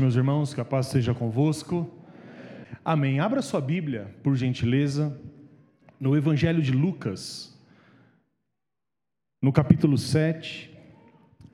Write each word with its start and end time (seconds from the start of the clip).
Meus 0.00 0.16
irmãos, 0.16 0.54
que 0.54 0.60
a 0.60 0.64
paz 0.64 0.86
seja 0.86 1.12
convosco. 1.12 1.90
Amém. 2.84 3.20
Abra 3.20 3.42
sua 3.42 3.60
Bíblia, 3.60 4.14
por 4.22 4.34
gentileza, 4.34 5.20
no 6.00 6.16
Evangelho 6.16 6.62
de 6.62 6.72
Lucas, 6.72 7.56
no 9.40 9.52
capítulo 9.52 9.98
7, 9.98 10.70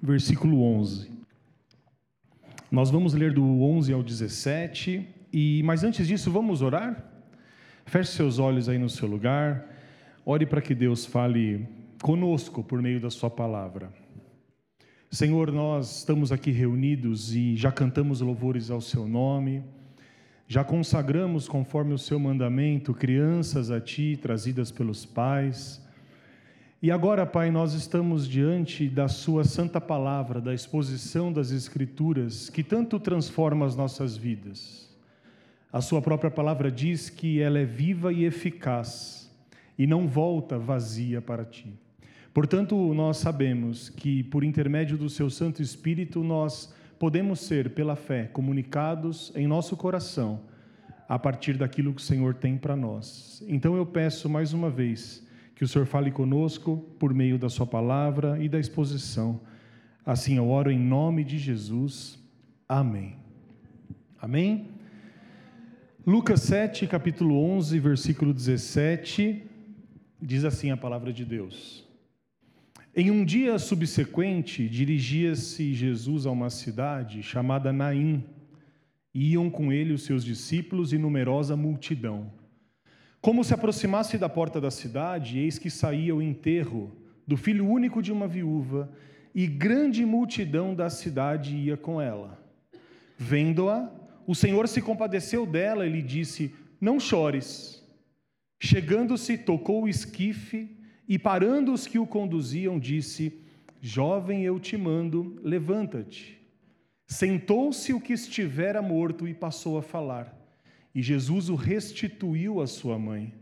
versículo 0.01 0.63
11. 0.63 1.11
Nós 2.71 2.91
vamos 2.91 3.13
ler 3.15 3.33
do 3.33 3.45
11 3.45 3.93
ao 3.93 4.03
17, 4.03 5.07
e 5.33 5.63
mas 5.65 5.83
antes 5.83 6.07
disso, 6.07 6.31
vamos 6.31 6.63
orar? 6.63 7.05
Feche 7.87 8.13
seus 8.13 8.39
olhos 8.39 8.69
aí 8.69 8.79
no 8.79 8.89
seu 8.89 9.09
lugar. 9.09 9.67
Ore 10.25 10.47
para 10.47 10.63
que 10.63 10.75
Deus 10.75 11.05
fale 11.05 11.67
conosco 12.01 12.63
por 12.63 12.81
meio 12.81 13.01
da 13.01 13.11
sua 13.11 13.31
palavra. 13.31 13.93
Senhor, 15.11 15.51
nós 15.51 16.01
estamos 16.01 16.31
aqui 16.31 16.51
reunidos 16.51 17.35
e 17.35 17.57
já 17.57 17.73
cantamos 17.73 18.21
louvores 18.21 18.71
ao 18.71 18.79
Seu 18.79 19.09
nome, 19.09 19.65
já 20.47 20.63
consagramos, 20.63 21.49
conforme 21.49 21.95
o 21.95 21.99
Seu 21.99 22.19
mandamento, 22.19 22.93
crianças 22.93 23.71
a 23.71 23.81
Ti, 23.81 24.19
trazidas 24.21 24.71
pelos 24.71 25.07
pais. 25.07 25.83
E 26.83 26.91
agora, 26.91 27.25
Pai, 27.25 27.51
nós 27.51 27.73
estamos 27.73 28.29
diante 28.29 28.87
da 28.87 29.09
Sua 29.09 29.45
santa 29.45 29.81
palavra, 29.81 30.43
da 30.43 30.53
exposição 30.53 31.33
das 31.33 31.53
Escrituras, 31.53 32.51
que 32.51 32.63
tanto 32.63 33.01
transforma 33.01 33.65
as 33.65 33.75
nossas 33.75 34.15
vidas. 34.15 34.95
A 35.73 35.81
Sua 35.81 36.03
própria 36.03 36.31
palavra 36.31 36.71
diz 36.71 37.09
que 37.09 37.41
ela 37.41 37.59
é 37.59 37.65
viva 37.65 38.13
e 38.13 38.27
eficaz 38.27 39.35
e 39.79 39.87
não 39.87 40.07
volta 40.07 40.59
vazia 40.59 41.23
para 41.23 41.47
Ti. 41.47 41.88
Portanto, 42.39 42.95
nós 42.95 43.17
sabemos 43.17 43.89
que, 43.89 44.23
por 44.23 44.45
intermédio 44.45 44.97
do 44.97 45.11
Seu 45.11 45.29
Santo 45.29 45.61
Espírito, 45.61 46.23
nós 46.23 46.73
podemos 46.97 47.41
ser, 47.41 47.71
pela 47.71 47.97
fé, 47.97 48.27
comunicados 48.27 49.33
em 49.35 49.49
nosso 49.49 49.77
coração 49.77 50.43
a 51.09 51.19
partir 51.19 51.55
daquilo 51.59 51.93
que 51.93 52.01
o 52.01 52.05
Senhor 52.05 52.35
tem 52.35 52.57
para 52.57 52.77
nós. 52.77 53.43
Então, 53.49 53.77
eu 53.77 53.85
peço 53.85 54.29
mais 54.29 54.53
uma 54.53 54.71
vez 54.71 55.27
que 55.57 55.65
o 55.65 55.67
Senhor 55.67 55.85
fale 55.85 56.13
conosco 56.13 56.77
por 56.97 57.13
meio 57.13 57.41
da 57.41 57.49
Sua 57.49 57.67
palavra 57.67 58.39
e 58.41 58.49
da 58.49 58.61
exposição. 58.61 59.41
Assim 60.07 60.37
eu 60.37 60.49
oro 60.49 60.71
em 60.71 60.79
nome 60.79 61.25
de 61.25 61.39
Jesus. 61.39 62.21
Amém. 62.69 63.17
Amém? 64.23 64.69
Lucas 66.07 66.43
7, 66.43 66.87
capítulo 66.87 67.37
11, 67.37 67.81
versículo 67.81 68.33
17, 68.33 69.43
diz 70.23 70.45
assim 70.45 70.71
a 70.71 70.77
palavra 70.77 71.13
de 71.13 71.25
Deus. 71.25 71.88
Em 72.97 73.11
um 73.11 73.25
dia 73.25 73.59
subsequente, 73.59 74.69
dirigia-se 74.69 75.75
Jesus 75.75 76.27
a 76.27 76.31
uma 76.31 76.51
cidade 76.51 77.23
chamada 77.23 77.73
Naim. 77.73 78.25
Iam 79.15 79.51
com 79.51 79.73
ele 79.73 79.93
os 79.93 80.05
seus 80.05 80.25
discípulos 80.25 80.93
e 80.93 80.99
numerosa 80.99 81.55
multidão. 81.55 82.33
Como 83.21 83.45
se 83.45 83.53
aproximasse 83.53 84.17
da 84.17 84.29
porta 84.29 84.61
da 84.61 84.71
cidade, 84.71 85.39
eis 85.39 85.59
que 85.59 85.71
saía 85.71 86.15
o 86.15 86.23
enterro 86.23 86.91
do 87.27 87.37
filho 87.37 87.69
único 87.69 88.03
de 88.03 88.11
uma 88.11 88.27
viúva, 88.27 88.91
e 89.35 89.47
grande 89.47 90.05
multidão 90.07 90.75
da 90.75 90.89
cidade 90.89 91.55
ia 91.55 91.77
com 91.77 92.01
ela. 92.01 92.43
Vendo-a, 93.19 93.93
o 94.27 94.35
Senhor 94.35 94.67
se 94.67 94.81
compadeceu 94.81 95.45
dela 95.45 95.87
e 95.87 95.91
lhe 95.91 96.03
disse: 96.03 96.55
Não 96.81 96.99
chores. 96.99 97.87
Chegando-se, 98.59 99.37
tocou 99.37 99.85
o 99.85 99.89
esquife 99.89 100.78
e 101.09 101.19
parando 101.19 101.73
os 101.73 101.87
que 101.87 101.99
o 101.99 102.07
conduziam, 102.07 102.79
disse: 102.79 103.41
Jovem, 103.81 104.45
eu 104.45 104.61
te 104.61 104.77
mando, 104.77 105.41
levanta-te. 105.43 106.39
Sentou-se 107.07 107.93
o 107.95 108.01
que 108.01 108.13
estivera 108.13 108.83
morto 108.83 109.27
e 109.27 109.33
passou 109.33 109.79
a 109.79 109.83
falar. 109.83 110.37
E 110.95 111.01
Jesus 111.01 111.49
o 111.49 111.55
restituiu 111.55 112.61
à 112.61 112.67
sua 112.67 112.99
mãe. 112.99 113.33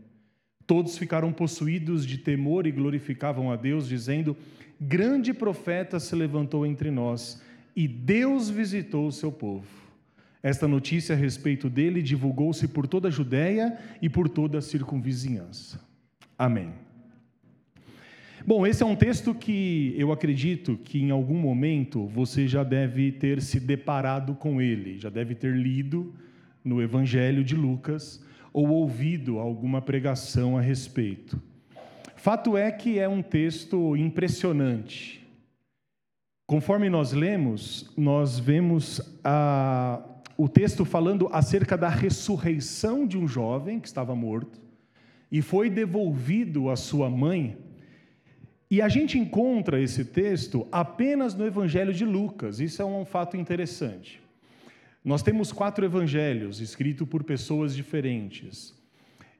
Todos 0.65 0.97
ficaram 0.97 1.33
possuídos 1.33 2.05
de 2.05 2.17
temor 2.17 2.65
e 2.65 2.71
glorificavam 2.71 3.51
a 3.51 3.57
Deus, 3.57 3.87
dizendo: 3.87 4.37
Grande 4.79 5.33
profeta 5.33 5.99
se 5.99 6.15
levantou 6.15 6.65
entre 6.65 6.89
nós, 6.89 7.41
e 7.75 7.87
Deus 7.87 8.49
visitou 8.49 9.07
o 9.07 9.11
seu 9.11 9.31
povo. 9.31 9.67
Esta 10.41 10.67
notícia 10.67 11.15
a 11.15 11.17
respeito 11.17 11.69
dele 11.69 12.01
divulgou-se 12.01 12.65
por 12.69 12.87
toda 12.87 13.09
a 13.09 13.11
Judéia 13.11 13.77
e 14.01 14.07
por 14.07 14.29
toda 14.29 14.59
a 14.59 14.61
circunvizinhança. 14.61 15.81
Amém. 16.37 16.86
Bom, 18.47 18.65
esse 18.65 18.81
é 18.81 18.85
um 18.85 18.95
texto 18.95 19.35
que 19.35 19.93
eu 19.97 20.09
acredito 20.09 20.77
que 20.77 21.01
em 21.01 21.11
algum 21.11 21.37
momento 21.37 22.07
você 22.07 22.47
já 22.47 22.63
deve 22.63 23.11
ter 23.11 23.41
se 23.41 23.59
deparado 23.59 24.35
com 24.35 24.61
ele, 24.61 24.97
já 24.97 25.09
deve 25.09 25.35
ter 25.35 25.53
lido 25.53 26.15
no 26.63 26.81
Evangelho 26.81 27.43
de 27.43 27.57
Lucas 27.57 28.23
ou 28.53 28.69
ouvido 28.69 29.37
alguma 29.37 29.81
pregação 29.81 30.57
a 30.57 30.61
respeito. 30.61 31.37
Fato 32.15 32.55
é 32.55 32.71
que 32.71 32.97
é 32.97 33.09
um 33.09 33.21
texto 33.21 33.97
impressionante. 33.97 35.27
Conforme 36.45 36.89
nós 36.89 37.11
lemos, 37.11 37.91
nós 37.97 38.39
vemos 38.39 39.01
a, 39.25 40.01
o 40.37 40.47
texto 40.47 40.85
falando 40.85 41.27
acerca 41.33 41.77
da 41.77 41.89
ressurreição 41.89 43.05
de 43.05 43.17
um 43.17 43.27
jovem 43.27 43.77
que 43.77 43.87
estava 43.89 44.15
morto 44.15 44.57
e 45.29 45.41
foi 45.41 45.69
devolvido 45.69 46.69
à 46.69 46.77
sua 46.77 47.09
mãe 47.09 47.66
e 48.69 48.81
a 48.81 48.89
gente 48.89 49.17
encontra 49.17 49.81
esse 49.81 50.03
texto 50.03 50.67
apenas 50.71 51.33
no 51.33 51.45
Evangelho 51.45 51.93
de 51.93 52.05
Lucas, 52.05 52.59
isso 52.59 52.81
é 52.81 52.85
um 52.85 53.05
fato 53.05 53.37
interessante. 53.37 54.21
Nós 55.03 55.23
temos 55.23 55.53
quatro 55.53 55.85
evangelhos 55.85 56.59
escritos 56.59 57.07
por 57.07 57.23
pessoas 57.23 57.73
diferentes. 57.73 58.75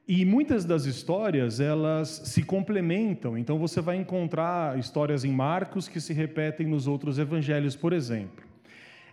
E 0.06 0.24
muitas 0.24 0.64
das 0.64 0.86
histórias, 0.86 1.60
elas 1.60 2.08
se 2.24 2.42
complementam. 2.42 3.36
Então 3.36 3.58
você 3.58 3.78
vai 3.82 3.96
encontrar 3.96 4.78
histórias 4.78 5.22
em 5.22 5.30
Marcos 5.30 5.86
que 5.86 6.00
se 6.00 6.14
repetem 6.14 6.66
nos 6.66 6.86
outros 6.86 7.18
evangelhos, 7.18 7.76
por 7.76 7.92
exemplo. 7.92 8.42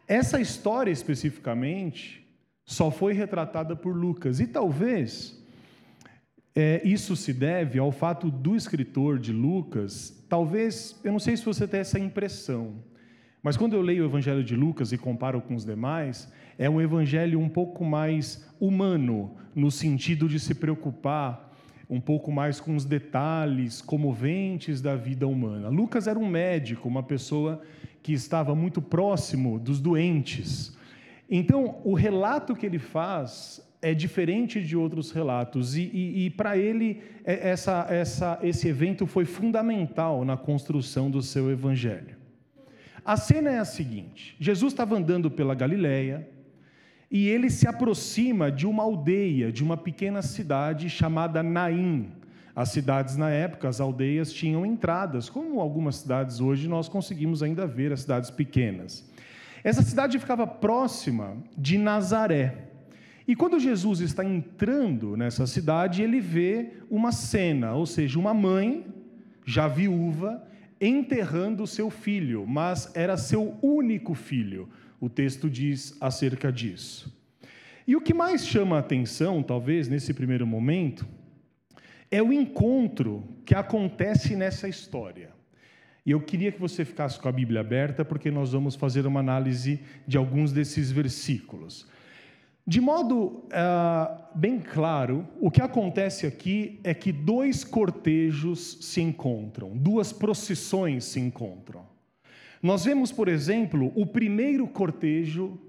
Essa 0.08 0.40
história 0.40 0.92
especificamente 0.92 2.26
só 2.64 2.90
foi 2.90 3.12
retratada 3.12 3.76
por 3.76 3.94
Lucas 3.94 4.40
e 4.40 4.48
talvez 4.48 5.44
é, 6.56 6.82
isso 6.86 7.16
se 7.16 7.34
deve 7.34 7.78
ao 7.78 7.92
fato 7.92 8.32
do 8.32 8.56
escritor 8.56 9.20
de 9.20 9.34
Lucas, 9.34 10.26
talvez, 10.30 10.98
eu 11.04 11.12
não 11.12 11.20
sei 11.20 11.36
se 11.36 11.44
você 11.44 11.68
tem 11.68 11.82
essa 11.82 12.00
impressão, 12.00 12.76
mas 13.44 13.58
quando 13.58 13.74
eu 13.74 13.82
leio 13.82 14.04
o 14.04 14.08
Evangelho 14.08 14.44
de 14.44 14.56
Lucas 14.56 14.92
e 14.92 14.98
comparo 14.98 15.42
com 15.42 15.54
os 15.54 15.66
demais, 15.66 16.32
é 16.58 16.70
um 16.70 16.82
evangelho 16.82 17.40
um 17.40 17.50
pouco 17.50 17.84
mais 17.84 18.50
humano, 18.60 19.36
no 19.54 19.70
sentido 19.70 20.28
de 20.28 20.40
se 20.40 20.56
preocupar 20.56 21.54
um 21.90 22.00
pouco 22.00 22.32
mais 22.32 22.60
com 22.60 22.76
os 22.76 22.86
detalhes 22.86 23.82
comoventes 23.82 24.82
da 24.82 24.96
vida 24.96 25.28
humana. 25.28 25.70
Lucas 25.70 26.08
era 26.08 26.18
um 26.18 26.28
médico, 26.28 26.88
uma 26.88 27.04
pessoa 27.04 27.62
que 28.02 28.14
estava 28.14 28.56
muito 28.56 28.82
próximo 28.82 29.60
dos 29.60 29.80
doentes. 29.80 30.76
Então, 31.30 31.80
o 31.84 31.94
relato 31.94 32.56
que 32.56 32.66
ele 32.66 32.80
faz 32.80 33.62
é 33.86 33.94
diferente 33.94 34.64
de 34.64 34.76
outros 34.76 35.12
relatos. 35.12 35.76
E, 35.76 35.84
e, 35.94 36.26
e 36.26 36.30
para 36.32 36.58
ele, 36.58 37.04
é, 37.24 37.50
essa, 37.50 37.86
essa, 37.88 38.40
esse 38.42 38.68
evento 38.68 39.06
foi 39.06 39.26
fundamental 39.26 40.26
na 40.26 40.36
construção 40.36 41.12
do 41.12 41.22
seu 41.22 41.52
evangelho. 41.52 42.16
A 43.06 43.16
cena 43.16 43.52
é 43.52 43.60
a 43.60 43.66
seguinte: 43.66 44.36
Jesus 44.40 44.74
estava 44.74 44.96
andando 44.96 45.30
pela 45.30 45.54
Galileia 45.54 46.28
e 47.12 47.28
ele 47.28 47.52
se 47.52 47.68
aproxima 47.68 48.52
de 48.52 48.66
uma 48.66 48.82
aldeia, 48.82 49.52
de 49.52 49.64
uma 49.64 49.78
pequena 49.78 50.24
cidade 50.24 50.90
chamada 50.90 51.44
Naim. 51.44 52.12
As 52.56 52.70
cidades 52.70 53.16
na 53.18 53.30
época, 53.30 53.70
as 53.70 53.80
aldeias 53.80 54.34
tinham 54.34 54.66
entradas, 54.66 55.30
como 55.30 55.60
algumas 55.60 55.98
cidades 55.98 56.40
hoje 56.40 56.68
nós 56.68 56.90
conseguimos 56.90 57.44
ainda 57.44 57.68
ver 57.68 57.94
as 57.94 58.02
cidades 58.02 58.32
pequenas. 58.32 59.08
Essa 59.64 59.84
cidade 59.84 60.18
ficava 60.18 60.48
próxima 60.48 61.38
de 61.56 61.78
Nazaré. 61.78 62.75
E 63.28 63.36
quando 63.36 63.60
Jesus 63.60 64.02
está 64.02 64.24
entrando 64.24 65.18
nessa 65.18 65.48
cidade, 65.48 66.04
ele 66.04 66.20
vê 66.20 66.74
uma 66.90 67.12
cena, 67.12 67.74
ou 67.74 67.86
seja, 67.86 68.20
uma 68.20 68.34
mãe, 68.34 68.86
já 69.46 69.68
viúva, 69.68 70.44
enterrando 70.80 71.66
seu 71.66 71.90
filho, 71.90 72.46
mas 72.46 72.92
era 72.96 73.18
seu 73.18 73.58
único 73.62 74.14
filho. 74.14 74.70
O 75.00 75.10
texto 75.10 75.50
diz 75.50 75.98
acerca 76.00 76.52
disso. 76.52 77.14
E 77.88 77.96
o 77.96 78.02
que 78.02 78.14
mais 78.14 78.46
chama 78.46 78.78
a 78.78 78.80
atenção, 78.80 79.44
talvez, 79.44 79.88
nesse 79.88 80.14
primeiro 80.14 80.46
momento, 80.46 81.06
é 82.10 82.22
o 82.22 82.34
encontro 82.34 83.24
que 83.46 83.56
acontece 83.56 84.36
nessa 84.36 84.68
história. 84.68 85.30
E 86.06 86.12
eu 86.12 86.22
queria 86.22 86.52
que 86.52 86.60
você 86.60 86.86
ficasse 86.86 87.20
com 87.20 87.28
a 87.28 87.32
Bíblia 87.32 87.62
aberta, 87.62 88.06
porque 88.06 88.30
nós 88.30 88.52
vamos 88.52 88.76
fazer 88.76 89.08
uma 89.08 89.20
análise 89.20 89.80
de 90.08 90.18
alguns 90.18 90.52
desses 90.52 90.92
versículos. 90.92 91.88
De 92.68 92.82
modo 92.82 93.26
uh, 93.26 94.24
bem 94.34 94.60
claro, 94.60 95.28
o 95.40 95.52
que 95.52 95.62
acontece 95.62 96.26
aqui 96.26 96.80
é 96.84 96.96
que 96.96 97.12
dois 97.12 97.64
cortejos 97.64 98.80
se 98.82 99.02
encontram, 99.02 99.78
duas 99.78 100.12
procissões 100.12 101.06
se 101.06 101.20
encontram. 101.20 101.86
Nós 102.64 102.84
vemos, 102.84 103.12
por 103.12 103.28
exemplo, 103.28 103.92
o 103.96 104.04
primeiro 104.04 104.68
cortejo 104.68 105.60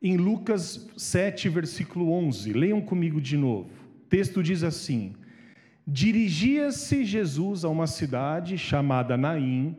em 0.00 0.16
Lucas 0.16 0.88
7, 0.96 1.48
versículo 1.48 2.12
11. 2.12 2.52
Leiam 2.52 2.80
comigo 2.80 3.20
de 3.20 3.36
novo. 3.36 3.70
O 4.04 4.08
texto 4.08 4.40
diz 4.40 4.62
assim: 4.62 5.14
Dirigia-se 5.84 7.04
Jesus 7.04 7.64
a 7.64 7.68
uma 7.68 7.88
cidade 7.88 8.56
chamada 8.56 9.16
Naim, 9.16 9.74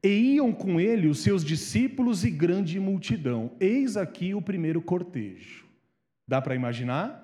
e 0.00 0.34
iam 0.36 0.52
com 0.52 0.80
ele 0.80 1.08
os 1.08 1.18
seus 1.24 1.44
discípulos 1.44 2.24
e 2.24 2.30
grande 2.30 2.78
multidão. 2.78 3.50
Eis 3.58 3.96
aqui 3.96 4.32
o 4.32 4.40
primeiro 4.40 4.80
cortejo. 4.80 5.63
Dá 6.26 6.40
para 6.40 6.54
imaginar? 6.54 7.20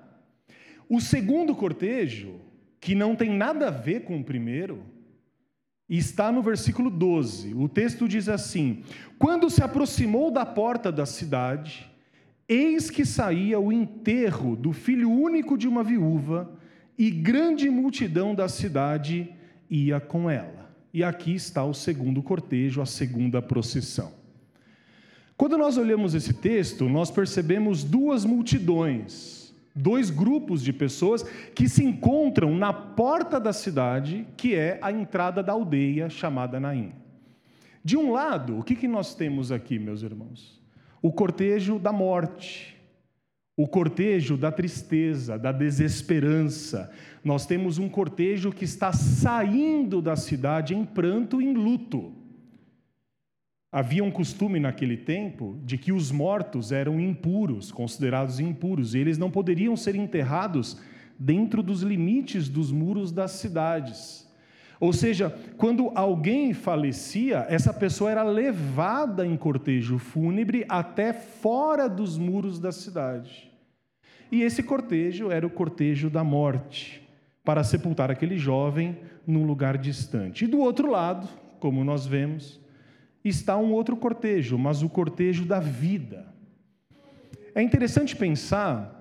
O 0.87 0.99
segundo 0.99 1.55
cortejo, 1.55 2.39
que 2.79 2.93
não 2.93 3.15
tem 3.15 3.29
nada 3.29 3.67
a 3.67 3.71
ver 3.71 4.03
com 4.03 4.19
o 4.19 4.23
primeiro, 4.23 4.83
está 5.89 6.31
no 6.31 6.41
versículo 6.41 6.89
12. 6.89 7.53
O 7.53 7.67
texto 7.67 8.07
diz 8.07 8.29
assim: 8.29 8.83
Quando 9.17 9.49
se 9.49 9.63
aproximou 9.63 10.31
da 10.31 10.45
porta 10.45 10.91
da 10.91 11.05
cidade, 11.05 11.89
eis 12.47 12.89
que 12.89 13.05
saía 13.05 13.59
o 13.59 13.71
enterro 13.71 14.55
do 14.55 14.71
filho 14.71 15.09
único 15.09 15.57
de 15.57 15.67
uma 15.67 15.83
viúva, 15.83 16.57
e 16.97 17.09
grande 17.09 17.69
multidão 17.69 18.35
da 18.35 18.47
cidade 18.47 19.33
ia 19.69 19.99
com 19.99 20.29
ela. 20.29 20.69
E 20.93 21.03
aqui 21.03 21.33
está 21.33 21.63
o 21.63 21.73
segundo 21.73 22.21
cortejo, 22.21 22.81
a 22.81 22.85
segunda 22.85 23.41
procissão. 23.41 24.20
Quando 25.41 25.57
nós 25.57 25.75
olhamos 25.75 26.13
esse 26.13 26.35
texto, 26.35 26.87
nós 26.87 27.09
percebemos 27.09 27.83
duas 27.83 28.23
multidões 28.23 29.51
dois 29.75 30.11
grupos 30.11 30.61
de 30.61 30.71
pessoas 30.71 31.23
que 31.55 31.67
se 31.67 31.83
encontram 31.83 32.55
na 32.55 32.71
porta 32.71 33.39
da 33.39 33.51
cidade, 33.51 34.27
que 34.37 34.53
é 34.53 34.77
a 34.83 34.91
entrada 34.91 35.41
da 35.41 35.53
aldeia 35.53 36.11
chamada 36.11 36.59
Naim. 36.59 36.91
De 37.83 37.97
um 37.97 38.11
lado, 38.11 38.59
o 38.59 38.63
que, 38.63 38.75
que 38.75 38.87
nós 38.87 39.15
temos 39.15 39.51
aqui, 39.51 39.79
meus 39.79 40.03
irmãos? 40.03 40.61
O 41.01 41.11
cortejo 41.11 41.79
da 41.79 41.91
morte, 41.91 42.79
o 43.57 43.67
cortejo 43.67 44.37
da 44.37 44.51
tristeza, 44.51 45.39
da 45.39 45.51
desesperança. 45.51 46.91
Nós 47.23 47.47
temos 47.47 47.79
um 47.79 47.89
cortejo 47.89 48.51
que 48.51 48.65
está 48.65 48.93
saindo 48.93 50.03
da 50.03 50.15
cidade 50.15 50.75
em 50.75 50.85
pranto 50.85 51.41
e 51.41 51.45
em 51.45 51.55
luto. 51.55 52.20
Havia 53.71 54.03
um 54.03 54.11
costume 54.11 54.59
naquele 54.59 54.97
tempo 54.97 55.57
de 55.63 55.77
que 55.77 55.93
os 55.93 56.11
mortos 56.11 56.73
eram 56.73 56.99
impuros, 56.99 57.71
considerados 57.71 58.37
impuros, 58.37 58.93
e 58.93 58.99
eles 58.99 59.17
não 59.17 59.31
poderiam 59.31 59.77
ser 59.77 59.95
enterrados 59.95 60.77
dentro 61.17 61.63
dos 61.63 61.81
limites 61.81 62.49
dos 62.49 62.69
muros 62.69 63.13
das 63.13 63.31
cidades. 63.31 64.29
Ou 64.77 64.91
seja, 64.91 65.29
quando 65.57 65.91
alguém 65.95 66.53
falecia, 66.53 67.45
essa 67.47 67.73
pessoa 67.73 68.11
era 68.11 68.23
levada 68.23 69.25
em 69.25 69.37
cortejo 69.37 69.97
fúnebre 69.97 70.65
até 70.67 71.13
fora 71.13 71.87
dos 71.87 72.17
muros 72.17 72.59
da 72.59 72.73
cidade. 72.73 73.49
E 74.29 74.41
esse 74.41 74.63
cortejo 74.63 75.31
era 75.31 75.47
o 75.47 75.49
cortejo 75.49 76.09
da 76.09 76.23
morte, 76.23 77.07
para 77.43 77.63
sepultar 77.63 78.11
aquele 78.11 78.37
jovem 78.37 78.97
num 79.25 79.45
lugar 79.45 79.77
distante. 79.77 80.43
E 80.43 80.47
do 80.47 80.59
outro 80.59 80.89
lado, 80.89 81.27
como 81.59 81.83
nós 81.83 82.05
vemos, 82.05 82.60
está 83.23 83.57
um 83.57 83.71
outro 83.71 83.95
cortejo, 83.95 84.57
mas 84.57 84.81
o 84.81 84.89
cortejo 84.89 85.45
da 85.45 85.59
vida. 85.59 86.27
É 87.53 87.61
interessante 87.61 88.15
pensar 88.15 88.97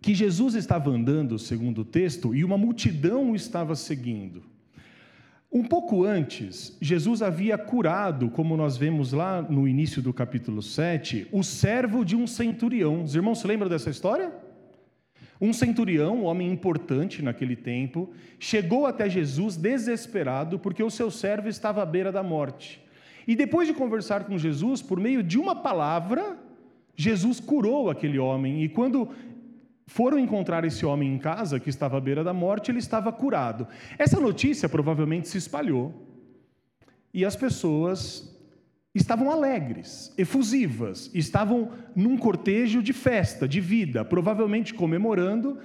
que 0.00 0.14
Jesus 0.14 0.54
estava 0.54 0.90
andando, 0.90 1.38
segundo 1.38 1.80
o 1.80 1.84
texto, 1.84 2.34
e 2.34 2.44
uma 2.44 2.58
multidão 2.58 3.30
o 3.30 3.36
estava 3.36 3.74
seguindo. 3.74 4.42
Um 5.50 5.62
pouco 5.62 6.04
antes, 6.04 6.76
Jesus 6.80 7.22
havia 7.22 7.56
curado, 7.56 8.28
como 8.28 8.56
nós 8.56 8.76
vemos 8.76 9.12
lá 9.12 9.40
no 9.40 9.68
início 9.68 10.02
do 10.02 10.12
capítulo 10.12 10.60
7, 10.60 11.28
o 11.30 11.44
servo 11.44 12.04
de 12.04 12.16
um 12.16 12.26
centurião. 12.26 13.04
Os 13.04 13.14
irmãos 13.14 13.38
se 13.38 13.46
lembram 13.46 13.68
dessa 13.70 13.88
história? 13.88 14.32
Um 15.40 15.52
centurião, 15.52 16.18
um 16.18 16.24
homem 16.24 16.50
importante 16.50 17.22
naquele 17.22 17.56
tempo, 17.56 18.10
chegou 18.38 18.84
até 18.84 19.08
Jesus 19.08 19.56
desesperado 19.56 20.58
porque 20.58 20.82
o 20.82 20.90
seu 20.90 21.10
servo 21.10 21.48
estava 21.48 21.82
à 21.82 21.86
beira 21.86 22.12
da 22.12 22.22
morte. 22.22 22.83
E 23.26 23.34
depois 23.34 23.66
de 23.66 23.74
conversar 23.74 24.24
com 24.24 24.36
Jesus, 24.38 24.82
por 24.82 25.00
meio 25.00 25.22
de 25.22 25.38
uma 25.38 25.56
palavra, 25.56 26.38
Jesus 26.96 27.40
curou 27.40 27.90
aquele 27.90 28.18
homem. 28.18 28.62
E 28.62 28.68
quando 28.68 29.08
foram 29.86 30.18
encontrar 30.18 30.64
esse 30.64 30.84
homem 30.86 31.14
em 31.14 31.18
casa, 31.18 31.60
que 31.60 31.68
estava 31.68 31.98
à 31.98 32.00
beira 32.00 32.24
da 32.24 32.32
morte, 32.32 32.70
ele 32.70 32.78
estava 32.78 33.12
curado. 33.12 33.66
Essa 33.98 34.20
notícia 34.20 34.68
provavelmente 34.68 35.28
se 35.28 35.38
espalhou. 35.38 35.92
E 37.12 37.24
as 37.24 37.36
pessoas 37.36 38.30
estavam 38.94 39.30
alegres, 39.30 40.14
efusivas, 40.16 41.10
estavam 41.12 41.70
num 41.94 42.16
cortejo 42.16 42.82
de 42.82 42.92
festa, 42.92 43.46
de 43.48 43.60
vida, 43.60 44.04
provavelmente 44.04 44.72
comemorando, 44.72 45.58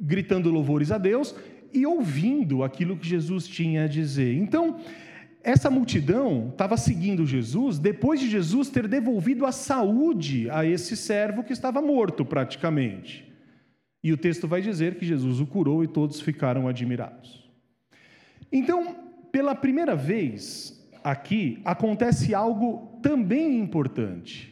gritando 0.00 0.50
louvores 0.50 0.90
a 0.90 0.96
Deus 0.96 1.34
e 1.72 1.84
ouvindo 1.84 2.62
aquilo 2.62 2.96
que 2.96 3.06
Jesus 3.06 3.46
tinha 3.46 3.84
a 3.84 3.88
dizer. 3.88 4.34
Então, 4.34 4.80
essa 5.44 5.68
multidão 5.68 6.48
estava 6.48 6.74
seguindo 6.74 7.26
Jesus 7.26 7.78
depois 7.78 8.18
de 8.18 8.30
Jesus 8.30 8.70
ter 8.70 8.88
devolvido 8.88 9.44
a 9.44 9.52
saúde 9.52 10.48
a 10.48 10.64
esse 10.64 10.96
servo 10.96 11.44
que 11.44 11.52
estava 11.52 11.82
morto 11.82 12.24
praticamente. 12.24 13.30
E 14.02 14.10
o 14.10 14.16
texto 14.16 14.48
vai 14.48 14.62
dizer 14.62 14.94
que 14.94 15.04
Jesus 15.04 15.40
o 15.40 15.46
curou 15.46 15.84
e 15.84 15.86
todos 15.86 16.18
ficaram 16.18 16.66
admirados. 16.66 17.46
Então, 18.50 18.96
pela 19.30 19.54
primeira 19.54 19.94
vez 19.94 20.82
aqui, 21.02 21.60
acontece 21.62 22.34
algo 22.34 22.98
também 23.02 23.58
importante. 23.58 24.50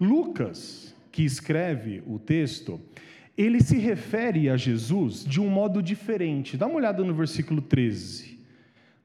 Lucas, 0.00 0.92
que 1.12 1.22
escreve 1.22 2.02
o 2.04 2.18
texto, 2.18 2.80
ele 3.38 3.60
se 3.60 3.78
refere 3.78 4.50
a 4.50 4.56
Jesus 4.56 5.24
de 5.24 5.40
um 5.40 5.48
modo 5.48 5.80
diferente. 5.80 6.56
Dá 6.56 6.66
uma 6.66 6.76
olhada 6.76 7.04
no 7.04 7.14
versículo 7.14 7.62
13. 7.62 8.40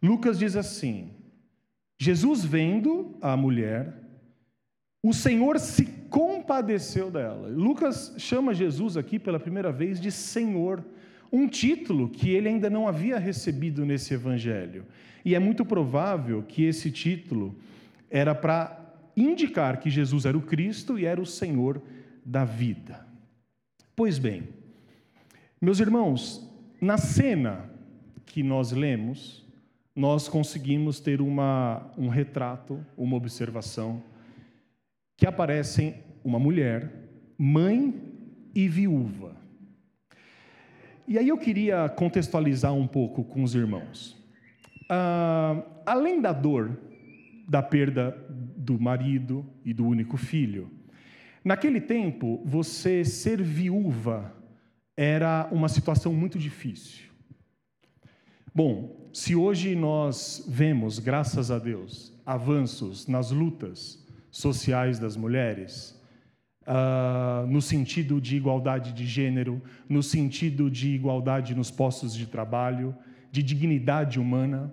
Lucas 0.01 0.39
diz 0.39 0.55
assim: 0.55 1.11
Jesus 1.97 2.45
vendo 2.45 3.17
a 3.21 3.35
mulher, 3.35 3.93
o 5.03 5.13
Senhor 5.13 5.59
se 5.59 5.85
compadeceu 6.09 7.09
dela. 7.09 7.47
Lucas 7.47 8.13
chama 8.17 8.53
Jesus 8.53 8.97
aqui 8.97 9.17
pela 9.17 9.39
primeira 9.39 9.71
vez 9.71 9.99
de 9.99 10.11
Senhor, 10.11 10.83
um 11.31 11.47
título 11.47 12.09
que 12.09 12.29
ele 12.29 12.49
ainda 12.49 12.69
não 12.69 12.87
havia 12.87 13.17
recebido 13.17 13.85
nesse 13.85 14.13
evangelho. 14.13 14.85
E 15.25 15.35
é 15.35 15.39
muito 15.39 15.65
provável 15.65 16.43
que 16.43 16.63
esse 16.63 16.91
título 16.91 17.55
era 18.09 18.33
para 18.33 18.79
indicar 19.15 19.79
que 19.79 19.89
Jesus 19.89 20.25
era 20.25 20.37
o 20.37 20.41
Cristo 20.41 20.97
e 20.97 21.05
era 21.05 21.19
o 21.19 21.25
Senhor 21.25 21.81
da 22.23 22.45
vida. 22.45 23.05
Pois 23.95 24.19
bem, 24.19 24.49
meus 25.59 25.79
irmãos, 25.79 26.47
na 26.79 26.97
cena 26.97 27.69
que 28.25 28.43
nós 28.43 28.71
lemos, 28.71 29.46
nós 29.97 30.27
conseguimos 30.27 30.99
ter 30.99 31.21
uma, 31.21 31.91
um 31.97 32.07
retrato, 32.07 32.85
uma 32.95 33.17
observação, 33.17 34.03
que 35.17 35.25
aparecem 35.25 35.95
uma 36.23 36.37
mulher, 36.37 37.09
mãe 37.35 37.95
e 38.53 38.69
viúva. 38.69 39.35
E 41.07 41.17
aí 41.17 41.27
eu 41.27 41.37
queria 41.37 41.89
contextualizar 41.89 42.75
um 42.75 42.85
pouco 42.85 43.23
com 43.23 43.41
os 43.41 43.55
irmãos. 43.55 44.15
Ah, 44.87 45.63
além 45.83 46.21
da 46.21 46.31
dor 46.31 46.79
da 47.49 47.63
perda 47.63 48.15
do 48.29 48.79
marido 48.79 49.43
e 49.65 49.73
do 49.73 49.83
único 49.87 50.15
filho, 50.15 50.69
naquele 51.43 51.81
tempo, 51.81 52.39
você 52.45 53.03
ser 53.03 53.41
viúva 53.41 54.31
era 54.95 55.49
uma 55.51 55.67
situação 55.67 56.13
muito 56.13 56.37
difícil. 56.37 57.07
Bom, 58.53 58.96
se 59.17 59.35
hoje 59.35 59.75
nós 59.75 60.45
vemos, 60.47 60.99
graças 60.99 61.49
a 61.49 61.57
Deus, 61.57 62.13
avanços 62.23 63.07
nas 63.07 63.31
lutas 63.31 64.05
sociais 64.29 64.99
das 64.99 65.17
mulheres, 65.17 65.99
uh, 66.61 67.47
no 67.47 67.59
sentido 67.59 68.21
de 68.21 68.37
igualdade 68.37 68.93
de 68.93 69.07
gênero, 69.07 69.59
no 69.89 70.03
sentido 70.03 70.69
de 70.69 70.89
igualdade 70.89 71.55
nos 71.55 71.71
postos 71.71 72.13
de 72.13 72.27
trabalho, 72.27 72.95
de 73.31 73.41
dignidade 73.41 74.19
humana, 74.19 74.71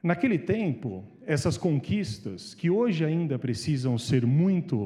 naquele 0.00 0.38
tempo, 0.38 1.04
essas 1.26 1.58
conquistas, 1.58 2.54
que 2.54 2.70
hoje 2.70 3.04
ainda 3.04 3.40
precisam 3.40 3.98
ser 3.98 4.24
muito 4.24 4.84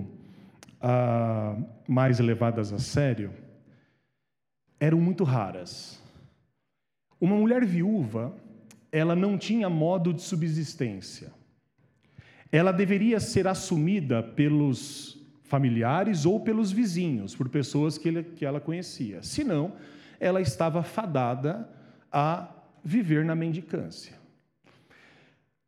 uh, 0.81 1.63
mais 1.87 2.19
levadas 2.21 2.73
a 2.73 2.79
sério, 2.79 3.33
eram 4.81 4.99
muito 4.99 5.25
raras. 5.25 6.03
Uma 7.21 7.37
mulher 7.37 7.63
viúva, 7.63 8.35
ela 8.97 9.15
não 9.15 9.37
tinha 9.37 9.69
modo 9.69 10.11
de 10.11 10.23
subsistência. 10.23 11.31
Ela 12.51 12.73
deveria 12.73 13.21
ser 13.21 13.47
assumida 13.47 14.23
pelos 14.23 15.23
familiares 15.43 16.25
ou 16.25 16.41
pelos 16.41 16.73
vizinhos, 16.73 17.37
por 17.37 17.51
pessoas 17.51 17.99
que, 17.99 18.09
ele, 18.09 18.23
que 18.23 18.47
ela 18.47 18.59
conhecia. 18.59 19.23
Senão, 19.23 19.75
ela 20.19 20.41
estava 20.41 20.83
fadada 20.83 21.69
a 22.11 22.49
viver 22.83 23.23
na 23.23 23.35
mendicância. 23.35 24.15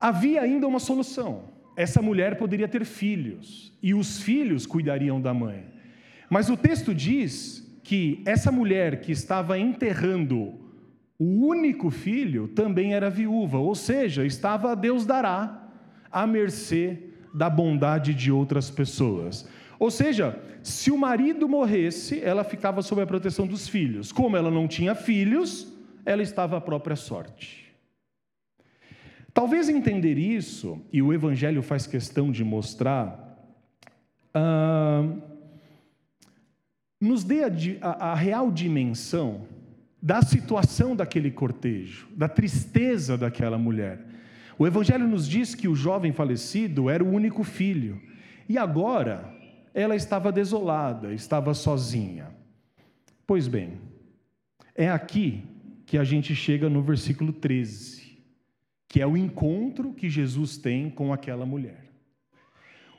Havia 0.01 0.41
ainda 0.41 0.67
uma 0.67 0.81
solução. 0.81 1.51
Essa 1.77 2.01
mulher 2.01 2.39
poderia 2.39 2.67
ter 2.67 2.87
filhos, 2.87 3.77
e 3.83 3.93
os 3.93 4.23
filhos 4.23 4.67
cuidariam 4.67 5.21
da 5.21 5.35
mãe. 5.35 5.67
Mas 6.31 6.49
o 6.49 6.57
texto 6.57 6.95
diz 6.95 7.79
que 7.85 8.23
essa 8.25 8.51
mulher 8.51 9.03
que 9.03 9.13
estava 9.13 9.59
enterrando 9.59 10.68
o 11.19 11.47
único 11.47 11.91
filho 11.91 12.47
também 12.47 12.95
era 12.95 13.11
viúva, 13.11 13.59
ou 13.59 13.75
seja, 13.75 14.25
estava 14.25 14.73
a 14.73 14.75
Deus 14.75 15.05
dará, 15.05 15.69
à 16.11 16.27
mercê 16.27 16.99
da 17.35 17.51
bondade 17.51 18.15
de 18.15 18.31
outras 18.31 18.71
pessoas. 18.71 19.49
Ou 19.81 19.91
seja, 19.91 20.41
se 20.63 20.91
o 20.91 20.99
marido 20.99 21.49
morresse, 21.49 22.21
ela 22.23 22.45
ficava 22.45 22.83
sob 22.83 23.03
a 23.03 23.07
proteção 23.07 23.47
dos 23.47 23.69
filhos. 23.69 24.13
Como 24.13 24.37
ela 24.37 24.51
não 24.51 24.69
tinha 24.69 24.95
filhos, 24.95 25.73
ela 26.05 26.23
estava 26.23 26.57
à 26.57 26.61
própria 26.61 26.97
sorte. 26.97 27.67
Talvez 29.35 29.69
entender 29.69 30.19
isso, 30.19 30.81
e 30.93 31.03
o 31.03 31.13
Evangelho 31.13 31.63
faz 31.63 31.87
questão 31.87 32.31
de 32.31 32.43
mostrar, 32.43 33.37
ah, 34.35 35.05
nos 37.01 37.23
dê 37.23 37.45
a, 37.45 37.51
a, 37.81 38.13
a 38.13 38.15
real 38.15 38.51
dimensão 38.51 39.47
da 40.01 40.23
situação 40.23 40.95
daquele 40.95 41.31
cortejo, 41.31 42.09
da 42.17 42.29
tristeza 42.29 43.19
daquela 43.19 43.59
mulher. 43.59 44.01
O 44.59 44.67
Evangelho 44.67 45.07
nos 45.07 45.29
diz 45.29 45.55
que 45.55 45.69
o 45.69 45.75
jovem 45.75 46.13
falecido 46.13 46.89
era 46.89 47.03
o 47.03 47.11
único 47.11 47.45
filho, 47.45 48.01
e 48.49 48.57
agora 48.57 49.33
ela 49.75 49.95
estava 49.95 50.33
desolada, 50.33 51.13
estava 51.13 51.55
sozinha. 51.55 52.29
Pois 53.27 53.47
bem, 53.47 53.81
é 54.75 54.91
aqui 54.91 55.45
que 55.85 55.99
a 55.99 56.05
gente 56.05 56.35
chega 56.35 56.69
no 56.69 56.83
versículo 56.83 57.33
13, 57.33 58.19
que 58.89 59.01
é 59.01 59.07
o 59.07 59.17
encontro 59.17 59.93
que 59.93 60.09
Jesus 60.09 60.57
tem 60.57 60.91
com 60.91 61.13
aquela 61.13 61.45
mulher. 61.45 61.89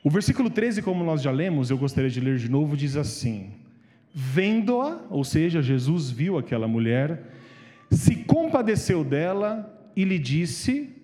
O 0.02 0.08
versículo 0.08 0.48
13, 0.48 0.80
como 0.80 1.04
nós 1.04 1.20
já 1.20 1.30
lemos, 1.30 1.70
eu 1.70 1.76
gostaria 1.76 2.08
de 2.08 2.20
ler 2.20 2.38
de 2.38 2.50
novo, 2.50 2.76
diz 2.76 2.96
assim: 2.96 3.52
Vendo-a, 4.12 5.06
ou 5.08 5.22
seja, 5.22 5.62
Jesus 5.62 6.10
viu 6.10 6.36
aquela 6.36 6.66
mulher, 6.66 7.30
se 7.90 8.24
compadeceu 8.24 9.04
dela 9.04 9.90
e 9.94 10.04
lhe 10.04 10.18
disse: 10.18 10.94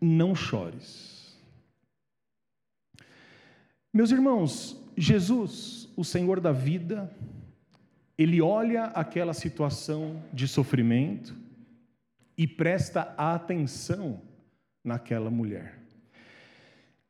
Não 0.00 0.34
chores. 0.34 1.38
Meus 3.92 4.10
irmãos, 4.10 4.78
Jesus, 4.96 5.88
o 5.96 6.04
Senhor 6.04 6.40
da 6.40 6.52
vida, 6.52 7.10
ele 8.16 8.40
olha 8.40 8.84
aquela 8.84 9.32
situação 9.32 10.22
de 10.32 10.46
sofrimento 10.46 11.34
e 12.36 12.46
presta 12.46 13.14
atenção 13.16 14.20
naquela 14.84 15.30
mulher. 15.30 15.78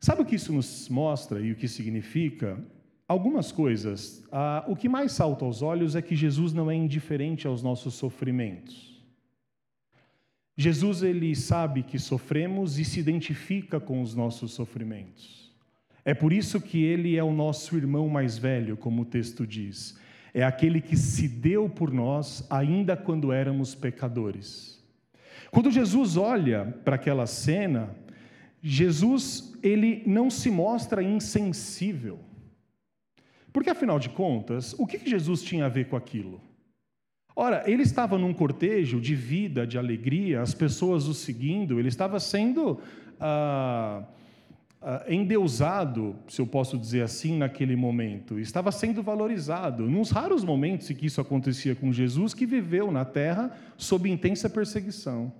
Sabe 0.00 0.22
o 0.22 0.24
que 0.24 0.36
isso 0.36 0.52
nos 0.52 0.88
mostra 0.88 1.40
e 1.40 1.50
o 1.50 1.56
que 1.56 1.66
significa? 1.66 2.58
Algumas 3.08 3.50
coisas. 3.50 4.22
Ah, 4.30 4.62
o 4.68 4.76
que 4.76 4.86
mais 4.86 5.12
salta 5.12 5.42
aos 5.42 5.62
olhos 5.62 5.96
é 5.96 6.02
que 6.02 6.14
Jesus 6.14 6.52
não 6.52 6.70
é 6.70 6.74
indiferente 6.74 7.46
aos 7.46 7.62
nossos 7.62 7.94
sofrimentos. 7.94 9.02
Jesus 10.54 11.02
ele 11.02 11.34
sabe 11.34 11.82
que 11.82 11.98
sofremos 11.98 12.78
e 12.78 12.84
se 12.84 13.00
identifica 13.00 13.80
com 13.80 14.02
os 14.02 14.14
nossos 14.14 14.52
sofrimentos. 14.52 15.56
É 16.04 16.12
por 16.12 16.32
isso 16.32 16.60
que 16.60 16.82
ele 16.82 17.16
é 17.16 17.24
o 17.24 17.32
nosso 17.32 17.76
irmão 17.76 18.08
mais 18.08 18.36
velho, 18.36 18.76
como 18.76 19.02
o 19.02 19.06
texto 19.06 19.46
diz. 19.46 19.98
É 20.34 20.44
aquele 20.44 20.80
que 20.80 20.96
se 20.96 21.28
deu 21.28 21.68
por 21.68 21.90
nós 21.90 22.46
ainda 22.50 22.94
quando 22.94 23.32
éramos 23.32 23.74
pecadores. 23.74 24.84
Quando 25.50 25.70
Jesus 25.70 26.18
olha 26.18 26.78
para 26.84 26.96
aquela 26.96 27.26
cena, 27.26 27.96
Jesus 28.60 29.54
ele 29.62 30.02
não 30.06 30.28
se 30.28 30.50
mostra 30.50 31.02
insensível. 31.02 32.27
Porque 33.52 33.70
afinal 33.70 33.98
de 33.98 34.08
contas, 34.08 34.74
o 34.78 34.86
que 34.86 35.08
Jesus 35.08 35.42
tinha 35.42 35.66
a 35.66 35.68
ver 35.68 35.86
com 35.86 35.96
aquilo? 35.96 36.40
Ora, 37.34 37.62
ele 37.70 37.82
estava 37.82 38.18
num 38.18 38.34
cortejo 38.34 39.00
de 39.00 39.14
vida, 39.14 39.66
de 39.66 39.78
alegria, 39.78 40.42
as 40.42 40.54
pessoas 40.54 41.06
o 41.06 41.14
seguindo, 41.14 41.78
ele 41.78 41.88
estava 41.88 42.18
sendo 42.18 42.80
ah, 43.20 44.02
uh, 44.82 45.12
endeusado, 45.12 46.16
se 46.26 46.40
eu 46.40 46.46
posso 46.46 46.76
dizer 46.76 47.02
assim, 47.02 47.38
naquele 47.38 47.76
momento, 47.76 48.38
estava 48.38 48.72
sendo 48.72 49.02
valorizado. 49.02 49.88
Nos 49.88 50.10
raros 50.10 50.44
momentos 50.44 50.90
em 50.90 50.94
que 50.94 51.06
isso 51.06 51.20
acontecia 51.20 51.74
com 51.74 51.92
Jesus, 51.92 52.34
que 52.34 52.46
viveu 52.46 52.90
na 52.90 53.04
terra 53.04 53.52
sob 53.76 54.10
intensa 54.10 54.50
perseguição. 54.50 55.32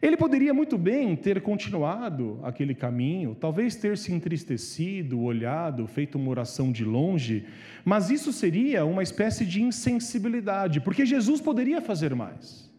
Ele 0.00 0.16
poderia 0.16 0.54
muito 0.54 0.78
bem 0.78 1.16
ter 1.16 1.40
continuado 1.40 2.38
aquele 2.42 2.74
caminho, 2.74 3.34
talvez 3.34 3.74
ter 3.74 3.98
se 3.98 4.12
entristecido, 4.12 5.20
olhado, 5.20 5.86
feito 5.86 6.16
uma 6.16 6.30
oração 6.30 6.70
de 6.70 6.84
longe, 6.84 7.46
mas 7.84 8.08
isso 8.10 8.32
seria 8.32 8.84
uma 8.84 9.02
espécie 9.02 9.44
de 9.44 9.60
insensibilidade, 9.60 10.80
porque 10.80 11.04
Jesus 11.04 11.40
poderia 11.40 11.80
fazer 11.80 12.14
mais. 12.14 12.72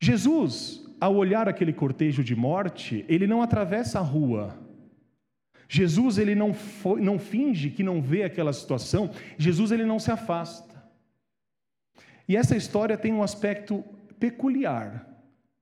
Jesus 0.00 0.86
ao 1.00 1.16
olhar 1.16 1.48
aquele 1.48 1.72
cortejo 1.72 2.22
de 2.22 2.36
morte, 2.36 3.04
ele 3.08 3.26
não 3.26 3.40
atravessa 3.40 3.98
a 3.98 4.02
rua. 4.02 4.56
Jesus 5.66 6.18
ele 6.18 6.34
não, 6.34 6.52
foi, 6.52 7.00
não 7.00 7.18
finge 7.18 7.70
que 7.70 7.82
não 7.82 8.02
vê 8.02 8.22
aquela 8.22 8.52
situação. 8.52 9.10
Jesus 9.38 9.72
ele 9.72 9.86
não 9.86 9.98
se 9.98 10.10
afasta. 10.10 10.84
E 12.28 12.36
essa 12.36 12.54
história 12.54 12.98
tem 12.98 13.12
um 13.12 13.22
aspecto 13.22 13.82
peculiar 14.18 15.09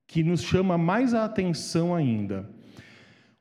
que 0.08 0.24
nos 0.24 0.42
chama 0.42 0.78
mais 0.78 1.14
a 1.14 1.24
atenção 1.24 1.94
ainda. 1.94 2.48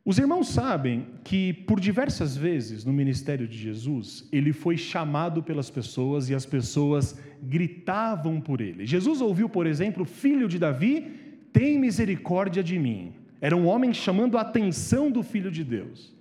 Os 0.05 0.19
irmãos 0.19 0.49
sabem 0.49 1.07
que 1.23 1.51
por 1.51 1.79
diversas 1.79 2.37
vezes 2.37 2.85
no 2.85 2.93
ministério 2.93 3.47
de 3.47 3.57
Jesus, 3.57 4.27
ele 4.31 4.53
foi 4.53 4.77
chamado 4.77 5.41
pelas 5.41 5.69
pessoas 5.69 6.29
e 6.29 6.35
as 6.35 6.45
pessoas 6.45 7.19
gritavam 7.41 8.39
por 8.39 8.61
ele. 8.61 8.85
Jesus 8.85 9.21
ouviu, 9.21 9.49
por 9.49 9.65
exemplo, 9.65 10.05
filho 10.05 10.47
de 10.47 10.59
Davi, 10.59 11.11
tem 11.51 11.79
misericórdia 11.79 12.63
de 12.63 12.77
mim. 12.77 13.13
Era 13.41 13.55
um 13.55 13.65
homem 13.65 13.93
chamando 13.93 14.37
a 14.37 14.41
atenção 14.41 15.09
do 15.09 15.23
Filho 15.23 15.51
de 15.51 15.63
Deus. 15.63 16.13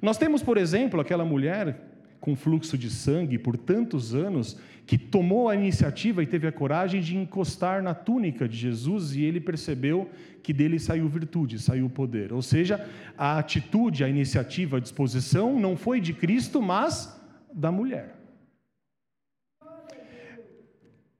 Nós 0.00 0.18
temos, 0.18 0.42
por 0.42 0.56
exemplo, 0.56 1.00
aquela 1.00 1.24
mulher 1.24 1.91
com 2.22 2.36
fluxo 2.36 2.78
de 2.78 2.88
sangue 2.88 3.36
por 3.36 3.56
tantos 3.56 4.14
anos, 4.14 4.56
que 4.86 4.96
tomou 4.96 5.48
a 5.48 5.56
iniciativa 5.56 6.22
e 6.22 6.26
teve 6.26 6.46
a 6.46 6.52
coragem 6.52 7.00
de 7.00 7.16
encostar 7.16 7.82
na 7.82 7.94
túnica 7.94 8.48
de 8.48 8.56
Jesus 8.56 9.16
e 9.16 9.24
ele 9.24 9.40
percebeu 9.40 10.08
que 10.40 10.52
dele 10.52 10.78
saiu 10.78 11.08
virtude, 11.08 11.58
saiu 11.58 11.90
poder. 11.90 12.32
Ou 12.32 12.40
seja, 12.40 12.88
a 13.18 13.38
atitude, 13.38 14.04
a 14.04 14.08
iniciativa, 14.08 14.76
a 14.76 14.80
disposição 14.80 15.58
não 15.58 15.76
foi 15.76 16.00
de 16.00 16.12
Cristo, 16.12 16.62
mas 16.62 17.20
da 17.52 17.72
mulher. 17.72 18.14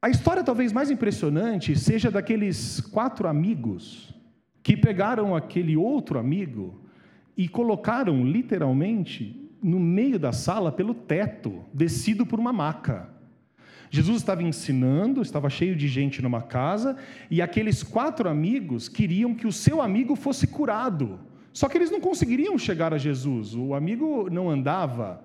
A 0.01 0.09
história 0.09 0.45
talvez 0.45 0.73
mais 0.73 0.89
impressionante 0.89 1.77
seja 1.77 2.13
daqueles 2.13 2.81
quatro 2.81 3.27
amigos 3.27 4.15
que 4.63 4.77
pegaram 4.77 5.35
aquele 5.35 5.77
outro 5.77 6.17
amigo 6.17 6.81
e 7.37 7.49
colocaram 7.49 8.25
literalmente 8.25 9.42
no 9.63 9.79
meio 9.79 10.19
da 10.19 10.33
sala 10.33 10.73
pelo 10.73 10.95
teto, 10.95 11.65
descido 11.73 12.27
por 12.27 12.41
uma 12.41 12.53
maca. 12.53 13.09
Jesus 13.91 14.17
estava 14.17 14.43
ensinando, 14.43 15.21
estava 15.21 15.51
cheio 15.51 15.77
de 15.77 15.87
gente 15.87 16.23
numa 16.23 16.41
casa, 16.41 16.97
e 17.31 17.43
aqueles 17.43 17.83
quatro 17.83 18.29
amigos 18.29 18.89
queriam 18.89 19.35
que 19.35 19.47
o 19.47 19.53
seu 19.53 19.83
amigo 19.83 20.17
fosse 20.17 20.47
curado. 20.47 21.21
Só 21.53 21.69
que 21.69 21.77
eles 21.77 21.91
não 21.91 22.01
conseguiriam 22.01 22.57
chegar 22.59 22.95
a 22.95 22.99
Jesus, 22.99 23.55
o 23.55 23.75
amigo 23.75 24.31
não 24.31 24.49
andava. 24.49 25.23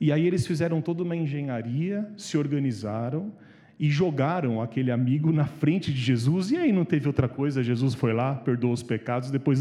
E 0.00 0.12
aí 0.12 0.24
eles 0.24 0.46
fizeram 0.46 0.80
toda 0.80 1.02
uma 1.02 1.16
engenharia, 1.16 2.08
se 2.16 2.38
organizaram, 2.38 3.32
e 3.78 3.90
jogaram 3.90 4.62
aquele 4.62 4.92
amigo 4.92 5.32
na 5.32 5.46
frente 5.46 5.92
de 5.92 6.00
Jesus, 6.00 6.52
e 6.52 6.56
aí 6.56 6.70
não 6.72 6.84
teve 6.84 7.08
outra 7.08 7.28
coisa, 7.28 7.62
Jesus 7.62 7.92
foi 7.92 8.12
lá, 8.12 8.36
perdoou 8.36 8.72
os 8.72 8.84
pecados, 8.84 9.32
depois 9.32 9.60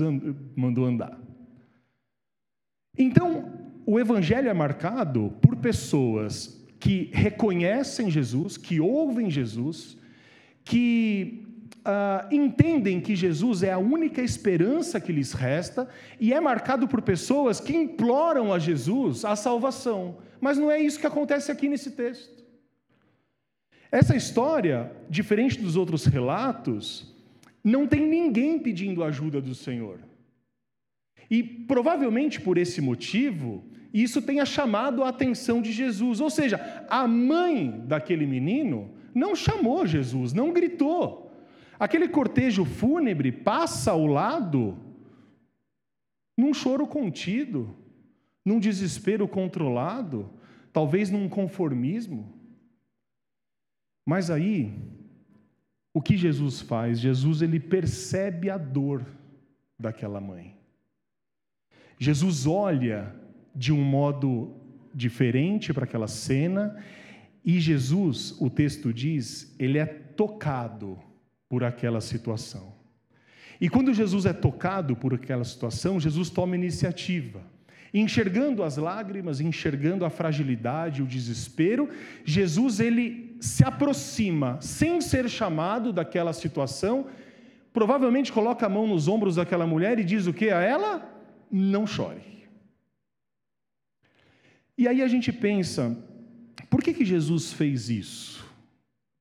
mandou 0.55 0.85
andar. 0.85 1.19
Então, 2.95 3.62
o 3.85 3.99
evangelho 3.99 4.49
é 4.49 4.53
marcado 4.53 5.33
por 5.41 5.55
pessoas 5.55 6.61
que 6.79 7.09
reconhecem 7.13 8.11
Jesus, 8.11 8.57
que 8.57 8.79
ouvem 8.79 9.29
Jesus, 9.29 9.97
que 10.63 11.45
uh, 11.79 12.33
entendem 12.33 12.99
que 12.99 13.15
Jesus 13.15 13.63
é 13.63 13.71
a 13.71 13.77
única 13.77 14.21
esperança 14.21 14.99
que 14.99 15.11
lhes 15.11 15.33
resta, 15.33 15.87
e 16.19 16.33
é 16.33 16.39
marcado 16.39 16.87
por 16.87 17.01
pessoas 17.01 17.59
que 17.59 17.75
imploram 17.75 18.53
a 18.53 18.59
Jesus 18.59 19.23
a 19.25 19.35
salvação. 19.35 20.17
Mas 20.41 20.57
não 20.57 20.69
é 20.69 20.79
isso 20.81 20.99
que 20.99 21.07
acontece 21.07 21.51
aqui 21.51 21.69
nesse 21.69 21.91
texto. 21.91 22.43
Essa 23.91 24.15
história, 24.15 24.91
diferente 25.09 25.61
dos 25.61 25.75
outros 25.75 26.05
relatos, 26.05 27.13
não 27.63 27.87
tem 27.87 28.05
ninguém 28.05 28.59
pedindo 28.59 29.03
ajuda 29.03 29.39
do 29.39 29.53
Senhor. 29.53 29.99
E 31.29 31.41
provavelmente 31.41 32.41
por 32.41 32.57
esse 32.57 32.81
motivo, 32.81 33.63
isso 34.01 34.21
tenha 34.21 34.45
chamado 34.45 35.03
a 35.03 35.09
atenção 35.09 35.61
de 35.61 35.71
Jesus. 35.71 36.19
Ou 36.19 36.29
seja, 36.29 36.85
a 36.89 37.07
mãe 37.07 37.83
daquele 37.85 38.25
menino 38.25 38.91
não 39.13 39.35
chamou 39.35 39.85
Jesus, 39.85 40.33
não 40.33 40.51
gritou. 40.51 41.31
Aquele 41.79 42.07
cortejo 42.07 42.65
fúnebre 42.65 43.31
passa 43.31 43.91
ao 43.91 44.07
lado 44.07 44.77
num 46.35 46.53
choro 46.53 46.87
contido, 46.87 47.75
num 48.43 48.59
desespero 48.59 49.27
controlado, 49.27 50.29
talvez 50.71 51.11
num 51.11 51.29
conformismo. 51.29 52.33
Mas 54.05 54.31
aí, 54.31 54.73
o 55.93 56.01
que 56.01 56.17
Jesus 56.17 56.61
faz? 56.61 56.99
Jesus 56.99 57.43
ele 57.43 57.59
percebe 57.59 58.49
a 58.49 58.57
dor 58.57 59.05
daquela 59.79 60.19
mãe. 60.19 60.57
Jesus 61.99 62.47
olha 62.47 63.15
de 63.55 63.71
um 63.71 63.81
modo 63.81 64.55
diferente 64.93 65.73
para 65.73 65.83
aquela 65.83 66.07
cena 66.07 66.75
e 67.43 67.59
Jesus, 67.59 68.35
o 68.39 68.49
texto 68.49 68.93
diz, 68.93 69.53
ele 69.59 69.77
é 69.77 69.85
tocado 69.85 70.97
por 71.49 71.63
aquela 71.63 71.99
situação. 71.99 72.73
E 73.59 73.67
quando 73.67 73.93
Jesus 73.93 74.25
é 74.25 74.33
tocado 74.33 74.95
por 74.95 75.13
aquela 75.13 75.43
situação, 75.43 75.99
Jesus 75.99 76.29
toma 76.29 76.55
iniciativa. 76.55 77.41
Enxergando 77.93 78.63
as 78.63 78.77
lágrimas, 78.77 79.39
enxergando 79.39 80.05
a 80.05 80.09
fragilidade, 80.09 81.03
o 81.03 81.05
desespero, 81.05 81.89
Jesus 82.23 82.79
ele 82.79 83.37
se 83.39 83.63
aproxima, 83.63 84.57
sem 84.61 84.99
ser 85.01 85.29
chamado 85.29 85.91
daquela 85.91 86.33
situação, 86.33 87.07
provavelmente 87.73 88.31
coloca 88.31 88.65
a 88.65 88.69
mão 88.69 88.87
nos 88.87 89.07
ombros 89.07 89.35
daquela 89.35 89.67
mulher 89.67 89.99
e 89.99 90.03
diz 90.03 90.27
o 90.27 90.33
que 90.33 90.49
a 90.49 90.61
ela? 90.61 91.07
Não 91.51 91.85
chore. 91.85 92.42
E 94.77 94.87
aí 94.87 95.01
a 95.01 95.07
gente 95.07 95.31
pensa, 95.31 95.95
por 96.69 96.81
que, 96.81 96.93
que 96.93 97.05
Jesus 97.05 97.53
fez 97.53 97.89
isso? 97.89 98.45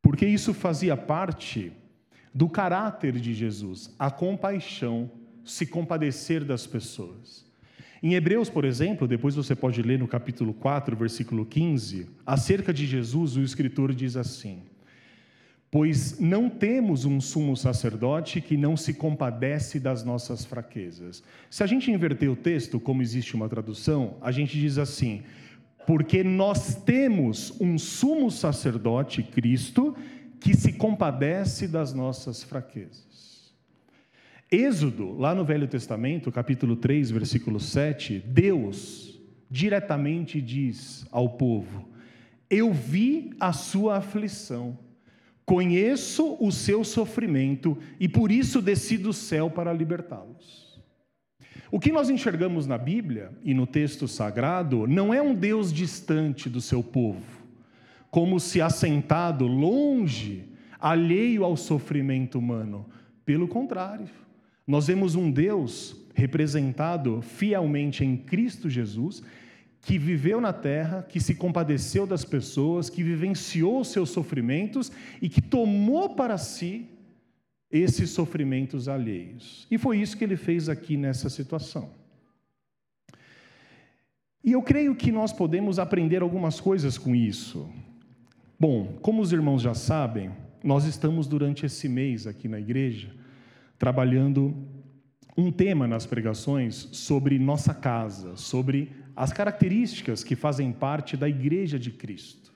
Porque 0.01 0.27
isso 0.27 0.55
fazia 0.55 0.97
parte 0.97 1.73
do 2.35 2.49
caráter 2.49 3.13
de 3.21 3.35
Jesus, 3.35 3.95
a 3.99 4.11
compaixão, 4.11 5.11
se 5.45 5.67
compadecer 5.67 6.45
das 6.45 6.67
pessoas. 6.67 7.45
Em 8.03 8.15
Hebreus, 8.15 8.49
por 8.49 8.65
exemplo, 8.65 9.07
depois 9.07 9.35
você 9.35 9.55
pode 9.55 9.81
ler 9.83 9.99
no 9.99 10.09
capítulo 10.09 10.53
4, 10.55 10.97
versículo 10.97 11.45
15, 11.45 12.09
acerca 12.27 12.73
de 12.73 12.87
Jesus, 12.87 13.37
o 13.37 13.43
escritor 13.43 13.95
diz 13.95 14.17
assim: 14.17 14.63
Pois 15.73 16.21
não 16.21 16.50
temos 16.50 17.07
um 17.07 17.19
sumo 17.19 17.57
sacerdote 17.57 18.43
que 18.43 18.59
não 18.59 18.76
se 18.76 18.93
compadece 18.93 19.81
das 19.81 20.05
nossas 20.05 20.45
fraquezas. 20.45 21.23
Se 21.49 21.62
a 21.62 21.67
gente 21.67 21.91
inverter 21.91 22.31
o 22.31 22.37
texto, 22.37 22.79
como 22.79 23.00
existe 23.00 23.35
uma 23.35 23.49
tradução, 23.49 24.19
a 24.21 24.31
gente 24.31 24.61
diz 24.61 24.76
assim: 24.76 25.23
Porque 25.87 26.23
nós 26.23 26.75
temos 26.75 27.59
um 27.59 27.79
sumo 27.79 28.31
sacerdote, 28.31 29.23
Cristo, 29.23 29.97
que 30.38 30.55
se 30.55 30.75
compadece 30.75 31.67
das 31.67 31.95
nossas 31.95 32.43
fraquezas. 32.43 33.55
Êxodo, 34.50 35.17
lá 35.17 35.35
no 35.35 35.43
Velho 35.43 35.67
Testamento, 35.67 36.31
capítulo 36.31 36.76
3, 36.76 37.11
versículo 37.11 37.59
7, 37.59 38.23
Deus 38.26 39.19
diretamente 39.50 40.38
diz 40.38 41.07
ao 41.11 41.31
povo: 41.31 41.88
Eu 42.50 42.75
vi 42.75 43.31
a 43.41 43.55
sua 43.55 43.97
aflição, 43.97 44.76
conheço 45.45 46.37
o 46.41 46.51
seu 46.51 46.85
sofrimento 46.85 47.77
e 47.99 48.09
por 48.09 48.31
isso 48.31 48.63
desci 48.63 48.97
do 48.97 49.13
céu 49.13 49.51
para 49.51 49.73
libertá-los. 49.73 50.81
O 51.71 51.81
que 51.81 51.91
nós 51.91 52.11
enxergamos 52.11 52.67
na 52.67 52.77
Bíblia 52.77 53.33
e 53.43 53.55
no 53.55 53.67
texto 53.67 54.07
sagrado 54.07 54.87
não 54.87 55.13
é 55.13 55.23
um 55.23 55.35
Deus 55.35 55.73
distante 55.73 56.49
do 56.49 56.61
seu 56.61 56.83
povo 56.83 57.43
como 58.13 58.39
se 58.39 58.61
assentado 58.61 59.47
longe, 59.47 60.45
alheio 60.79 61.45
ao 61.45 61.57
sofrimento 61.57 62.39
humano. 62.39 62.85
Pelo 63.25 63.49
contrário, 63.49 64.07
nós 64.67 64.87
vemos 64.87 65.15
um 65.15 65.31
Deus 65.31 65.97
representado 66.15 67.23
fielmente 67.23 68.05
em 68.05 68.15
Cristo 68.15 68.69
Jesus, 68.69 69.23
que 69.83 69.99
viveu 69.99 70.41
na 70.41 70.53
terra, 70.53 71.03
que 71.03 71.21
se 71.21 71.35
compadeceu 71.35 72.07
das 72.07 72.25
pessoas, 72.25 72.89
que 72.89 73.03
vivenciou 73.03 73.85
seus 73.85 74.11
sofrimentos 74.11 74.91
e 75.21 75.29
que 75.29 75.42
tomou 75.42 76.14
para 76.14 76.38
si 76.38 76.88
esses 77.71 78.11
sofrimentos 78.11 78.88
alheios. 78.88 79.66
E 79.71 79.77
foi 79.77 79.99
isso 79.99 80.16
que 80.16 80.25
ele 80.25 80.37
fez 80.37 80.68
aqui 80.68 80.97
nessa 80.97 81.29
situação. 81.29 81.90
E 84.45 84.53
eu 84.53 84.62
creio 84.62 84.95
que 84.95 85.11
nós 85.11 85.33
podemos 85.33 85.79
aprender 85.79 86.23
algumas 86.23 86.61
coisas 86.61 86.97
com 86.97 87.14
isso. 87.14 87.68
Bom, 88.59 88.99
como 89.03 89.21
os 89.21 89.33
irmãos 89.33 89.62
já 89.62 89.75
sabem, 89.75 90.31
nós 90.62 90.85
estamos 90.85 91.27
durante 91.27 91.66
esse 91.66 91.88
mês 91.88 92.27
aqui 92.27 92.47
na 92.47 92.61
igreja 92.61 93.12
trabalhando 93.83 94.55
um 95.37 95.51
tema 95.51 95.88
nas 95.88 96.07
pregações 96.07 96.88
sobre 96.92 97.37
nossa 97.37 97.75
casa, 97.75 98.37
sobre 98.37 98.92
as 99.14 99.33
características 99.33 100.25
que 100.25 100.35
fazem 100.35 100.72
parte 100.72 101.16
da 101.16 101.29
igreja 101.29 101.79
de 101.79 101.90
Cristo. 101.90 102.53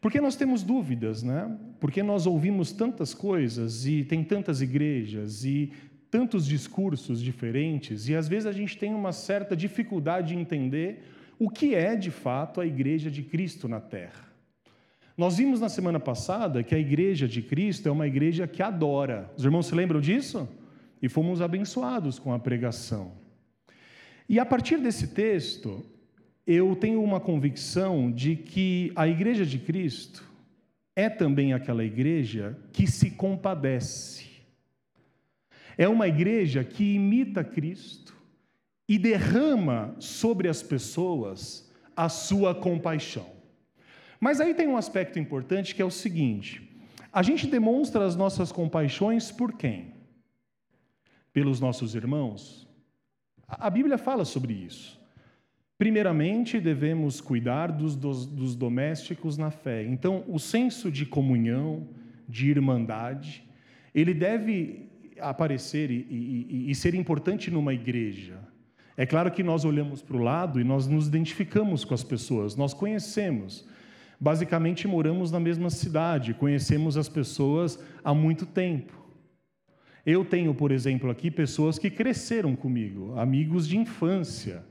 Porque 0.00 0.20
nós 0.20 0.36
temos 0.36 0.62
dúvidas, 0.62 1.22
né? 1.22 1.58
Porque 1.80 2.02
nós 2.02 2.26
ouvimos 2.26 2.72
tantas 2.72 3.14
coisas 3.14 3.86
e 3.86 4.04
tem 4.04 4.22
tantas 4.22 4.60
igrejas 4.60 5.44
e 5.44 5.72
tantos 6.10 6.46
discursos 6.46 7.20
diferentes 7.20 8.08
e 8.08 8.14
às 8.14 8.28
vezes 8.28 8.46
a 8.46 8.52
gente 8.52 8.78
tem 8.78 8.94
uma 8.94 9.12
certa 9.12 9.56
dificuldade 9.56 10.28
de 10.28 10.36
entender 10.36 11.02
o 11.38 11.50
que 11.50 11.74
é 11.74 11.96
de 11.96 12.10
fato 12.10 12.60
a 12.60 12.66
igreja 12.66 13.10
de 13.10 13.22
Cristo 13.22 13.68
na 13.68 13.80
terra. 13.80 14.24
Nós 15.16 15.38
vimos 15.38 15.60
na 15.60 15.68
semana 15.68 15.98
passada 15.98 16.62
que 16.62 16.74
a 16.74 16.78
igreja 16.78 17.26
de 17.26 17.40
Cristo 17.40 17.88
é 17.88 17.92
uma 17.92 18.06
igreja 18.06 18.46
que 18.46 18.62
adora. 18.62 19.30
Os 19.36 19.44
irmãos 19.44 19.66
se 19.66 19.74
lembram 19.74 20.00
disso? 20.00 20.48
E 21.00 21.08
fomos 21.08 21.40
abençoados 21.40 22.18
com 22.18 22.32
a 22.32 22.38
pregação. 22.38 23.12
E 24.28 24.38
a 24.40 24.46
partir 24.46 24.78
desse 24.78 25.08
texto, 25.08 25.84
eu 26.46 26.74
tenho 26.76 27.02
uma 27.02 27.20
convicção 27.20 28.10
de 28.10 28.36
que 28.36 28.92
a 28.96 29.06
igreja 29.06 29.46
de 29.46 29.58
Cristo 29.58 30.24
é 30.94 31.08
também 31.08 31.52
aquela 31.52 31.84
igreja 31.84 32.58
que 32.72 32.86
se 32.86 33.10
compadece. 33.10 34.26
É 35.76 35.88
uma 35.88 36.08
igreja 36.08 36.64
que 36.64 36.94
imita 36.94 37.44
Cristo 37.44 38.16
e 38.88 38.98
derrama 38.98 39.94
sobre 39.98 40.48
as 40.48 40.62
pessoas 40.62 41.70
a 41.94 42.08
sua 42.08 42.54
compaixão. 42.54 43.26
Mas 44.18 44.40
aí 44.40 44.54
tem 44.54 44.66
um 44.66 44.76
aspecto 44.76 45.18
importante 45.18 45.74
que 45.74 45.82
é 45.82 45.84
o 45.84 45.90
seguinte: 45.90 46.62
a 47.12 47.22
gente 47.22 47.46
demonstra 47.46 48.04
as 48.04 48.16
nossas 48.16 48.50
compaixões 48.50 49.30
por 49.30 49.52
quem? 49.52 49.94
Pelos 51.32 51.60
nossos 51.60 51.94
irmãos? 51.94 52.65
A 53.48 53.70
Bíblia 53.70 53.96
fala 53.98 54.24
sobre 54.24 54.52
isso. 54.52 55.00
Primeiramente, 55.78 56.58
devemos 56.58 57.20
cuidar 57.20 57.70
dos, 57.70 57.94
dos, 57.94 58.26
dos 58.26 58.56
domésticos 58.56 59.36
na 59.36 59.50
fé. 59.50 59.84
Então, 59.84 60.24
o 60.26 60.38
senso 60.38 60.90
de 60.90 61.04
comunhão, 61.04 61.86
de 62.28 62.50
irmandade, 62.50 63.44
ele 63.94 64.14
deve 64.14 64.88
aparecer 65.20 65.90
e, 65.90 66.06
e, 66.10 66.70
e 66.70 66.74
ser 66.74 66.94
importante 66.94 67.50
numa 67.50 67.74
igreja. 67.74 68.38
É 68.96 69.04
claro 69.04 69.30
que 69.30 69.42
nós 69.42 69.64
olhamos 69.64 70.02
para 70.02 70.16
o 70.16 70.22
lado 70.22 70.60
e 70.60 70.64
nós 70.64 70.86
nos 70.86 71.06
identificamos 71.06 71.84
com 71.84 71.94
as 71.94 72.02
pessoas, 72.02 72.56
nós 72.56 72.72
conhecemos, 72.72 73.66
Basicamente, 74.18 74.88
moramos 74.88 75.30
na 75.30 75.38
mesma 75.38 75.68
cidade, 75.68 76.32
conhecemos 76.32 76.96
as 76.96 77.08
pessoas 77.08 77.78
há 78.02 78.14
muito 78.14 78.46
tempo. 78.46 78.94
Eu 80.06 80.24
tenho, 80.24 80.54
por 80.54 80.70
exemplo, 80.70 81.10
aqui 81.10 81.30
pessoas 81.30 81.78
que 81.78 81.90
cresceram 81.90 82.54
comigo, 82.54 83.18
amigos 83.18 83.66
de 83.66 83.76
infância. 83.76 84.64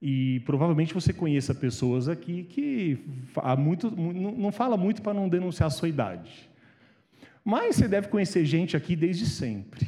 E 0.00 0.40
provavelmente 0.46 0.94
você 0.94 1.12
conheça 1.12 1.54
pessoas 1.54 2.08
aqui 2.08 2.44
que 2.44 2.98
há 3.36 3.54
muito, 3.54 3.90
não 3.90 4.50
fala 4.50 4.76
muito 4.76 5.02
para 5.02 5.14
não 5.14 5.28
denunciar 5.28 5.66
a 5.66 5.70
sua 5.70 5.88
idade. 5.88 6.50
Mas 7.44 7.76
você 7.76 7.86
deve 7.86 8.08
conhecer 8.08 8.44
gente 8.46 8.76
aqui 8.76 8.96
desde 8.96 9.26
sempre. 9.26 9.86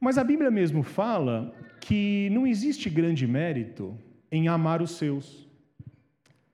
Mas 0.00 0.16
a 0.16 0.24
Bíblia 0.24 0.50
mesmo 0.50 0.82
fala 0.82 1.54
que 1.80 2.30
não 2.32 2.46
existe 2.46 2.88
grande 2.88 3.26
mérito 3.26 3.96
em 4.32 4.48
amar 4.48 4.80
os 4.80 4.92
seus 4.92 5.46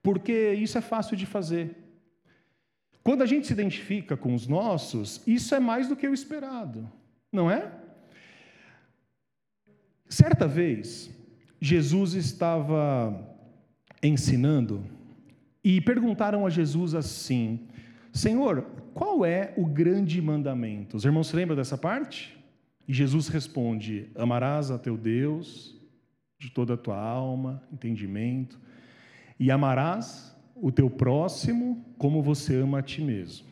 porque 0.02 0.52
isso 0.54 0.76
é 0.76 0.80
fácil 0.80 1.16
de 1.16 1.24
fazer. 1.24 1.76
Quando 3.02 3.22
a 3.22 3.26
gente 3.26 3.46
se 3.46 3.52
identifica 3.52 4.16
com 4.16 4.34
os 4.34 4.46
nossos, 4.46 5.22
isso 5.26 5.54
é 5.54 5.60
mais 5.60 5.88
do 5.88 5.96
que 5.96 6.06
o 6.06 6.14
esperado, 6.14 6.90
não 7.32 7.50
é? 7.50 7.72
Certa 10.08 10.46
vez, 10.46 11.10
Jesus 11.60 12.14
estava 12.14 13.28
ensinando 14.02 14.84
e 15.64 15.80
perguntaram 15.80 16.46
a 16.46 16.50
Jesus 16.50 16.94
assim: 16.94 17.66
Senhor, 18.12 18.62
qual 18.94 19.24
é 19.24 19.52
o 19.56 19.66
grande 19.66 20.20
mandamento? 20.20 20.96
Os 20.96 21.04
irmãos 21.04 21.28
se 21.28 21.36
lembram 21.36 21.56
dessa 21.56 21.78
parte? 21.78 22.38
E 22.86 22.92
Jesus 22.92 23.28
responde: 23.28 24.10
Amarás 24.14 24.70
a 24.70 24.78
teu 24.78 24.96
Deus 24.96 25.74
de 26.38 26.50
toda 26.50 26.74
a 26.74 26.76
tua 26.76 26.98
alma, 26.98 27.62
entendimento 27.72 28.60
e 29.38 29.50
amarás 29.50 30.31
o 30.62 30.70
teu 30.70 30.88
próximo 30.88 31.84
como 31.98 32.22
você 32.22 32.54
ama 32.54 32.78
a 32.78 32.82
ti 32.82 33.02
mesmo. 33.02 33.48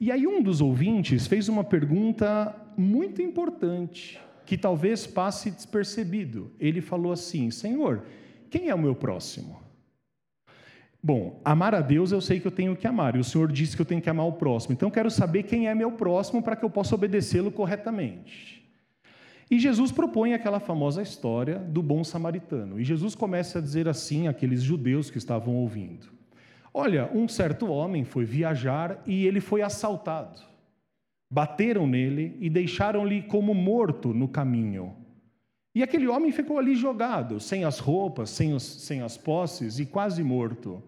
E 0.00 0.10
aí 0.10 0.26
um 0.26 0.42
dos 0.42 0.60
ouvintes 0.60 1.26
fez 1.26 1.48
uma 1.48 1.62
pergunta 1.62 2.54
muito 2.76 3.22
importante. 3.22 4.20
que 4.46 4.58
talvez 4.58 5.06
passe 5.06 5.50
despercebido. 5.50 6.52
Ele 6.58 6.80
falou 6.80 7.12
assim: 7.12 7.50
Senhor, 7.50 8.02
quem 8.50 8.68
é 8.68 8.74
o 8.74 8.78
meu 8.78 8.94
próximo? 8.94 9.60
Bom, 11.02 11.40
amar 11.44 11.74
a 11.74 11.80
Deus 11.80 12.12
eu 12.12 12.20
sei 12.20 12.40
que 12.40 12.46
eu 12.46 12.52
tenho 12.52 12.74
que 12.74 12.86
amar, 12.86 13.14
e 13.14 13.18
o 13.18 13.24
Senhor 13.24 13.52
disse 13.52 13.76
que 13.76 13.82
eu 13.82 13.86
tenho 13.86 14.00
que 14.00 14.08
amar 14.08 14.26
o 14.26 14.32
próximo, 14.32 14.72
então 14.72 14.90
quero 14.90 15.10
saber 15.10 15.42
quem 15.42 15.68
é 15.68 15.74
meu 15.74 15.92
próximo 15.92 16.42
para 16.42 16.56
que 16.56 16.64
eu 16.64 16.70
possa 16.70 16.94
obedecê-lo 16.94 17.52
corretamente. 17.52 18.63
E 19.50 19.58
Jesus 19.58 19.92
propõe 19.92 20.32
aquela 20.32 20.58
famosa 20.58 21.02
história 21.02 21.58
do 21.58 21.82
bom 21.82 22.02
samaritano. 22.02 22.80
E 22.80 22.84
Jesus 22.84 23.14
começa 23.14 23.58
a 23.58 23.62
dizer 23.62 23.88
assim 23.88 24.26
àqueles 24.26 24.62
judeus 24.62 25.10
que 25.10 25.18
estavam 25.18 25.54
ouvindo: 25.56 26.08
Olha, 26.72 27.10
um 27.12 27.28
certo 27.28 27.66
homem 27.66 28.04
foi 28.04 28.24
viajar 28.24 29.02
e 29.06 29.26
ele 29.26 29.40
foi 29.40 29.62
assaltado. 29.62 30.40
Bateram 31.30 31.86
nele 31.86 32.36
e 32.40 32.48
deixaram-lhe 32.48 33.22
como 33.22 33.54
morto 33.54 34.14
no 34.14 34.28
caminho. 34.28 34.96
E 35.74 35.82
aquele 35.82 36.06
homem 36.06 36.30
ficou 36.30 36.58
ali 36.58 36.76
jogado, 36.76 37.40
sem 37.40 37.64
as 37.64 37.80
roupas, 37.80 38.30
sem, 38.30 38.54
os, 38.54 38.62
sem 38.62 39.02
as 39.02 39.16
posses 39.16 39.80
e 39.80 39.86
quase 39.86 40.22
morto. 40.22 40.82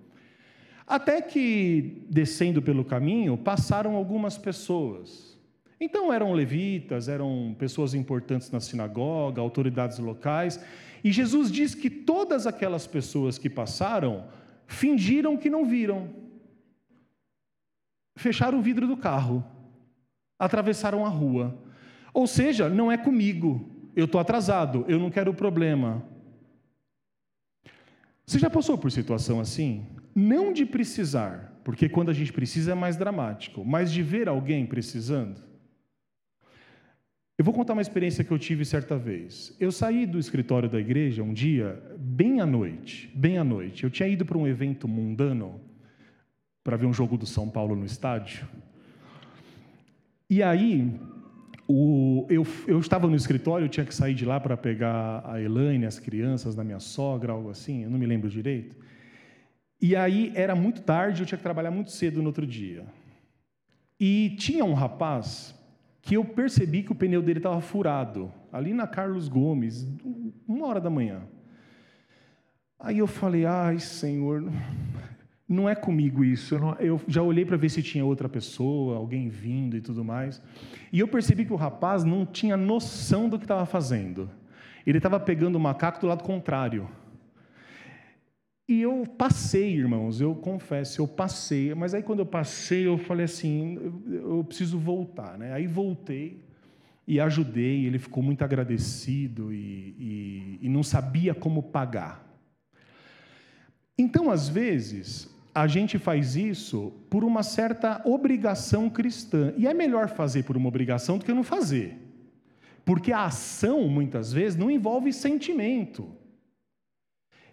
Até 0.87 1.21
que, 1.21 2.05
descendo 2.09 2.63
pelo 2.63 2.85
caminho, 2.85 3.37
passaram 3.37 3.97
algumas 3.97 4.39
pessoas. 4.39 5.36
Então 5.81 6.13
eram 6.13 6.33
levitas, 6.33 7.09
eram 7.09 7.55
pessoas 7.59 7.95
importantes 7.95 8.51
na 8.51 8.61
sinagoga, 8.61 9.41
autoridades 9.41 9.99
locais, 9.99 10.59
e 11.05 11.13
Jesus 11.13 11.53
diz 11.53 11.75
que 11.75 11.91
todas 11.91 12.47
aquelas 12.47 12.87
pessoas 12.87 13.39
que 13.39 13.51
passaram 13.51 14.25
fingiram 14.67 15.37
que 15.37 15.51
não 15.51 15.67
viram. 15.67 16.09
Fecharam 18.17 18.59
o 18.59 18.63
vidro 18.63 18.87
do 18.87 18.97
carro, 18.97 19.45
atravessaram 20.39 21.05
a 21.05 21.09
rua. 21.09 21.57
Ou 22.13 22.27
seja, 22.27 22.69
não 22.69 22.91
é 22.91 22.97
comigo, 22.97 23.69
eu 23.95 24.07
estou 24.07 24.21
atrasado, 24.21 24.85
eu 24.89 24.99
não 24.99 25.11
quero 25.11 25.35
problema. 25.35 26.03
Você 28.27 28.39
já 28.39 28.51
passou 28.51 28.77
por 28.77 28.91
situação 28.91 29.39
assim? 29.39 29.87
Não 30.15 30.53
de 30.53 30.67
precisar, 30.67 31.61
porque 31.63 31.89
quando 31.89 32.11
a 32.11 32.15
gente 32.15 32.33
precisa 32.33 32.73
é 32.73 32.75
mais 32.75 32.97
dramático, 32.97 33.65
mas 33.65 33.93
de 33.93 34.03
ver 34.03 34.29
alguém 34.29 34.67
precisando. 34.67 35.46
Eu 37.39 37.45
vou 37.45 37.53
contar 37.53 37.75
uma 37.75 37.83
experiência 37.83 38.25
que 38.25 38.31
eu 38.31 38.39
tive 38.39 38.65
certa 38.65 38.97
vez. 38.97 39.55
Eu 39.61 39.71
saí 39.71 40.07
do 40.07 40.19
escritório 40.19 40.71
da 40.71 40.81
igreja 40.81 41.23
um 41.23 41.35
dia, 41.35 41.83
bem 41.99 42.41
à 42.41 42.47
noite, 42.47 43.13
bem 43.15 43.37
à 43.37 43.45
noite. 43.45 43.85
Eu 43.85 43.91
tinha 43.91 44.09
ido 44.09 44.25
para 44.25 44.39
um 44.39 44.47
evento 44.47 44.89
mundano 44.89 45.61
para 46.65 46.79
ver 46.79 46.87
um 46.87 46.95
jogo 46.95 47.19
do 47.19 47.27
São 47.27 47.51
Paulo 47.51 47.77
no 47.77 47.85
estádio. 47.85 48.49
E 50.31 50.43
aí, 50.43 50.99
o, 51.69 52.27
eu, 52.31 52.47
eu, 52.67 52.81
estava 52.81 53.07
no 53.07 53.15
escritório, 53.15 53.67
eu 53.67 53.69
tinha 53.69 53.85
que 53.85 53.95
sair 53.95 54.15
de 54.15 54.25
lá 54.25 54.41
para 54.41 54.57
pegar 54.57 55.23
a 55.25 55.41
Elaine, 55.41 55.85
as 55.85 55.99
crianças 55.99 56.55
da 56.55 56.65
minha 56.65 56.81
sogra, 56.81 57.33
algo 57.33 57.51
assim, 57.51 57.85
eu 57.85 57.91
não 57.91 57.99
me 57.99 58.07
lembro 58.07 58.31
direito. 58.31 58.75
E 59.81 59.95
aí 59.95 60.33
era 60.35 60.57
muito 60.57 60.81
tarde, 60.81 61.23
eu 61.23 61.27
tinha 61.27 61.37
que 61.37 61.45
trabalhar 61.45 61.71
muito 61.71 61.91
cedo 61.91 62.23
no 62.23 62.29
outro 62.29 62.47
dia. 62.47 62.87
E 64.01 64.35
tinha 64.39 64.65
um 64.65 64.73
rapaz 64.73 65.55
que 66.07 66.15
eu 66.15 66.25
percebi 66.25 66.85
que 66.85 66.93
o 66.93 66.95
pneu 66.95 67.21
dele 67.21 67.41
estava 67.41 67.61
furado, 67.61 68.33
ali 68.53 68.73
na 68.73 68.87
Carlos 68.87 69.27
Gomes, 69.27 69.89
uma 70.47 70.69
hora 70.69 70.81
da 70.81 70.89
manhã. 70.89 71.23
Aí 72.79 72.99
eu 72.99 73.09
falei, 73.09 73.45
ai 73.45 73.81
Senhor, 73.81 74.49
não 75.49 75.69
é 75.69 75.75
comigo 75.75 76.25
isso. 76.25 76.55
Eu, 76.55 76.61
não, 76.61 76.75
eu 76.75 77.01
já 77.09 77.23
olhei 77.23 77.45
para 77.45 77.57
ver 77.57 77.71
se 77.71 77.83
tinha 77.83 78.05
outra 78.05 78.29
pessoa, 78.29 78.97
alguém 78.97 79.29
vindo 79.29 79.77
e 79.77 79.81
tudo 79.81 80.05
mais. 80.05 80.41
E 80.93 81.01
eu 81.01 81.09
percebi 81.09 81.45
que 81.45 81.53
o 81.53 81.57
rapaz 81.57 82.05
não 82.05 82.25
tinha 82.25 82.57
noção 82.57 83.29
do 83.29 83.37
que 83.37 83.45
estava 83.45 83.67
fazendo. 83.67 84.31
Ele 84.87 84.99
estava 84.99 85.19
pegando 85.19 85.57
o 85.57 85.61
macaco 85.61 86.01
do 86.01 86.07
lado 86.07 86.23
contrário. 86.23 86.89
E 88.69 88.83
eu 88.83 89.07
passei, 89.17 89.75
irmãos, 89.77 90.21
eu 90.21 90.35
confesso, 90.35 91.01
eu 91.01 91.07
passei, 91.07 91.73
mas 91.75 91.95
aí 91.95 92.03
quando 92.03 92.19
eu 92.19 92.27
passei, 92.27 92.87
eu 92.87 92.99
falei 92.99 93.25
assim, 93.25 93.79
eu, 94.11 94.43
preciso 94.43 94.77
voltar, 94.77 95.39
né? 95.39 95.53
Aí 95.53 95.69
voltei 95.69 96.43
e 97.07 97.21
ajudei, 97.21 97.87
ele 97.87 98.01
ficou 98.01 98.25
muito 98.25 98.43
agradecido 98.43 99.53
e, 99.53 99.95
e, 99.99 100.59
e 100.63 100.69
não 100.69 100.83
sabia 100.83 101.33
como 101.33 101.63
pagar. 101.63 102.27
Então, 103.97 104.33
às 104.33 104.49
vezes, 104.49 105.33
a 105.55 105.69
gente 105.69 105.97
faz 105.97 106.35
isso 106.35 106.93
por 107.09 107.23
uma 107.23 107.45
certa 107.45 108.03
obrigação 108.05 108.91
cristã, 108.91 109.55
e 109.57 109.69
é 109.69 109.73
melhor 109.73 110.09
fazer 110.09 110.43
por 110.43 110.57
uma 110.57 110.69
obrigação 110.69 111.19
do 111.19 111.25
que 111.25 111.33
não 111.33 111.45
fazer, 111.45 111.97
porque 112.85 113.13
a 113.13 113.27
ação, 113.27 113.89
muitas 113.89 114.33
vezes, 114.33 114.59
não 114.59 114.69
envolve 114.69 115.13
sentimento. 115.13 116.16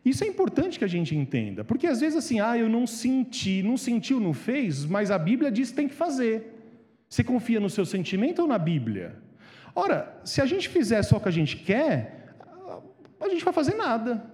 Isso 0.05 0.23
é 0.23 0.27
importante 0.27 0.77
que 0.77 0.83
a 0.83 0.87
gente 0.87 1.15
entenda, 1.15 1.63
porque 1.63 1.87
às 1.87 2.01
vezes 2.01 2.17
assim, 2.17 2.39
ah, 2.39 2.57
eu 2.57 2.67
não 2.67 2.85
senti, 2.85 3.63
não 3.63 3.77
sentiu, 3.77 4.19
não 4.19 4.33
fez, 4.33 4.85
mas 4.85 5.09
a 5.09 5.17
Bíblia 5.17 5.49
diz 5.49 5.69
que 5.69 5.75
tem 5.75 5.87
que 5.87 5.93
fazer. 5.93 6.53
Você 7.07 7.23
confia 7.23 7.59
no 7.59 7.69
seu 7.69 7.85
sentimento 7.85 8.41
ou 8.41 8.47
na 8.47 8.57
Bíblia? 8.57 9.15
Ora, 9.75 10.19
se 10.25 10.41
a 10.41 10.45
gente 10.45 10.67
fizer 10.67 11.01
só 11.03 11.17
o 11.17 11.21
que 11.21 11.29
a 11.29 11.31
gente 11.31 11.57
quer, 11.57 12.35
a 13.19 13.29
gente 13.29 13.45
vai 13.45 13.53
fazer 13.53 13.75
nada. 13.75 14.29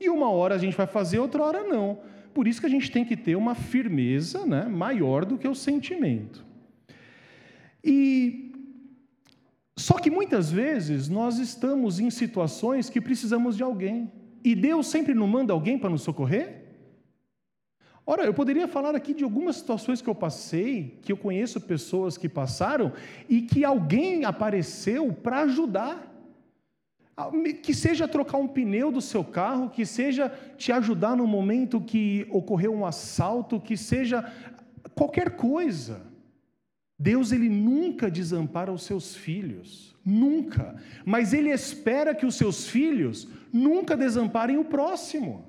E 0.00 0.08
uma 0.08 0.28
hora 0.30 0.56
a 0.56 0.58
gente 0.58 0.76
vai 0.76 0.86
fazer, 0.86 1.18
outra 1.18 1.42
hora 1.42 1.62
não. 1.62 2.00
Por 2.34 2.48
isso 2.48 2.60
que 2.60 2.66
a 2.66 2.70
gente 2.70 2.90
tem 2.90 3.04
que 3.04 3.16
ter 3.16 3.36
uma 3.36 3.54
firmeza 3.54 4.44
né, 4.44 4.64
maior 4.64 5.24
do 5.24 5.38
que 5.38 5.46
o 5.46 5.54
sentimento. 5.54 6.44
E 7.84 8.52
só 9.76 9.94
que 9.98 10.10
muitas 10.10 10.50
vezes 10.50 11.08
nós 11.08 11.38
estamos 11.38 12.00
em 12.00 12.10
situações 12.10 12.90
que 12.90 13.00
precisamos 13.00 13.56
de 13.56 13.62
alguém. 13.62 14.10
E 14.44 14.54
Deus 14.54 14.86
sempre 14.86 15.14
não 15.14 15.26
manda 15.26 15.52
alguém 15.52 15.78
para 15.78 15.90
nos 15.90 16.02
socorrer? 16.02 16.62
Ora, 18.04 18.24
eu 18.24 18.34
poderia 18.34 18.66
falar 18.66 18.96
aqui 18.96 19.14
de 19.14 19.22
algumas 19.22 19.56
situações 19.56 20.02
que 20.02 20.10
eu 20.10 20.14
passei, 20.14 20.98
que 21.02 21.12
eu 21.12 21.16
conheço 21.16 21.60
pessoas 21.60 22.18
que 22.18 22.28
passaram 22.28 22.92
e 23.28 23.42
que 23.42 23.64
alguém 23.64 24.24
apareceu 24.24 25.12
para 25.12 25.42
ajudar. 25.42 26.08
Ah, 27.16 27.30
que 27.62 27.72
seja 27.72 28.08
trocar 28.08 28.38
um 28.38 28.48
pneu 28.48 28.90
do 28.90 29.00
seu 29.00 29.22
carro, 29.22 29.70
que 29.70 29.86
seja 29.86 30.30
te 30.56 30.72
ajudar 30.72 31.14
no 31.14 31.26
momento 31.26 31.80
que 31.80 32.26
ocorreu 32.30 32.74
um 32.74 32.86
assalto, 32.86 33.60
que 33.60 33.76
seja 33.76 34.32
qualquer 34.94 35.36
coisa. 35.36 36.11
Deus 37.02 37.32
ele 37.32 37.48
nunca 37.48 38.08
desampara 38.08 38.72
os 38.72 38.84
seus 38.84 39.16
filhos, 39.16 39.92
nunca. 40.04 40.76
Mas 41.04 41.32
ele 41.32 41.50
espera 41.50 42.14
que 42.14 42.24
os 42.24 42.36
seus 42.36 42.68
filhos 42.68 43.26
nunca 43.52 43.96
desamparem 43.96 44.56
o 44.56 44.64
próximo. 44.64 45.44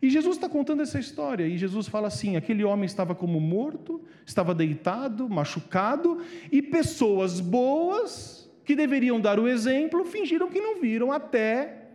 E 0.00 0.08
Jesus 0.08 0.36
está 0.36 0.48
contando 0.48 0.80
essa 0.80 0.98
história, 0.98 1.46
e 1.46 1.58
Jesus 1.58 1.86
fala 1.86 2.08
assim: 2.08 2.34
aquele 2.36 2.64
homem 2.64 2.86
estava 2.86 3.14
como 3.14 3.38
morto, 3.38 4.00
estava 4.24 4.54
deitado, 4.54 5.28
machucado, 5.28 6.22
e 6.50 6.62
pessoas 6.62 7.40
boas, 7.40 8.50
que 8.64 8.74
deveriam 8.74 9.20
dar 9.20 9.38
o 9.38 9.46
exemplo, 9.46 10.02
fingiram 10.06 10.48
que 10.48 10.62
não 10.62 10.80
viram, 10.80 11.12
até 11.12 11.88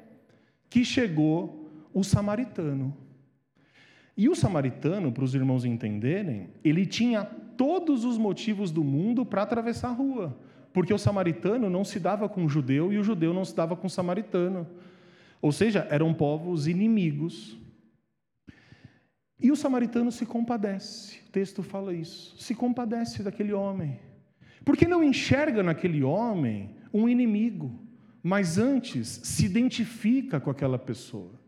que 0.69 0.85
chegou 0.85 1.71
o 1.91 2.03
samaritano. 2.03 2.95
E 4.15 4.29
o 4.29 4.35
samaritano, 4.35 5.11
para 5.11 5.23
os 5.23 5.33
irmãos 5.33 5.65
entenderem, 5.65 6.51
ele 6.63 6.85
tinha 6.85 7.27
todos 7.57 8.05
os 8.05 8.17
motivos 8.17 8.71
do 8.71 8.83
mundo 8.83 9.25
para 9.25 9.41
atravessar 9.41 9.89
a 9.89 9.93
rua, 9.93 10.37
porque 10.71 10.93
o 10.93 10.97
samaritano 10.97 11.69
não 11.69 11.83
se 11.83 11.99
dava 11.99 12.27
com 12.27 12.45
o 12.45 12.49
judeu 12.49 12.91
e 12.91 12.97
o 12.97 13.03
judeu 13.03 13.33
não 13.33 13.45
se 13.45 13.55
dava 13.55 13.75
com 13.75 13.87
o 13.87 13.89
samaritano. 13.89 14.67
Ou 15.41 15.51
seja, 15.51 15.87
eram 15.89 16.13
povos 16.13 16.67
inimigos. 16.67 17.57
E 19.39 19.51
o 19.51 19.55
samaritano 19.55 20.11
se 20.11 20.25
compadece, 20.25 21.19
o 21.27 21.31
texto 21.31 21.61
fala 21.61 21.93
isso, 21.93 22.37
se 22.37 22.55
compadece 22.55 23.21
daquele 23.21 23.51
homem, 23.51 23.99
porque 24.63 24.87
não 24.87 25.03
enxerga 25.03 25.61
naquele 25.61 26.01
homem 26.01 26.77
um 26.93 27.09
inimigo, 27.09 27.77
mas 28.21 28.57
antes 28.57 29.19
se 29.23 29.45
identifica 29.45 30.39
com 30.39 30.49
aquela 30.49 30.79
pessoa. 30.79 31.42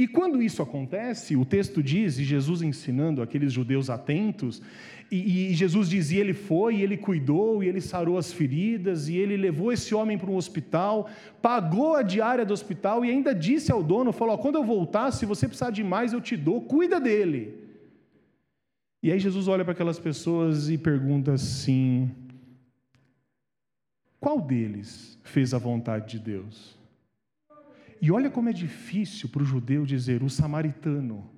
E 0.00 0.08
quando 0.08 0.42
isso 0.42 0.62
acontece, 0.62 1.36
o 1.36 1.44
texto 1.44 1.82
diz, 1.82 2.18
e 2.18 2.24
Jesus 2.24 2.62
ensinando 2.62 3.20
aqueles 3.20 3.52
judeus 3.52 3.90
atentos, 3.90 4.62
e, 5.10 5.50
e, 5.50 5.54
Jesus 5.54 5.90
dizia: 5.90 6.22
ele 6.22 6.32
foi, 6.32 6.76
e 6.76 6.82
ele 6.82 6.96
cuidou, 6.96 7.62
e 7.62 7.68
ele 7.68 7.82
sarou 7.82 8.16
as 8.16 8.32
feridas, 8.32 9.10
e 9.10 9.16
ele 9.16 9.36
levou 9.36 9.70
esse 9.70 9.94
homem 9.94 10.16
para 10.16 10.30
um 10.30 10.36
hospital, 10.36 11.10
pagou 11.42 11.96
a 11.96 12.02
diária 12.02 12.46
do 12.46 12.54
hospital, 12.54 13.04
e 13.04 13.10
ainda 13.10 13.34
disse 13.34 13.70
ao 13.70 13.82
dono: 13.82 14.10
falou, 14.10 14.38
quando 14.38 14.54
eu 14.54 14.64
voltar, 14.64 15.10
se 15.10 15.26
você 15.26 15.46
precisar 15.46 15.70
de 15.70 15.84
mais, 15.84 16.14
eu 16.14 16.20
te 16.22 16.34
dou, 16.34 16.62
cuida 16.62 16.98
dele. 16.98 17.58
E 19.02 19.12
aí 19.12 19.20
Jesus 19.20 19.48
olha 19.48 19.66
para 19.66 19.72
aquelas 19.72 19.98
pessoas 19.98 20.70
e 20.70 20.78
pergunta 20.78 21.34
assim: 21.34 22.10
qual 24.18 24.40
deles 24.40 25.18
fez 25.24 25.52
a 25.52 25.58
vontade 25.58 26.12
de 26.12 26.18
Deus? 26.18 26.79
E 28.00 28.10
olha 28.10 28.30
como 28.30 28.48
é 28.48 28.52
difícil 28.52 29.28
para 29.28 29.42
o 29.42 29.46
judeu 29.46 29.84
dizer 29.84 30.22
o 30.22 30.30
samaritano. 30.30 31.30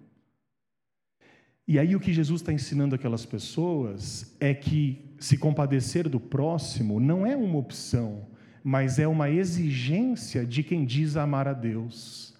E 1.66 1.79
aí 1.79 1.94
o 1.96 2.01
que 2.01 2.12
Jesus 2.12 2.40
está 2.40 2.53
ensinando 2.53 2.94
aquelas 2.94 3.25
pessoas 3.25 4.37
é 4.38 4.53
que 4.53 5.14
se 5.18 5.38
compadecer 5.38 6.09
do 6.09 6.20
próximo 6.20 7.01
não 7.01 7.25
é 7.27 7.37
uma 7.37 7.59
opção, 7.59 8.27
mas 8.62 8.98
é 8.98 9.09
uma 9.09 9.31
exigência 9.31 10.44
de 10.44 10.62
quem 10.62 10.85
diz 10.85 11.16
amar 11.16 11.48
a 11.48 11.53
Deus. 11.53 12.35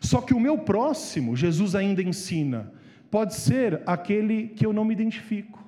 Só 0.00 0.20
que 0.20 0.32
o 0.32 0.40
meu 0.40 0.58
próximo, 0.58 1.36
Jesus 1.36 1.74
ainda 1.74 2.02
ensina, 2.02 2.72
pode 3.10 3.34
ser 3.34 3.82
aquele 3.86 4.48
que 4.48 4.64
eu 4.64 4.72
não 4.72 4.84
me 4.84 4.94
identifico. 4.94 5.67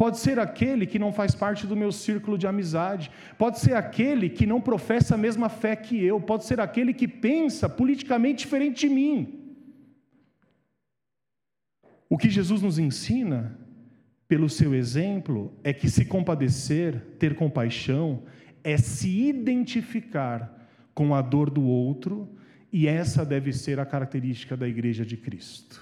Pode 0.00 0.18
ser 0.18 0.38
aquele 0.38 0.86
que 0.86 0.98
não 0.98 1.12
faz 1.12 1.34
parte 1.34 1.66
do 1.66 1.76
meu 1.76 1.92
círculo 1.92 2.38
de 2.38 2.46
amizade, 2.46 3.10
pode 3.36 3.58
ser 3.58 3.74
aquele 3.74 4.30
que 4.30 4.46
não 4.46 4.58
professa 4.58 5.14
a 5.14 5.18
mesma 5.18 5.50
fé 5.50 5.76
que 5.76 6.02
eu, 6.02 6.18
pode 6.18 6.46
ser 6.46 6.58
aquele 6.58 6.94
que 6.94 7.06
pensa 7.06 7.68
politicamente 7.68 8.44
diferente 8.44 8.88
de 8.88 8.94
mim. 8.94 9.54
O 12.08 12.16
que 12.16 12.30
Jesus 12.30 12.62
nos 12.62 12.78
ensina, 12.78 13.58
pelo 14.26 14.48
seu 14.48 14.74
exemplo, 14.74 15.52
é 15.62 15.70
que 15.70 15.90
se 15.90 16.06
compadecer, 16.06 16.98
ter 17.18 17.34
compaixão, 17.34 18.22
é 18.64 18.78
se 18.78 19.28
identificar 19.28 20.66
com 20.94 21.14
a 21.14 21.20
dor 21.20 21.50
do 21.50 21.64
outro, 21.64 22.26
e 22.72 22.88
essa 22.88 23.22
deve 23.22 23.52
ser 23.52 23.78
a 23.78 23.84
característica 23.84 24.56
da 24.56 24.66
igreja 24.66 25.04
de 25.04 25.18
Cristo. 25.18 25.78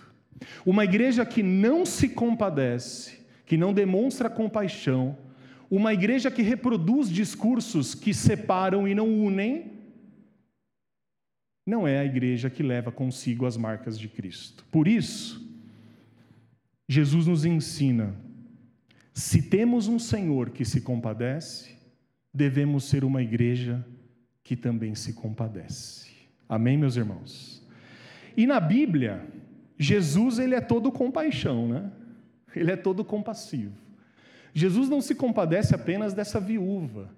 Uma 0.67 0.83
igreja 0.83 1.25
que 1.25 1.41
não 1.41 1.87
se 1.87 2.09
compadece, 2.09 3.18
que 3.49 3.57
não 3.57 3.73
demonstra 3.73 4.29
compaixão, 4.29 5.17
uma 5.71 5.95
igreja 5.95 6.31
que 6.31 6.43
reproduz 6.43 7.09
discursos 7.09 7.95
que 7.95 8.13
separam 8.13 8.87
e 8.87 8.95
não 8.95 9.09
unem, 9.09 9.73
não 11.67 11.89
é 11.89 11.99
a 11.99 12.05
igreja 12.05 12.51
que 12.51 12.63
leva 12.63 12.93
consigo 12.93 13.47
as 13.47 13.57
marcas 13.57 13.99
de 13.99 14.07
Cristo. 14.07 14.67
Por 14.71 14.87
isso, 14.87 15.43
Jesus 16.87 17.27
nos 17.27 17.47
ensina: 17.47 18.15
se 19.15 19.41
temos 19.43 19.89
um 19.89 19.99
Senhor 19.99 20.51
que 20.51 20.65
se 20.65 20.83
compadece, 20.83 21.75
devemos 22.33 22.85
ser 22.85 23.03
uma 23.03 23.23
igreja 23.23 23.85
que 24.45 24.57
também 24.57 24.95
se 24.95 25.15
compadece. 25.15 26.07
Amém, 26.47 26.77
meus 26.77 26.97
irmãos? 26.97 27.67
E 28.37 28.47
na 28.47 28.61
Bíblia, 28.61 29.27
Jesus 29.79 30.39
ele 30.39 30.55
é 30.55 30.61
todo 30.61 30.93
compaixão, 30.93 31.67
né? 31.67 31.91
Ele 32.59 32.73
é 32.73 32.77
todo 32.77 33.05
compassivo. 33.05 33.73
Jesus 34.53 34.89
não 34.89 35.01
se 35.01 35.15
compadece 35.15 35.75
apenas 35.75 36.15
dessa 36.15 36.41
viúva. 36.41 37.11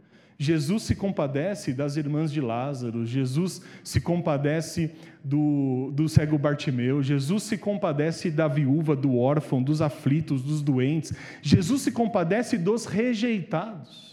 Jesus 0.43 0.85
se 0.85 0.95
compadece 0.95 1.71
das 1.75 1.97
irmãs 1.97 2.33
de 2.33 2.41
Lázaro, 2.41 3.05
Jesus 3.05 3.61
se 3.85 4.01
compadece 4.01 4.91
do, 5.23 5.91
do 5.93 6.09
cego 6.09 6.39
Bartimeu, 6.39 7.03
Jesus 7.03 7.43
se 7.43 7.59
compadece 7.59 8.31
da 8.31 8.49
viúva, 8.49 8.97
do 8.97 9.19
órfão, 9.19 9.63
dos 9.63 9.83
aflitos, 9.83 10.43
dos 10.43 10.63
doentes, 10.63 11.13
Jesus 11.43 11.83
se 11.83 11.93
compadece 11.93 12.57
dos 12.57 12.87
rejeitados. 12.87 14.11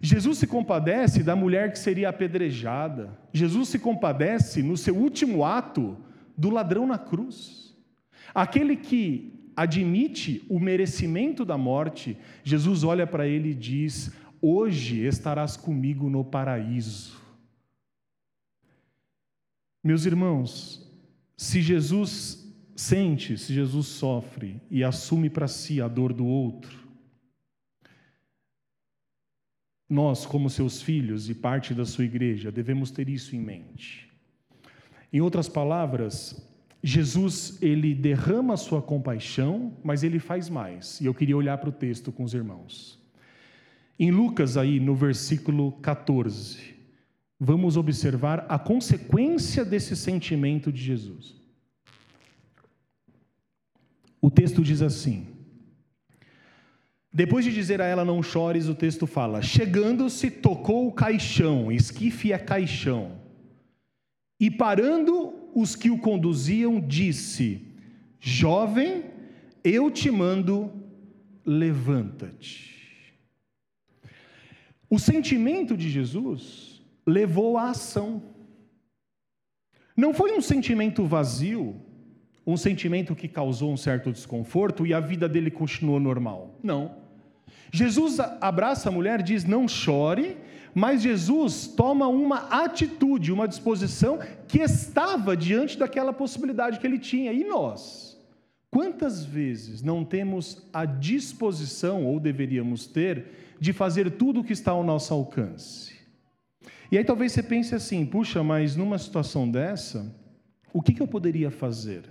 Jesus 0.00 0.38
se 0.38 0.46
compadece 0.46 1.24
da 1.24 1.34
mulher 1.34 1.72
que 1.72 1.78
seria 1.80 2.10
apedrejada, 2.10 3.18
Jesus 3.32 3.68
se 3.68 3.80
compadece 3.80 4.62
no 4.62 4.76
seu 4.76 4.94
último 4.94 5.44
ato 5.44 5.96
do 6.38 6.50
ladrão 6.50 6.86
na 6.86 6.98
cruz. 6.98 7.63
Aquele 8.34 8.76
que 8.76 9.32
admite 9.56 10.44
o 10.48 10.58
merecimento 10.58 11.44
da 11.44 11.56
morte, 11.56 12.16
Jesus 12.42 12.82
olha 12.82 13.06
para 13.06 13.26
ele 13.26 13.50
e 13.50 13.54
diz: 13.54 14.12
Hoje 14.40 15.06
estarás 15.06 15.56
comigo 15.56 16.10
no 16.10 16.24
paraíso. 16.24 17.22
Meus 19.82 20.04
irmãos, 20.06 20.90
se 21.36 21.60
Jesus 21.60 22.52
sente, 22.74 23.38
se 23.38 23.54
Jesus 23.54 23.86
sofre 23.86 24.60
e 24.70 24.82
assume 24.82 25.30
para 25.30 25.46
si 25.46 25.80
a 25.80 25.86
dor 25.86 26.12
do 26.12 26.26
outro, 26.26 26.82
nós, 29.88 30.26
como 30.26 30.50
seus 30.50 30.82
filhos 30.82 31.28
e 31.28 31.34
parte 31.34 31.74
da 31.74 31.84
sua 31.84 32.04
igreja, 32.04 32.50
devemos 32.50 32.90
ter 32.90 33.08
isso 33.08 33.36
em 33.36 33.40
mente. 33.40 34.10
Em 35.12 35.20
outras 35.20 35.48
palavras, 35.48 36.53
Jesus, 36.86 37.56
ele 37.62 37.94
derrama 37.94 38.52
a 38.52 38.58
sua 38.58 38.82
compaixão, 38.82 39.74
mas 39.82 40.02
ele 40.02 40.18
faz 40.18 40.50
mais. 40.50 41.00
E 41.00 41.06
eu 41.06 41.14
queria 41.14 41.34
olhar 41.34 41.56
para 41.56 41.70
o 41.70 41.72
texto 41.72 42.12
com 42.12 42.22
os 42.22 42.34
irmãos. 42.34 43.02
Em 43.98 44.10
Lucas, 44.10 44.58
aí, 44.58 44.78
no 44.78 44.94
versículo 44.94 45.72
14, 45.80 46.74
vamos 47.40 47.78
observar 47.78 48.44
a 48.50 48.58
consequência 48.58 49.64
desse 49.64 49.96
sentimento 49.96 50.70
de 50.70 50.82
Jesus. 50.82 51.34
O 54.20 54.30
texto 54.30 54.62
diz 54.62 54.82
assim: 54.82 55.26
depois 57.10 57.46
de 57.46 57.54
dizer 57.54 57.80
a 57.80 57.86
ela 57.86 58.04
não 58.04 58.22
chores, 58.22 58.68
o 58.68 58.74
texto 58.74 59.06
fala: 59.06 59.40
chegando-se, 59.40 60.30
tocou 60.30 60.86
o 60.86 60.92
caixão, 60.92 61.72
esquife 61.72 62.30
é 62.30 62.36
caixão, 62.36 63.12
e 64.38 64.50
parando 64.50 65.43
os 65.54 65.76
que 65.76 65.90
o 65.90 65.98
conduziam, 65.98 66.80
disse: 66.80 67.62
Jovem, 68.18 69.04
eu 69.62 69.90
te 69.90 70.10
mando, 70.10 70.72
levanta-te. 71.44 72.74
O 74.90 74.98
sentimento 74.98 75.76
de 75.76 75.88
Jesus 75.88 76.82
levou 77.06 77.56
à 77.56 77.70
ação. 77.70 78.22
Não 79.96 80.12
foi 80.12 80.32
um 80.32 80.40
sentimento 80.40 81.04
vazio, 81.04 81.80
um 82.46 82.56
sentimento 82.56 83.14
que 83.14 83.28
causou 83.28 83.72
um 83.72 83.76
certo 83.76 84.12
desconforto 84.12 84.86
e 84.86 84.92
a 84.92 85.00
vida 85.00 85.28
dele 85.28 85.50
continuou 85.50 86.00
normal. 86.00 86.58
Não. 86.62 87.03
Jesus 87.72 88.20
abraça 88.20 88.88
a 88.88 88.92
mulher 88.92 89.22
diz: 89.22 89.44
Não 89.44 89.66
chore, 89.66 90.36
mas 90.74 91.02
Jesus 91.02 91.66
toma 91.66 92.08
uma 92.08 92.48
atitude, 92.64 93.32
uma 93.32 93.48
disposição 93.48 94.18
que 94.48 94.60
estava 94.60 95.36
diante 95.36 95.78
daquela 95.78 96.12
possibilidade 96.12 96.78
que 96.78 96.86
ele 96.86 96.98
tinha. 96.98 97.32
E 97.32 97.44
nós? 97.44 98.14
Quantas 98.70 99.24
vezes 99.24 99.82
não 99.82 100.04
temos 100.04 100.66
a 100.72 100.84
disposição, 100.84 102.04
ou 102.04 102.18
deveríamos 102.18 102.86
ter, 102.86 103.26
de 103.60 103.72
fazer 103.72 104.10
tudo 104.12 104.40
o 104.40 104.44
que 104.44 104.52
está 104.52 104.72
ao 104.72 104.82
nosso 104.82 105.14
alcance? 105.14 105.94
E 106.90 106.98
aí 106.98 107.04
talvez 107.04 107.32
você 107.32 107.42
pense 107.42 107.74
assim: 107.74 108.04
puxa, 108.04 108.42
mas 108.42 108.74
numa 108.74 108.98
situação 108.98 109.48
dessa, 109.48 110.12
o 110.72 110.82
que 110.82 111.00
eu 111.00 111.06
poderia 111.06 111.50
fazer? 111.50 112.02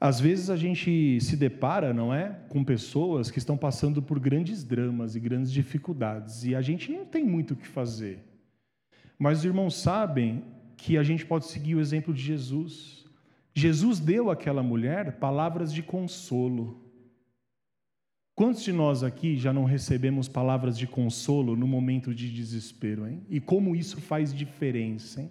Às 0.00 0.18
vezes 0.18 0.48
a 0.48 0.56
gente 0.56 1.20
se 1.20 1.36
depara, 1.36 1.92
não 1.92 2.12
é, 2.12 2.40
com 2.48 2.64
pessoas 2.64 3.30
que 3.30 3.38
estão 3.38 3.54
passando 3.54 4.00
por 4.00 4.18
grandes 4.18 4.64
dramas 4.64 5.14
e 5.14 5.20
grandes 5.20 5.52
dificuldades 5.52 6.42
e 6.44 6.54
a 6.54 6.62
gente 6.62 6.90
não 6.90 7.04
tem 7.04 7.22
muito 7.22 7.52
o 7.52 7.56
que 7.56 7.68
fazer. 7.68 8.24
Mas 9.18 9.40
os 9.40 9.44
irmãos 9.44 9.74
sabem 9.74 10.42
que 10.74 10.96
a 10.96 11.02
gente 11.02 11.26
pode 11.26 11.44
seguir 11.44 11.74
o 11.74 11.80
exemplo 11.80 12.14
de 12.14 12.22
Jesus. 12.22 13.04
Jesus 13.54 14.00
deu 14.00 14.30
àquela 14.30 14.62
mulher 14.62 15.18
palavras 15.18 15.70
de 15.70 15.82
consolo. 15.82 16.82
Quantos 18.34 18.62
de 18.62 18.72
nós 18.72 19.02
aqui 19.02 19.36
já 19.36 19.52
não 19.52 19.64
recebemos 19.64 20.26
palavras 20.26 20.78
de 20.78 20.86
consolo 20.86 21.54
no 21.54 21.66
momento 21.66 22.14
de 22.14 22.32
desespero, 22.32 23.06
hein? 23.06 23.22
E 23.28 23.38
como 23.38 23.76
isso 23.76 24.00
faz 24.00 24.32
diferença, 24.32 25.20
hein? 25.20 25.30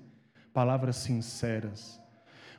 Palavras 0.54 0.98
sinceras. 0.98 2.00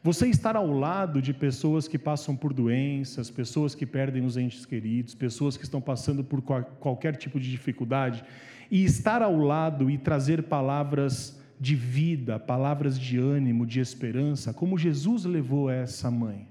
Você 0.02 0.28
estar 0.28 0.56
ao 0.56 0.70
lado 0.70 1.20
de 1.20 1.34
pessoas 1.34 1.86
que 1.86 1.98
passam 1.98 2.34
por 2.34 2.54
doenças, 2.54 3.30
pessoas 3.30 3.74
que 3.74 3.84
perdem 3.84 4.24
os 4.24 4.38
entes 4.38 4.64
queridos, 4.64 5.14
pessoas 5.14 5.58
que 5.58 5.64
estão 5.64 5.80
passando 5.80 6.24
por 6.24 6.40
qualquer 6.40 7.16
tipo 7.16 7.38
de 7.38 7.50
dificuldade, 7.50 8.24
e 8.70 8.82
estar 8.82 9.20
ao 9.20 9.36
lado 9.36 9.90
e 9.90 9.98
trazer 9.98 10.44
palavras 10.44 11.38
de 11.60 11.74
vida, 11.74 12.38
palavras 12.38 12.98
de 12.98 13.18
ânimo, 13.18 13.66
de 13.66 13.80
esperança, 13.80 14.54
como 14.54 14.78
Jesus 14.78 15.26
levou 15.26 15.68
essa 15.68 16.10
mãe. 16.10 16.48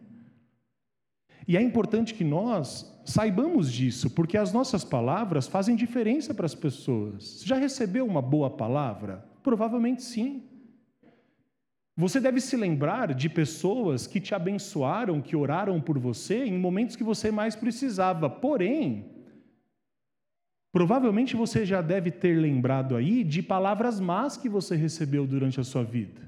E 1.48 1.58
é 1.58 1.62
importante 1.64 2.14
que 2.14 2.24
nós 2.24 2.96
saibamos 3.04 3.72
disso, 3.72 4.12
porque 4.12 4.38
as 4.38 4.54
nossas 4.54 4.84
palavras 4.84 5.48
fazem 5.48 5.76
diferença 5.76 6.32
para 6.32 6.46
as 6.46 6.54
pessoas. 6.54 7.24
Você 7.24 7.48
já 7.48 7.56
recebeu 7.56 8.06
uma 8.06 8.22
boa 8.22 8.52
palavra? 8.52 9.26
Provavelmente 9.42 10.04
sim. 10.04 10.44
Você 12.00 12.18
deve 12.22 12.40
se 12.40 12.56
lembrar 12.56 13.14
de 13.14 13.28
pessoas 13.28 14.08
que 14.08 14.22
te 14.22 14.34
abençoaram, 14.34 15.22
que 15.22 15.36
oraram 15.36 15.82
por 15.82 16.00
você 16.00 16.46
em 16.46 16.58
momentos 16.58 16.96
que 16.96 17.04
você 17.04 17.30
mais 17.30 17.58
precisava. 17.58 18.30
Porém, 18.30 19.06
provavelmente 20.72 21.36
você 21.36 21.66
já 21.66 21.82
deve 21.82 22.10
ter 22.10 22.38
lembrado 22.40 22.96
aí 22.96 23.22
de 23.22 23.44
palavras 23.44 24.00
más 24.00 24.38
que 24.38 24.48
você 24.48 24.78
recebeu 24.78 25.28
durante 25.28 25.60
a 25.60 25.64
sua 25.66 25.84
vida. 25.84 26.22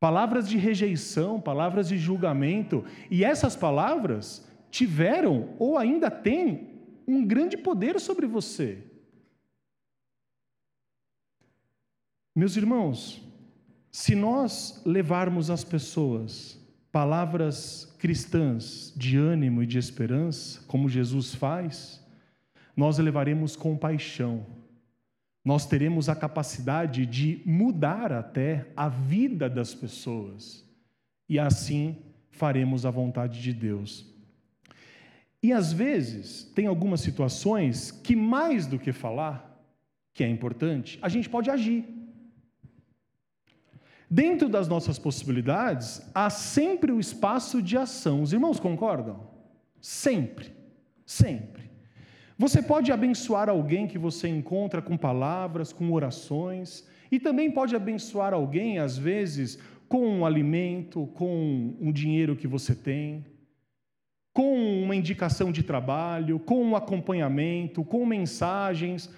Palavras 0.00 0.48
de 0.48 0.56
rejeição, 0.56 1.38
palavras 1.38 1.90
de 1.90 1.98
julgamento. 1.98 2.82
E 3.10 3.24
essas 3.26 3.54
palavras 3.54 4.50
tiveram 4.70 5.54
ou 5.58 5.76
ainda 5.76 6.10
têm 6.10 6.80
um 7.06 7.26
grande 7.26 7.58
poder 7.58 8.00
sobre 8.00 8.26
você. 8.26 8.82
Meus 12.34 12.56
irmãos, 12.56 13.25
se 13.96 14.14
nós 14.14 14.82
levarmos 14.84 15.50
às 15.50 15.64
pessoas 15.64 16.60
palavras 16.92 17.96
cristãs 17.98 18.92
de 18.94 19.16
ânimo 19.16 19.62
e 19.62 19.66
de 19.66 19.78
esperança, 19.78 20.60
como 20.66 20.86
Jesus 20.86 21.34
faz, 21.34 22.04
nós 22.76 22.98
levaremos 22.98 23.56
compaixão, 23.56 24.44
nós 25.42 25.64
teremos 25.64 26.10
a 26.10 26.14
capacidade 26.14 27.06
de 27.06 27.40
mudar 27.46 28.12
até 28.12 28.70
a 28.76 28.86
vida 28.86 29.48
das 29.48 29.74
pessoas. 29.74 30.62
E 31.26 31.38
assim 31.38 31.96
faremos 32.28 32.84
a 32.84 32.90
vontade 32.90 33.40
de 33.40 33.54
Deus. 33.54 34.04
E 35.42 35.54
às 35.54 35.72
vezes, 35.72 36.44
tem 36.54 36.66
algumas 36.66 37.00
situações 37.00 37.90
que, 37.90 38.14
mais 38.14 38.66
do 38.66 38.78
que 38.78 38.92
falar, 38.92 39.58
que 40.12 40.22
é 40.22 40.28
importante, 40.28 40.98
a 41.00 41.08
gente 41.08 41.30
pode 41.30 41.48
agir. 41.48 41.95
Dentro 44.08 44.48
das 44.48 44.68
nossas 44.68 44.98
possibilidades, 44.98 46.00
há 46.14 46.30
sempre 46.30 46.92
o 46.92 47.00
espaço 47.00 47.60
de 47.60 47.76
ação. 47.76 48.22
Os 48.22 48.32
irmãos 48.32 48.60
concordam? 48.60 49.28
Sempre, 49.80 50.52
sempre. 51.04 51.70
Você 52.38 52.62
pode 52.62 52.92
abençoar 52.92 53.48
alguém 53.48 53.86
que 53.86 53.98
você 53.98 54.28
encontra 54.28 54.80
com 54.80 54.96
palavras, 54.96 55.72
com 55.72 55.90
orações, 55.92 56.86
e 57.10 57.18
também 57.18 57.50
pode 57.50 57.74
abençoar 57.74 58.32
alguém, 58.32 58.78
às 58.78 58.96
vezes, 58.96 59.58
com 59.88 60.06
um 60.06 60.26
alimento, 60.26 61.06
com 61.14 61.74
um 61.80 61.90
dinheiro 61.90 62.36
que 62.36 62.46
você 62.46 62.74
tem, 62.74 63.24
com 64.32 64.82
uma 64.82 64.94
indicação 64.94 65.50
de 65.50 65.62
trabalho, 65.62 66.38
com 66.38 66.62
um 66.62 66.76
acompanhamento, 66.76 67.82
com 67.82 68.04
mensagens. 68.04 69.10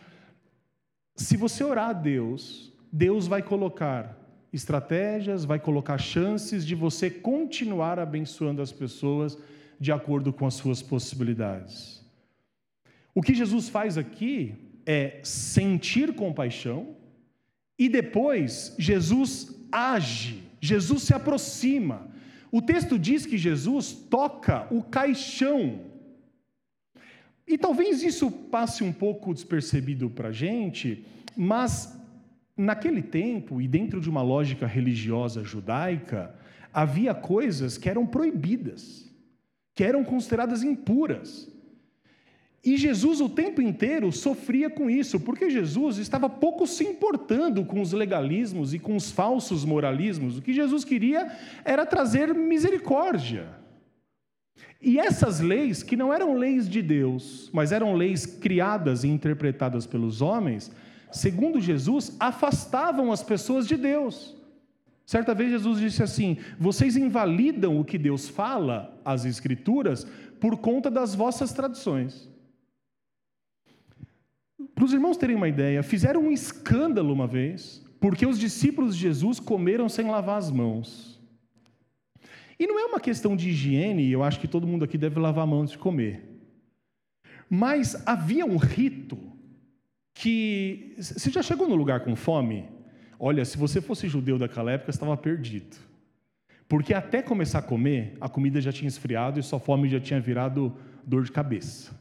Se 1.17 1.37
você 1.37 1.65
orar 1.65 1.91
a 1.91 1.93
Deus, 1.93 2.73
Deus 2.93 3.27
vai 3.27 3.43
colocar 3.43 4.17
estratégias, 4.53 5.45
vai 5.45 5.59
colocar 5.59 5.99
chances 5.99 6.67
de 6.67 6.75
você 6.75 7.11
continuar 7.11 7.99
abençoando 7.99 8.63
as 8.63 8.73
pessoas 8.73 9.39
de 9.79 9.93
acordo 9.93 10.33
com 10.33 10.47
as 10.47 10.55
suas 10.55 10.83
possibilidades. 10.83 12.05
O 13.15 13.23
que 13.23 13.35
Jesus 13.35 13.69
faz 13.69 13.99
aqui 13.99 14.55
é 14.87 15.21
sentir 15.23 16.15
compaixão 16.15 16.97
e 17.79 17.89
depois 17.89 18.75
Jesus 18.79 19.55
age, 19.71 20.43
Jesus 20.61 21.03
se 21.03 21.15
aproxima. 21.15 22.09
O 22.51 22.63
texto 22.63 22.99
diz 22.99 23.27
que 23.27 23.37
Jesus 23.37 23.93
toca 23.93 24.67
o 24.73 24.83
caixão. 24.83 25.81
E 27.47 27.57
talvez 27.57 28.03
isso 28.03 28.31
passe 28.31 28.83
um 28.83 28.93
pouco 28.93 29.33
despercebido 29.33 30.11
para 30.11 30.29
a 30.29 30.33
gente, 30.33 31.05
mas 31.37 31.98
naquele 32.59 33.01
tempo, 33.01 33.61
e 33.61 33.69
dentro 33.69 34.01
de 34.01 34.11
uma 34.11 34.21
lógica 34.21 34.67
religiosa 34.67 35.45
judaica, 35.45 36.35
havia 36.75 37.15
coisas 37.15 37.79
que 37.79 37.89
eram 37.89 38.05
proibidas, 38.05 39.09
que 39.75 39.85
eram 39.85 40.05
consideradas 40.05 40.65
impuras. 40.65 41.49
E 42.65 42.77
Jesus 42.77 43.21
o 43.21 43.29
tempo 43.29 43.63
inteiro 43.63 44.11
sofria 44.11 44.69
com 44.69 44.91
isso, 44.91 45.21
porque 45.21 45.49
Jesus 45.49 45.99
estava 45.99 46.29
pouco 46.29 46.67
se 46.67 46.83
importando 46.85 47.65
com 47.65 47.81
os 47.81 47.93
legalismos 47.93 48.75
e 48.75 48.79
com 48.79 48.97
os 48.97 49.11
falsos 49.11 49.65
moralismos. 49.65 50.37
O 50.37 50.43
que 50.43 50.53
Jesus 50.53 50.85
queria 50.85 51.31
era 51.65 51.87
trazer 51.87 52.35
misericórdia. 52.35 53.49
E 54.83 54.99
essas 54.99 55.41
leis, 55.41 55.83
que 55.83 55.97
não 55.97 56.13
eram 56.13 56.35
leis 56.35 56.69
de 56.69 56.83
Deus, 56.83 57.49
mas 57.53 57.71
eram 57.71 57.95
leis 57.95 58.27
criadas 58.27 59.05
e 59.05 59.09
interpretadas 59.09 59.87
pelos 59.87 60.21
homens, 60.21 60.71
segundo 61.11 61.61
Jesus, 61.61 62.17
afastavam 62.19 63.11
as 63.13 63.23
pessoas 63.23 63.67
de 63.67 63.77
Deus. 63.77 64.37
Certa 65.07 65.35
vez 65.35 65.51
Jesus 65.51 65.81
disse 65.81 66.03
assim: 66.03 66.37
Vocês 66.59 66.97
invalidam 66.97 67.81
o 67.81 67.85
que 67.85 67.97
Deus 67.97 68.29
fala, 68.29 69.01
as 69.05 69.25
Escrituras, 69.25 70.07
por 70.39 70.59
conta 70.59 70.91
das 70.91 71.15
vossas 71.15 71.53
tradições. 71.53 72.29
Para 74.75 74.85
os 74.85 74.93
irmãos 74.93 75.17
terem 75.17 75.35
uma 75.35 75.49
ideia, 75.49 75.83
fizeram 75.83 76.25
um 76.25 76.31
escândalo 76.31 77.13
uma 77.13 77.27
vez, 77.27 77.85
porque 77.99 78.27
os 78.27 78.39
discípulos 78.39 78.95
de 78.95 79.03
Jesus 79.03 79.41
comeram 79.41 79.89
sem 79.89 80.11
lavar 80.11 80.39
as 80.39 80.51
mãos. 80.51 81.19
E 82.59 82.67
não 82.67 82.79
é 82.79 82.85
uma 82.85 83.01
questão 83.01 83.35
de 83.35 83.51
higiene, 83.51 84.11
eu 84.11 84.23
acho 84.23 84.39
que 84.41 84.49
todo 84.49 84.67
mundo 84.67 84.85
aqui 84.85 84.99
deve 84.99 85.19
lavar 85.19 85.45
a 85.45 85.47
mão 85.47 85.63
antes 85.63 85.73
de 85.73 85.79
comer. 85.79 86.23
Mas 87.49 88.07
havia 88.07 88.45
um 88.45 88.57
rito 88.57 89.19
que. 90.19 90.95
Você 90.99 91.31
já 91.31 91.43
chegou 91.43 91.69
no 91.69 91.77
lugar 91.77 92.01
com 92.01 92.17
fome? 92.17 92.65
Olha, 93.19 93.45
se 93.45 93.57
você 93.57 93.81
fosse 93.81 94.09
judeu 94.09 94.39
daquela 94.39 94.73
época, 94.73 94.91
estava 94.91 95.17
perdido. 95.17 95.77
Porque 96.69 96.93
até 96.93 97.23
começar 97.23 97.61
a 97.61 97.63
comer, 97.63 98.17
a 98.21 98.29
comida 98.29 98.61
já 98.61 98.73
tinha 98.73 98.89
esfriado 98.89 99.39
e 99.39 99.43
sua 99.43 99.59
fome 99.59 99.89
já 99.89 100.01
tinha 100.01 100.21
virado 100.21 100.75
dor 101.05 101.25
de 101.25 101.33
cabeça. 101.33 101.97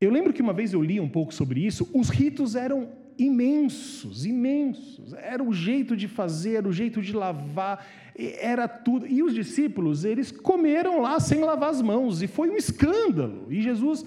Eu 0.00 0.10
lembro 0.10 0.32
que 0.32 0.40
uma 0.40 0.52
vez 0.52 0.72
eu 0.72 0.80
li 0.80 1.00
um 1.00 1.08
pouco 1.08 1.34
sobre 1.34 1.64
isso, 1.66 1.88
os 1.92 2.08
ritos 2.08 2.54
eram 2.54 2.88
imensos, 3.18 4.24
imensos. 4.24 5.12
Era 5.14 5.42
o 5.42 5.52
jeito 5.52 5.96
de 5.96 6.06
fazer, 6.06 6.64
o 6.64 6.72
jeito 6.72 7.02
de 7.02 7.12
lavar, 7.12 7.84
era 8.16 8.68
tudo. 8.68 9.06
E 9.06 9.22
os 9.22 9.34
discípulos, 9.34 10.04
eles 10.04 10.30
comeram 10.30 11.00
lá 11.00 11.18
sem 11.18 11.40
lavar 11.40 11.70
as 11.70 11.82
mãos, 11.82 12.22
e 12.22 12.28
foi 12.28 12.48
um 12.48 12.56
escândalo. 12.56 13.46
E 13.50 13.60
Jesus 13.60 14.06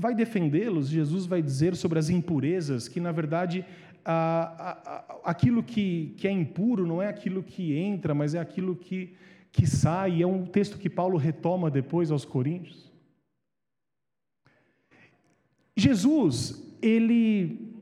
vai 0.00 0.14
defendê-los, 0.14 0.88
Jesus 0.88 1.26
vai 1.26 1.42
dizer 1.42 1.76
sobre 1.76 1.98
as 1.98 2.08
impurezas, 2.08 2.88
que 2.88 2.98
na 2.98 3.12
verdade 3.12 3.64
aquilo 5.22 5.62
que, 5.62 6.14
que 6.16 6.26
é 6.26 6.30
impuro 6.30 6.86
não 6.86 7.02
é 7.02 7.08
aquilo 7.08 7.42
que 7.42 7.76
entra, 7.76 8.14
mas 8.14 8.34
é 8.34 8.38
aquilo 8.38 8.74
que, 8.74 9.14
que 9.52 9.66
sai. 9.66 10.22
É 10.22 10.26
um 10.26 10.46
texto 10.46 10.78
que 10.78 10.88
Paulo 10.88 11.18
retoma 11.18 11.70
depois 11.70 12.10
aos 12.10 12.24
Coríntios. 12.24 12.90
Jesus, 15.76 16.76
ele, 16.82 17.74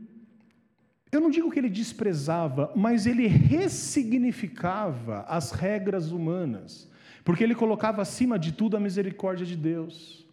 eu 1.11 1.21
não 1.21 1.31
digo 1.31 1.51
que 1.51 1.59
ele 1.59 1.71
desprezava, 1.71 2.73
mas 2.77 3.07
ele 3.07 3.27
ressignificava 3.27 5.21
as 5.23 5.51
regras 5.53 6.11
humanas, 6.11 6.91
porque 7.25 7.43
ele 7.43 7.55
colocava 7.55 8.03
acima 8.03 8.39
de 8.39 8.53
tudo 8.53 8.77
a 8.77 8.81
misericórdia 8.81 9.47
de 9.47 9.57
Deus. 9.57 10.28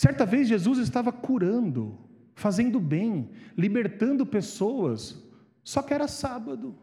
Certa 0.00 0.24
vez 0.24 0.48
Jesus 0.48 0.78
estava 0.78 1.12
curando, 1.12 1.98
fazendo 2.34 2.80
bem, 2.80 3.28
libertando 3.54 4.24
pessoas, 4.24 5.22
só 5.62 5.82
que 5.82 5.92
era 5.92 6.08
sábado. 6.08 6.74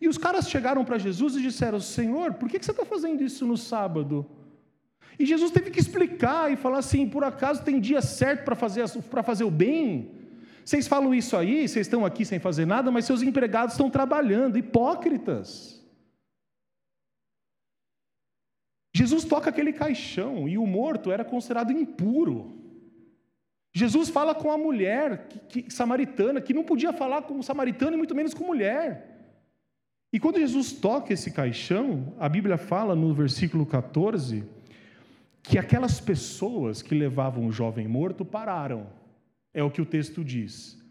E 0.00 0.06
os 0.06 0.16
caras 0.16 0.48
chegaram 0.48 0.84
para 0.84 0.96
Jesus 0.96 1.34
e 1.34 1.42
disseram: 1.42 1.80
Senhor, 1.80 2.34
por 2.34 2.48
que 2.48 2.62
você 2.62 2.70
está 2.70 2.84
fazendo 2.84 3.20
isso 3.24 3.44
no 3.44 3.56
sábado? 3.56 4.24
E 5.18 5.26
Jesus 5.26 5.50
teve 5.50 5.72
que 5.72 5.80
explicar 5.80 6.52
e 6.52 6.56
falar 6.56 6.78
assim: 6.78 7.08
por 7.08 7.24
acaso 7.24 7.64
tem 7.64 7.80
dia 7.80 8.00
certo 8.00 8.44
para 8.44 8.54
fazer, 8.54 8.86
fazer 9.24 9.42
o 9.42 9.50
bem? 9.50 10.12
Vocês 10.64 10.86
falam 10.86 11.12
isso 11.12 11.36
aí, 11.36 11.66
vocês 11.66 11.84
estão 11.84 12.06
aqui 12.06 12.24
sem 12.24 12.38
fazer 12.38 12.64
nada, 12.64 12.92
mas 12.92 13.06
seus 13.06 13.22
empregados 13.22 13.74
estão 13.74 13.90
trabalhando, 13.90 14.56
hipócritas. 14.56 15.83
Jesus 19.04 19.24
toca 19.24 19.50
aquele 19.50 19.70
caixão 19.70 20.48
e 20.48 20.56
o 20.56 20.66
morto 20.66 21.12
era 21.12 21.22
considerado 21.22 21.70
impuro. 21.70 22.58
Jesus 23.70 24.08
fala 24.08 24.34
com 24.34 24.50
a 24.50 24.56
mulher 24.56 25.28
que, 25.28 25.62
que, 25.62 25.70
samaritana, 25.70 26.40
que 26.40 26.54
não 26.54 26.64
podia 26.64 26.90
falar 26.90 27.22
com 27.22 27.42
samaritano 27.42 27.94
e 27.94 27.98
muito 27.98 28.14
menos 28.14 28.32
com 28.32 28.44
mulher. 28.44 29.10
E 30.10 30.18
quando 30.18 30.38
Jesus 30.38 30.72
toca 30.72 31.12
esse 31.12 31.32
caixão, 31.32 32.14
a 32.18 32.28
Bíblia 32.30 32.56
fala 32.56 32.94
no 32.94 33.12
versículo 33.12 33.66
14 33.66 34.44
que 35.42 35.58
aquelas 35.58 36.00
pessoas 36.00 36.80
que 36.80 36.94
levavam 36.94 37.46
o 37.46 37.52
jovem 37.52 37.86
morto 37.86 38.24
pararam. 38.24 38.86
É 39.52 39.62
o 39.62 39.70
que 39.70 39.82
o 39.82 39.86
texto 39.86 40.24
diz. 40.24 40.82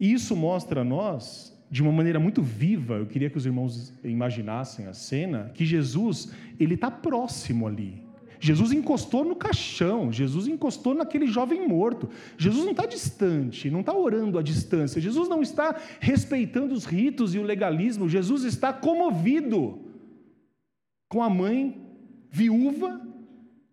E 0.00 0.12
isso 0.12 0.34
mostra 0.34 0.80
a 0.80 0.84
nós, 0.84 1.53
de 1.70 1.82
uma 1.82 1.92
maneira 1.92 2.20
muito 2.20 2.42
viva, 2.42 2.94
eu 2.94 3.06
queria 3.06 3.30
que 3.30 3.38
os 3.38 3.46
irmãos 3.46 3.92
imaginassem 4.04 4.86
a 4.86 4.94
cena, 4.94 5.50
que 5.54 5.64
Jesus, 5.64 6.32
ele 6.58 6.74
está 6.74 6.90
próximo 6.90 7.66
ali. 7.66 8.04
Jesus 8.44 8.72
encostou 8.72 9.24
no 9.24 9.34
caixão, 9.34 10.12
Jesus 10.12 10.46
encostou 10.46 10.94
naquele 10.94 11.26
jovem 11.26 11.66
morto. 11.66 12.10
Jesus 12.36 12.62
não 12.62 12.72
está 12.72 12.84
distante, 12.84 13.70
não 13.70 13.80
está 13.80 13.96
orando 13.96 14.38
à 14.38 14.42
distância. 14.42 15.00
Jesus 15.00 15.30
não 15.30 15.40
está 15.40 15.80
respeitando 15.98 16.74
os 16.74 16.84
ritos 16.84 17.34
e 17.34 17.38
o 17.38 17.42
legalismo. 17.42 18.06
Jesus 18.06 18.44
está 18.44 18.70
comovido 18.70 19.80
com 21.08 21.22
a 21.22 21.30
mãe 21.30 21.80
viúva 22.30 23.00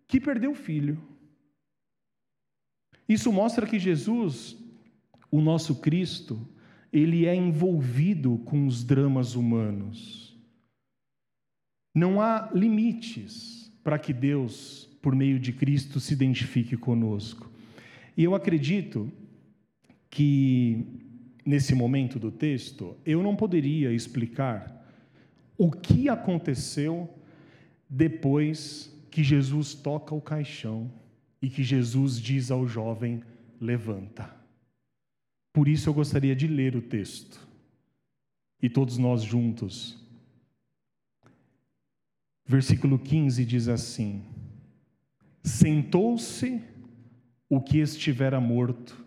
que 0.08 0.18
perdeu 0.18 0.52
o 0.52 0.54
filho. 0.54 0.98
Isso 3.06 3.30
mostra 3.30 3.66
que 3.66 3.78
Jesus, 3.78 4.56
o 5.30 5.42
nosso 5.42 5.82
Cristo, 5.82 6.48
ele 6.92 7.24
é 7.26 7.34
envolvido 7.34 8.38
com 8.44 8.66
os 8.66 8.84
dramas 8.84 9.34
humanos. 9.34 10.36
Não 11.94 12.20
há 12.20 12.50
limites 12.54 13.72
para 13.82 13.98
que 13.98 14.12
Deus, 14.12 14.88
por 15.00 15.14
meio 15.14 15.38
de 15.38 15.52
Cristo, 15.52 15.98
se 15.98 16.12
identifique 16.12 16.76
conosco. 16.76 17.50
E 18.16 18.24
eu 18.24 18.34
acredito 18.34 19.10
que, 20.10 20.84
nesse 21.44 21.74
momento 21.74 22.18
do 22.18 22.30
texto, 22.30 22.96
eu 23.06 23.22
não 23.22 23.34
poderia 23.34 23.92
explicar 23.92 24.86
o 25.56 25.70
que 25.70 26.08
aconteceu 26.08 27.08
depois 27.88 28.94
que 29.10 29.24
Jesus 29.24 29.74
toca 29.74 30.14
o 30.14 30.20
caixão 30.20 30.90
e 31.40 31.48
que 31.48 31.62
Jesus 31.62 32.20
diz 32.20 32.50
ao 32.50 32.66
jovem: 32.66 33.22
levanta. 33.60 34.41
Por 35.52 35.68
isso 35.68 35.88
eu 35.88 35.94
gostaria 35.94 36.34
de 36.34 36.46
ler 36.46 36.74
o 36.74 36.82
texto. 36.82 37.40
E 38.62 38.70
todos 38.70 38.96
nós 38.96 39.22
juntos. 39.22 39.98
Versículo 42.46 42.98
15 42.98 43.44
diz 43.44 43.68
assim: 43.68 44.22
Sentou-se 45.42 46.62
o 47.48 47.60
que 47.60 47.78
estivera 47.78 48.40
morto 48.40 49.04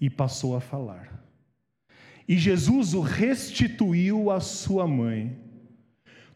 e 0.00 0.08
passou 0.08 0.54
a 0.54 0.60
falar. 0.60 1.22
E 2.28 2.36
Jesus 2.36 2.94
o 2.94 3.00
restituiu 3.00 4.30
à 4.30 4.40
sua 4.40 4.86
mãe. 4.86 5.36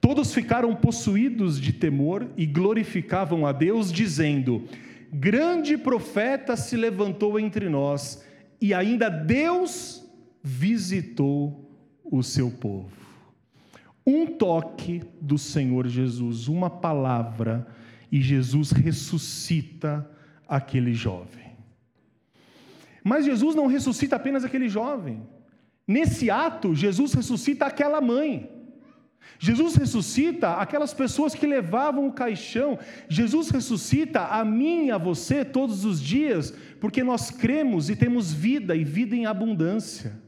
Todos 0.01 0.35
ficaram 0.35 0.75
possuídos 0.75 1.61
de 1.61 1.73
temor 1.73 2.29
e 2.37 2.47
glorificavam 2.47 3.47
a 3.47 3.53
Deus, 3.53 3.93
dizendo: 3.93 4.69
Grande 5.13 5.79
profeta 5.79 6.57
se 6.57 6.77
levantou 6.77 7.39
entre 7.39 7.69
nós, 7.69 8.26
e 8.61 8.73
ainda 8.73 9.09
Deus 9.09 10.05
visitou 10.43 11.71
o 12.05 12.23
seu 12.23 12.51
povo. 12.51 12.91
Um 14.07 14.27
toque 14.27 15.03
do 15.21 15.37
Senhor 15.37 15.89
Jesus, 15.89 16.47
uma 16.47 16.71
palavra, 16.71 17.67
e 18.11 18.21
Jesus 18.21 18.71
ressuscita 18.71 20.09
aquele 20.47 20.95
jovem. 20.95 21.57
Mas 23.03 23.25
Jesus 23.25 23.55
não 23.55 23.67
ressuscita 23.67 24.17
apenas 24.17 24.45
aquele 24.45 24.69
jovem. 24.69 25.27
Nesse 25.87 26.31
ato, 26.31 26.75
Jesus 26.75 27.13
ressuscita 27.13 27.67
aquela 27.67 28.01
mãe. 28.01 28.51
Jesus 29.39 29.75
ressuscita 29.77 30.55
aquelas 30.55 30.95
pessoas 30.95 31.35
que 31.35 31.47
levavam 31.47 32.07
o 32.07 32.13
caixão. 32.13 32.79
Jesus 33.09 33.51
ressuscita 33.51 34.27
a 34.27 34.45
mim 34.45 34.87
e 34.87 34.91
a 34.91 34.99
você 34.99 35.45
todos 35.45 35.85
os 35.85 36.01
dias, 36.01 36.55
porque 36.81 37.03
nós 37.05 37.31
cremos 37.31 37.91
e 37.91 37.97
temos 37.97 38.33
vida 38.33 38.75
e 38.75 38.85
vida 38.85 39.15
em 39.15 39.27
abundância. 39.27 40.25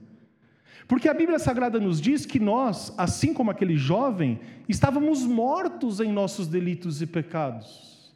Porque 0.86 1.09
a 1.09 1.14
Bíblia 1.14 1.38
Sagrada 1.38 1.78
nos 1.78 2.00
diz 2.00 2.24
que 2.24 2.40
nós, 2.40 2.94
assim 2.96 3.34
como 3.34 3.50
aquele 3.50 3.76
jovem, 3.76 4.40
estávamos 4.66 5.24
mortos 5.24 6.00
em 6.00 6.11
nossos 6.11 6.46
delitos 6.46 7.02
e 7.02 7.06
pecados. 7.06 8.14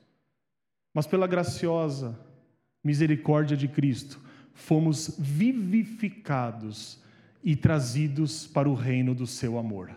Mas 0.95 1.07
pela 1.07 1.27
graciosa 1.27 2.19
misericórdia 2.83 3.57
de 3.57 3.69
Cristo, 3.69 4.19
fomos 4.55 5.15
vivificados 5.19 6.99
e 7.45 7.55
trazidos 7.57 8.47
para 8.47 8.69
o 8.69 8.75
reino 8.75 9.15
do 9.15 9.27
seu 9.27 9.59
amor. 9.59 9.91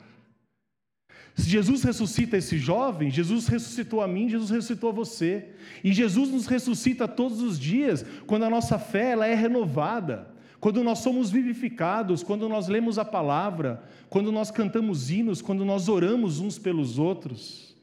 Se 1.35 1.49
Jesus 1.49 1.83
ressuscita 1.83 2.37
esse 2.37 2.57
jovem, 2.57 3.11
Jesus 3.11 3.47
ressuscitou 3.47 4.01
a 4.01 4.07
mim, 4.07 4.29
Jesus 4.29 4.49
ressuscitou 4.49 4.89
a 4.89 4.93
você. 4.93 5.49
E 5.83 5.91
Jesus 5.91 6.29
nos 6.29 6.47
ressuscita 6.47 7.09
todos 7.09 7.41
os 7.41 7.59
dias, 7.59 8.05
quando 8.25 8.43
a 8.43 8.49
nossa 8.49 8.79
fé 8.79 9.11
ela 9.11 9.27
é 9.27 9.35
renovada, 9.35 10.33
quando 10.61 10.81
nós 10.81 10.99
somos 10.99 11.29
vivificados, 11.29 12.23
quando 12.23 12.47
nós 12.47 12.69
lemos 12.69 12.97
a 12.97 13.03
palavra, 13.03 13.83
quando 14.09 14.31
nós 14.31 14.49
cantamos 14.49 15.11
hinos, 15.11 15.41
quando 15.41 15.65
nós 15.65 15.89
oramos 15.89 16.39
uns 16.39 16.57
pelos 16.57 16.97
outros. 16.97 17.75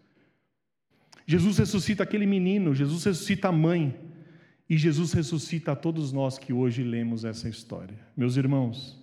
Jesus 1.26 1.58
ressuscita 1.58 2.02
aquele 2.02 2.26
menino, 2.26 2.74
Jesus 2.74 3.04
ressuscita 3.04 3.48
a 3.48 3.52
mãe, 3.52 3.94
e 4.68 4.78
Jesus 4.78 5.12
ressuscita 5.12 5.72
a 5.72 5.76
todos 5.76 6.10
nós 6.10 6.38
que 6.38 6.54
hoje 6.54 6.82
lemos 6.82 7.26
essa 7.26 7.50
história. 7.50 7.98
Meus 8.16 8.38
irmãos, 8.38 8.98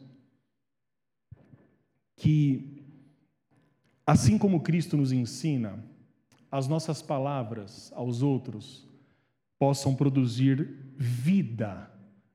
que 2.18 2.79
Assim 4.10 4.40
como 4.40 4.62
Cristo 4.62 4.98
nos 4.98 5.12
ensina, 5.12 5.86
as 6.52 6.68
nossas 6.68 7.00
palavras 7.00 7.94
aos 7.96 8.24
outros 8.24 8.90
possam 9.60 9.94
produzir 9.96 10.68
vida 10.98 11.92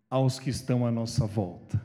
aos 0.09 0.39
que 0.39 0.51
estão 0.51 0.87
à 0.87 0.93
nossa 0.93 1.27
volta. 1.27 1.85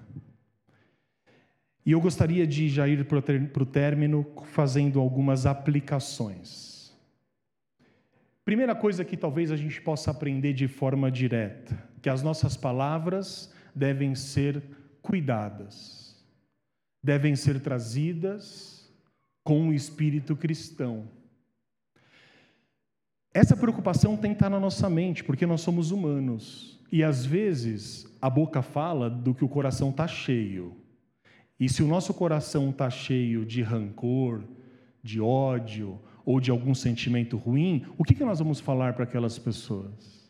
E 1.84 1.92
eu 1.92 2.00
gostaria 2.00 2.46
de 2.46 2.70
já 2.70 2.88
ir 2.88 3.04
para 3.06 3.18
o 3.18 3.66
término 3.66 4.32
fazendo 4.52 5.00
algumas 5.00 5.48
aplicações. 5.48 6.96
Primeira 8.46 8.76
coisa 8.76 9.04
que 9.04 9.18
talvez 9.18 9.52
a 9.52 9.56
gente 9.56 9.82
possa 9.82 10.12
aprender 10.12 10.54
de 10.54 10.68
forma 10.68 11.10
direta, 11.10 11.84
que 12.00 12.12
as 12.12 12.22
nossas 12.22 12.56
palavras 12.56 13.52
devem 13.74 14.14
ser 14.14 14.62
cuidadas, 15.02 16.16
devem 17.02 17.36
ser 17.36 17.60
trazidas 17.60 18.79
com 19.50 19.70
o 19.70 19.74
espírito 19.74 20.36
cristão. 20.36 21.10
Essa 23.34 23.58
preocupação 23.58 24.16
tem 24.16 24.30
que 24.30 24.36
estar 24.36 24.48
na 24.48 24.60
nossa 24.60 24.88
mente, 24.92 25.24
porque 25.24 25.44
nós 25.44 25.62
somos 25.62 25.90
humanos. 25.90 26.80
E 26.92 27.04
às 27.04 27.26
vezes 27.26 28.06
a 28.22 28.30
boca 28.30 28.62
fala 28.62 29.10
do 29.10 29.34
que 29.34 29.44
o 29.44 29.50
coração 29.50 29.90
está 29.90 30.08
cheio. 30.08 30.78
E 31.60 31.68
se 31.68 31.82
o 31.82 31.88
nosso 31.88 32.14
coração 32.14 32.70
está 32.70 32.92
cheio 32.92 33.44
de 33.44 33.64
rancor, 33.64 34.44
de 35.02 35.20
ódio 35.20 36.00
ou 36.24 36.40
de 36.40 36.52
algum 36.52 36.76
sentimento 36.76 37.36
ruim, 37.36 37.88
o 37.98 38.04
que, 38.04 38.14
que 38.14 38.24
nós 38.24 38.38
vamos 38.38 38.60
falar 38.60 38.94
para 38.94 39.06
aquelas 39.06 39.40
pessoas? 39.40 40.30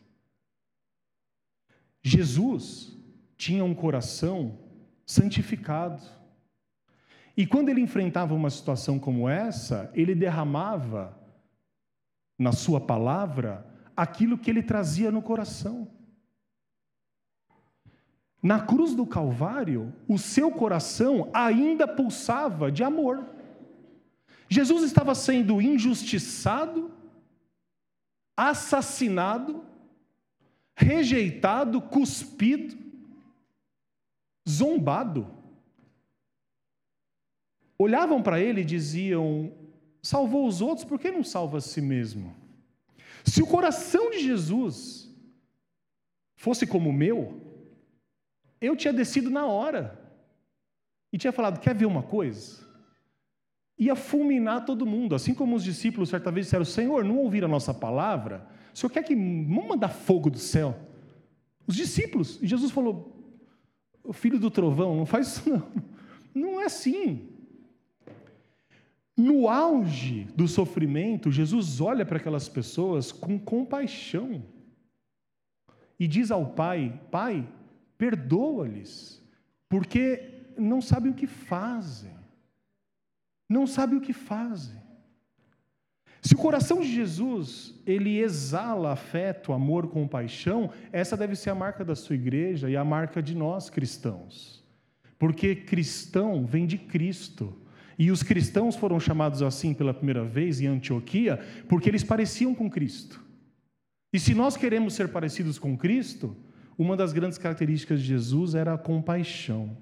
Jesus 2.02 2.96
tinha 3.36 3.62
um 3.62 3.74
coração 3.74 4.58
santificado. 5.04 6.00
E 7.40 7.46
quando 7.46 7.70
ele 7.70 7.80
enfrentava 7.80 8.34
uma 8.34 8.50
situação 8.50 8.98
como 8.98 9.26
essa, 9.26 9.90
ele 9.94 10.14
derramava 10.14 11.18
na 12.38 12.52
sua 12.52 12.78
palavra 12.78 13.66
aquilo 13.96 14.36
que 14.36 14.50
ele 14.50 14.62
trazia 14.62 15.10
no 15.10 15.22
coração. 15.22 15.88
Na 18.42 18.60
cruz 18.60 18.94
do 18.94 19.06
Calvário, 19.06 19.90
o 20.06 20.18
seu 20.18 20.50
coração 20.50 21.30
ainda 21.32 21.88
pulsava 21.88 22.70
de 22.70 22.84
amor. 22.84 23.24
Jesus 24.46 24.82
estava 24.82 25.14
sendo 25.14 25.62
injustiçado, 25.62 26.90
assassinado, 28.36 29.64
rejeitado, 30.76 31.80
cuspido, 31.80 32.76
zombado 34.46 35.39
olhavam 37.82 38.22
para 38.22 38.40
ele 38.40 38.60
e 38.60 38.64
diziam: 38.64 39.52
salvou 40.02 40.46
os 40.46 40.60
outros, 40.60 40.84
por 40.84 40.98
que 40.98 41.10
não 41.10 41.24
salva 41.24 41.58
a 41.58 41.60
si 41.60 41.80
mesmo? 41.80 42.34
Se 43.24 43.42
o 43.42 43.46
coração 43.46 44.10
de 44.10 44.20
Jesus 44.20 45.10
fosse 46.36 46.66
como 46.66 46.90
o 46.90 46.92
meu, 46.92 47.40
eu 48.60 48.76
tinha 48.76 48.92
descido 48.92 49.30
na 49.30 49.46
hora 49.46 49.98
e 51.12 51.18
tinha 51.18 51.32
falado: 51.32 51.60
quer 51.60 51.74
ver 51.74 51.86
uma 51.86 52.02
coisa? 52.02 52.68
Ia 53.78 53.96
fulminar 53.96 54.66
todo 54.66 54.84
mundo, 54.84 55.14
assim 55.14 55.32
como 55.32 55.56
os 55.56 55.64
discípulos 55.64 56.10
certa 56.10 56.30
vez 56.30 56.46
disseram: 56.46 56.64
Senhor, 56.64 57.02
não 57.02 57.16
ouviram 57.16 57.48
a 57.48 57.50
nossa 57.50 57.72
palavra? 57.72 58.46
O 58.74 58.78
Senhor 58.78 58.90
quer 58.90 59.02
que 59.02 59.14
vamos 59.14 59.68
mandar 59.68 59.88
fogo 59.88 60.28
do 60.28 60.38
céu? 60.38 60.78
Os 61.66 61.74
discípulos, 61.74 62.38
e 62.42 62.46
Jesus 62.46 62.70
falou: 62.70 63.16
o 64.04 64.12
filho 64.12 64.38
do 64.38 64.50
trovão, 64.50 64.94
não 64.94 65.06
faz 65.06 65.28
isso 65.28 65.48
não. 65.48 65.62
Não 66.34 66.60
é 66.60 66.66
assim. 66.66 67.39
No 69.16 69.48
auge 69.48 70.24
do 70.34 70.48
sofrimento, 70.48 71.30
Jesus 71.30 71.80
olha 71.80 72.06
para 72.06 72.16
aquelas 72.16 72.48
pessoas 72.48 73.12
com 73.12 73.38
compaixão 73.38 74.42
e 75.98 76.08
diz 76.08 76.30
ao 76.30 76.46
Pai: 76.46 76.98
Pai, 77.10 77.46
perdoa-lhes, 77.98 79.22
porque 79.68 80.44
não 80.56 80.80
sabem 80.80 81.12
o 81.12 81.14
que 81.14 81.26
fazem. 81.26 82.18
Não 83.48 83.66
sabem 83.66 83.98
o 83.98 84.00
que 84.00 84.12
fazem. 84.12 84.80
Se 86.22 86.34
o 86.34 86.38
coração 86.38 86.80
de 86.80 86.92
Jesus 86.92 87.74
ele 87.86 88.18
exala 88.18 88.92
afeto, 88.92 89.52
amor, 89.52 89.88
compaixão, 89.88 90.70
essa 90.92 91.16
deve 91.16 91.34
ser 91.34 91.50
a 91.50 91.54
marca 91.54 91.84
da 91.84 91.94
sua 91.94 92.14
igreja 92.14 92.68
e 92.68 92.76
a 92.76 92.84
marca 92.84 93.22
de 93.22 93.34
nós 93.34 93.70
cristãos. 93.70 94.62
Porque 95.18 95.54
cristão 95.56 96.44
vem 96.44 96.66
de 96.66 96.78
Cristo. 96.78 97.56
E 98.00 98.10
os 98.10 98.22
cristãos 98.22 98.76
foram 98.76 98.98
chamados 98.98 99.42
assim 99.42 99.74
pela 99.74 99.92
primeira 99.92 100.24
vez 100.24 100.58
em 100.58 100.66
Antioquia 100.66 101.38
porque 101.68 101.86
eles 101.86 102.02
pareciam 102.02 102.54
com 102.54 102.70
Cristo. 102.70 103.22
E 104.10 104.18
se 104.18 104.32
nós 104.32 104.56
queremos 104.56 104.94
ser 104.94 105.08
parecidos 105.08 105.58
com 105.58 105.76
Cristo, 105.76 106.34
uma 106.78 106.96
das 106.96 107.12
grandes 107.12 107.36
características 107.36 108.00
de 108.00 108.06
Jesus 108.06 108.54
era 108.54 108.72
a 108.72 108.78
compaixão. 108.78 109.76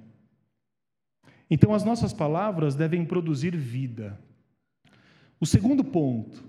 Então, 1.49 1.73
as 1.73 1.85
nossas 1.85 2.13
palavras 2.13 2.75
devem 2.75 3.05
produzir 3.05 3.57
vida. 3.57 4.19
O 5.39 5.47
segundo 5.47 5.85
ponto, 5.85 6.43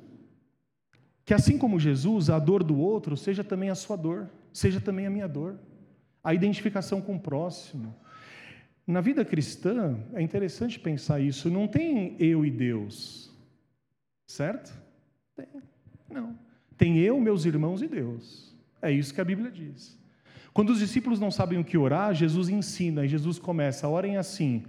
que 1.23 1.35
assim 1.35 1.55
como 1.55 1.79
Jesus, 1.79 2.31
a 2.31 2.39
dor 2.39 2.63
do 2.63 2.79
outro 2.79 3.15
seja 3.15 3.43
também 3.43 3.69
a 3.69 3.75
sua 3.75 3.95
dor, 3.95 4.27
seja 4.51 4.81
também 4.81 5.05
a 5.05 5.11
minha 5.11 5.27
dor. 5.27 5.59
A 6.23 6.33
identificação 6.33 6.99
com 6.99 7.15
o 7.15 7.19
próximo, 7.19 7.95
na 8.89 9.01
vida 9.01 9.23
cristã, 9.23 9.99
é 10.13 10.21
interessante 10.21 10.79
pensar 10.79 11.19
isso. 11.19 11.47
Não 11.47 11.67
tem 11.67 12.15
eu 12.19 12.43
e 12.43 12.49
Deus, 12.49 13.31
certo? 14.25 14.73
Tem. 15.35 15.45
Não. 16.09 16.35
Tem 16.75 16.97
eu, 16.97 17.19
meus 17.19 17.45
irmãos 17.45 17.83
e 17.83 17.87
Deus. 17.87 18.51
É 18.81 18.91
isso 18.91 19.13
que 19.13 19.21
a 19.21 19.25
Bíblia 19.25 19.51
diz. 19.51 19.95
Quando 20.51 20.71
os 20.71 20.79
discípulos 20.79 21.19
não 21.19 21.29
sabem 21.29 21.59
o 21.59 21.63
que 21.63 21.77
orar, 21.77 22.15
Jesus 22.15 22.49
ensina 22.49 23.05
e 23.05 23.07
Jesus 23.07 23.37
começa: 23.37 23.87
orem 23.87 24.17
assim, 24.17 24.63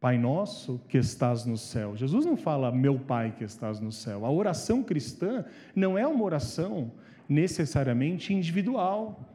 Pai 0.00 0.16
nosso 0.16 0.80
que 0.88 0.96
estás 0.96 1.44
no 1.44 1.58
céu. 1.58 1.94
Jesus 1.94 2.24
não 2.24 2.38
fala 2.38 2.72
meu 2.72 2.98
Pai 2.98 3.34
que 3.36 3.44
estás 3.44 3.78
no 3.78 3.92
céu. 3.92 4.24
A 4.24 4.30
oração 4.30 4.82
cristã 4.82 5.44
não 5.76 5.98
é 5.98 6.06
uma 6.06 6.24
oração 6.24 6.90
necessariamente 7.28 8.32
individual, 8.32 9.29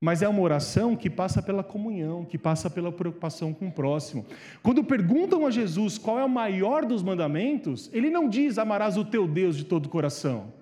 mas 0.00 0.20
é 0.22 0.28
uma 0.28 0.42
oração 0.42 0.94
que 0.94 1.08
passa 1.08 1.42
pela 1.42 1.64
comunhão, 1.64 2.24
que 2.24 2.36
passa 2.36 2.68
pela 2.68 2.92
preocupação 2.92 3.54
com 3.54 3.68
o 3.68 3.72
próximo. 3.72 4.26
Quando 4.62 4.84
perguntam 4.84 5.46
a 5.46 5.50
Jesus 5.50 5.96
qual 5.96 6.18
é 6.18 6.24
o 6.24 6.28
maior 6.28 6.84
dos 6.84 7.02
mandamentos, 7.02 7.90
ele 7.92 8.10
não 8.10 8.28
diz 8.28 8.58
amarás 8.58 8.96
o 8.96 9.04
teu 9.04 9.26
Deus 9.26 9.56
de 9.56 9.64
todo 9.64 9.86
o 9.86 9.90
coração. 9.90 10.52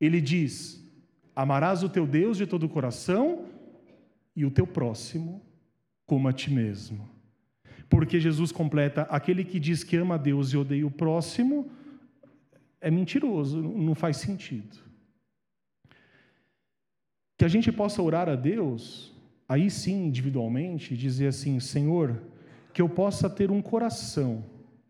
Ele 0.00 0.20
diz: 0.20 0.82
amarás 1.36 1.82
o 1.82 1.88
teu 1.88 2.06
Deus 2.06 2.36
de 2.36 2.46
todo 2.46 2.64
o 2.64 2.68
coração 2.68 3.44
e 4.34 4.44
o 4.46 4.50
teu 4.50 4.66
próximo 4.66 5.42
como 6.06 6.28
a 6.28 6.32
ti 6.32 6.50
mesmo. 6.50 7.08
Porque 7.90 8.18
Jesus 8.18 8.50
completa: 8.50 9.02
aquele 9.02 9.44
que 9.44 9.60
diz 9.60 9.84
que 9.84 9.96
ama 9.96 10.14
a 10.14 10.18
Deus 10.18 10.52
e 10.52 10.56
odeia 10.56 10.86
o 10.86 10.90
próximo 10.90 11.70
é 12.80 12.90
mentiroso, 12.90 13.62
não 13.62 13.94
faz 13.94 14.16
sentido. 14.16 14.91
Que 17.42 17.46
a 17.46 17.48
gente 17.48 17.72
possa 17.72 18.00
orar 18.00 18.28
a 18.28 18.36
Deus, 18.36 19.12
aí 19.48 19.68
sim, 19.68 20.06
individualmente, 20.06 20.96
dizer 20.96 21.26
assim: 21.26 21.58
Senhor, 21.58 22.22
que 22.72 22.80
eu 22.80 22.88
possa 22.88 23.28
ter 23.28 23.50
um 23.50 23.60
coração 23.60 24.44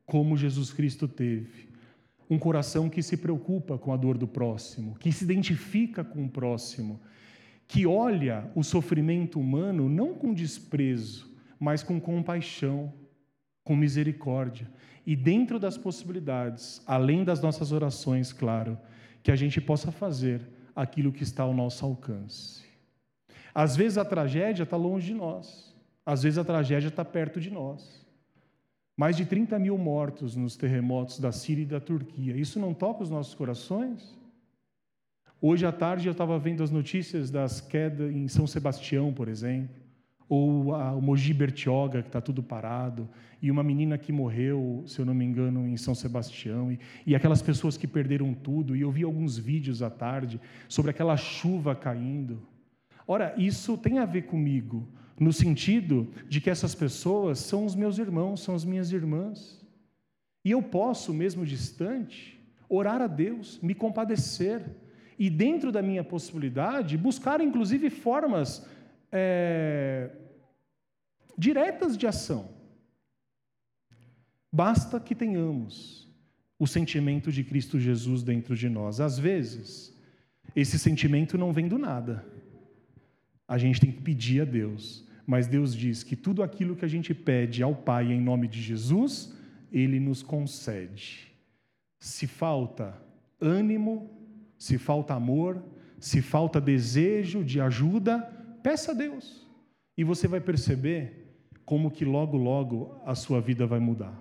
como 0.05 0.37
Jesus 0.37 0.71
Cristo 0.71 1.09
teve 1.09 1.71
um 2.29 2.39
coração 2.39 2.91
que 2.91 3.03
se 3.03 3.17
preocupa 3.17 3.79
com 3.79 3.91
a 3.91 3.97
dor 3.97 4.19
do 4.19 4.29
próximo, 4.29 4.95
que 4.99 5.11
se 5.11 5.25
identifica 5.25 6.05
com 6.05 6.27
o 6.27 6.29
próximo, 6.29 7.01
que 7.67 7.87
olha 7.87 8.51
o 8.55 8.63
sofrimento 8.63 9.41
humano 9.41 9.89
não 9.89 10.13
com 10.13 10.35
desprezo, 10.35 11.35
mas 11.59 11.83
com 11.83 11.99
compaixão, 11.99 12.93
com 13.65 13.75
misericórdia. 13.75 14.71
E 15.07 15.17
dentro 15.17 15.59
das 15.59 15.79
possibilidades, 15.79 16.83
além 16.87 17.25
das 17.25 17.41
nossas 17.41 17.73
orações, 17.73 18.31
claro, 18.31 18.79
que 19.23 19.31
a 19.31 19.37
gente 19.37 19.59
possa 19.59 19.91
fazer 19.91 20.52
aquilo 20.75 21.13
que 21.13 21.23
está 21.23 21.43
ao 21.43 21.55
nosso 21.55 21.85
alcance. 21.85 22.63
Às 23.55 23.77
vezes 23.77 23.99
a 23.99 24.05
tragédia 24.05 24.63
está 24.63 24.77
longe 24.77 25.09
de 25.09 25.15
nós, 25.15 25.75
às 26.05 26.23
vezes 26.23 26.39
a 26.39 26.45
tragédia 26.45 26.89
está 26.89 27.05
perto 27.05 27.41
de 27.41 27.51
nós. 27.51 28.03
Mais 28.97 29.17
de 29.17 29.25
30 29.25 29.59
mil 29.59 29.77
mortos 29.79 30.37
nos 30.37 30.57
terremotos 30.57 31.19
da 31.19 31.33
Síria 31.33 31.63
e 31.63 31.67
da 31.67 31.81
Turquia. 31.81 32.37
Isso 32.37 32.61
não 32.61 32.75
toca 32.75 33.03
os 33.03 33.11
nossos 33.11 33.35
corações? 33.35 34.17
Hoje 35.41 35.67
à 35.67 35.73
tarde 35.73 36.07
eu 36.07 36.13
estava 36.13 36.39
vendo 36.39 36.63
as 36.63 36.71
notícias 36.71 37.31
das 37.31 37.61
quedas 37.61 38.13
em 38.13 38.29
São 38.29 38.47
Sebastião, 38.47 39.13
por 39.13 39.29
exemplo, 39.29 39.82
ou 40.35 40.75
a, 40.75 40.95
o 40.95 41.03
Mogi 41.03 41.35
Bertioga, 41.35 42.01
que 42.01 42.09
está 42.09 42.19
tudo 42.19 42.43
parado, 42.43 43.07
e 43.43 43.51
uma 43.51 43.63
menina 43.63 43.99
que 43.99 44.11
morreu, 44.11 44.83
se 44.87 44.99
eu 44.99 45.05
não 45.05 45.13
me 45.13 45.27
engano, 45.27 45.69
em 45.69 45.77
São 45.77 45.95
Sebastião, 45.95 46.73
e, 46.73 46.81
e 47.07 47.15
aquelas 47.15 47.43
pessoas 47.43 47.77
que 47.77 47.87
perderam 47.87 48.33
tudo. 48.33 48.75
E 48.75 48.81
eu 48.81 48.91
vi 48.91 49.03
alguns 49.03 49.37
vídeos 49.37 49.83
à 49.83 49.91
tarde 49.91 50.41
sobre 50.71 50.91
aquela 50.91 51.19
chuva 51.19 51.75
caindo. 51.75 52.41
Ora, 53.07 53.35
isso 53.37 53.77
tem 53.77 53.99
a 53.99 54.07
ver 54.07 54.23
comigo, 54.23 54.89
no 55.21 55.35
sentido 55.35 56.09
de 56.27 56.41
que 56.41 56.49
essas 56.49 56.75
pessoas 56.75 57.39
são 57.39 57.67
os 57.67 57.75
meus 57.75 57.99
irmãos, 57.99 58.41
são 58.43 58.55
as 58.55 58.65
minhas 58.65 58.91
irmãs. 58.91 59.63
E 60.43 60.51
eu 60.53 60.63
posso, 60.63 61.13
mesmo 61.13 61.45
distante, 61.45 62.41
orar 62.71 63.03
a 63.03 63.07
Deus, 63.07 63.61
me 63.63 63.75
compadecer, 63.75 64.63
e 65.19 65.29
dentro 65.29 65.71
da 65.71 65.83
minha 65.83 66.03
possibilidade, 66.03 66.97
buscar 66.97 67.39
inclusive 67.43 67.91
formas 67.91 68.67
é, 69.13 70.09
diretas 71.37 71.97
de 71.97 72.07
ação. 72.07 72.51
Basta 74.53 75.01
que 75.01 75.15
tenhamos 75.15 76.09
o 76.59 76.67
sentimento 76.67 77.33
de 77.33 77.43
Cristo 77.43 77.79
Jesus 77.81 78.23
dentro 78.23 78.55
de 78.55 78.69
nós. 78.69 79.01
Às 79.01 79.19
vezes, 79.19 79.97
esse 80.55 80.79
sentimento 80.79 81.39
não 81.39 81.53
vem 81.53 81.67
do 81.67 81.79
nada. 81.79 82.25
A 83.49 83.59
gente 83.59 83.81
tem 83.81 83.91
que 83.91 84.01
pedir 84.01 84.43
a 84.43 84.45
Deus. 84.45 85.09
Mas 85.27 85.47
Deus 85.47 85.75
diz 85.75 86.03
que 86.03 86.17
tudo 86.17 86.43
aquilo 86.43 86.77
que 86.77 86.85
a 86.85 86.89
gente 86.89 87.15
pede 87.15 87.63
ao 87.63 87.75
Pai 87.75 88.13
em 88.13 88.21
nome 88.21 88.49
de 88.49 88.61
Jesus, 88.61 89.35
Ele 89.71 89.99
nos 90.01 90.23
concede. 90.23 91.33
Se 91.99 92.27
falta 92.27 93.01
ânimo, 93.41 94.11
se 94.59 94.79
falta 94.79 95.15
amor, 95.15 95.63
se 95.99 96.21
falta 96.21 96.61
desejo 96.61 97.45
de 97.45 97.61
ajuda, 97.61 98.21
peça 98.63 98.93
a 98.93 98.95
Deus. 98.95 99.47
E 99.97 100.05
você 100.05 100.27
vai 100.27 100.41
perceber 100.41 101.22
como 101.65 101.91
que 101.91 102.05
logo, 102.05 102.37
logo 102.37 103.01
a 103.05 103.15
sua 103.15 103.41
vida 103.41 103.67
vai 103.67 103.79
mudar. 103.79 104.13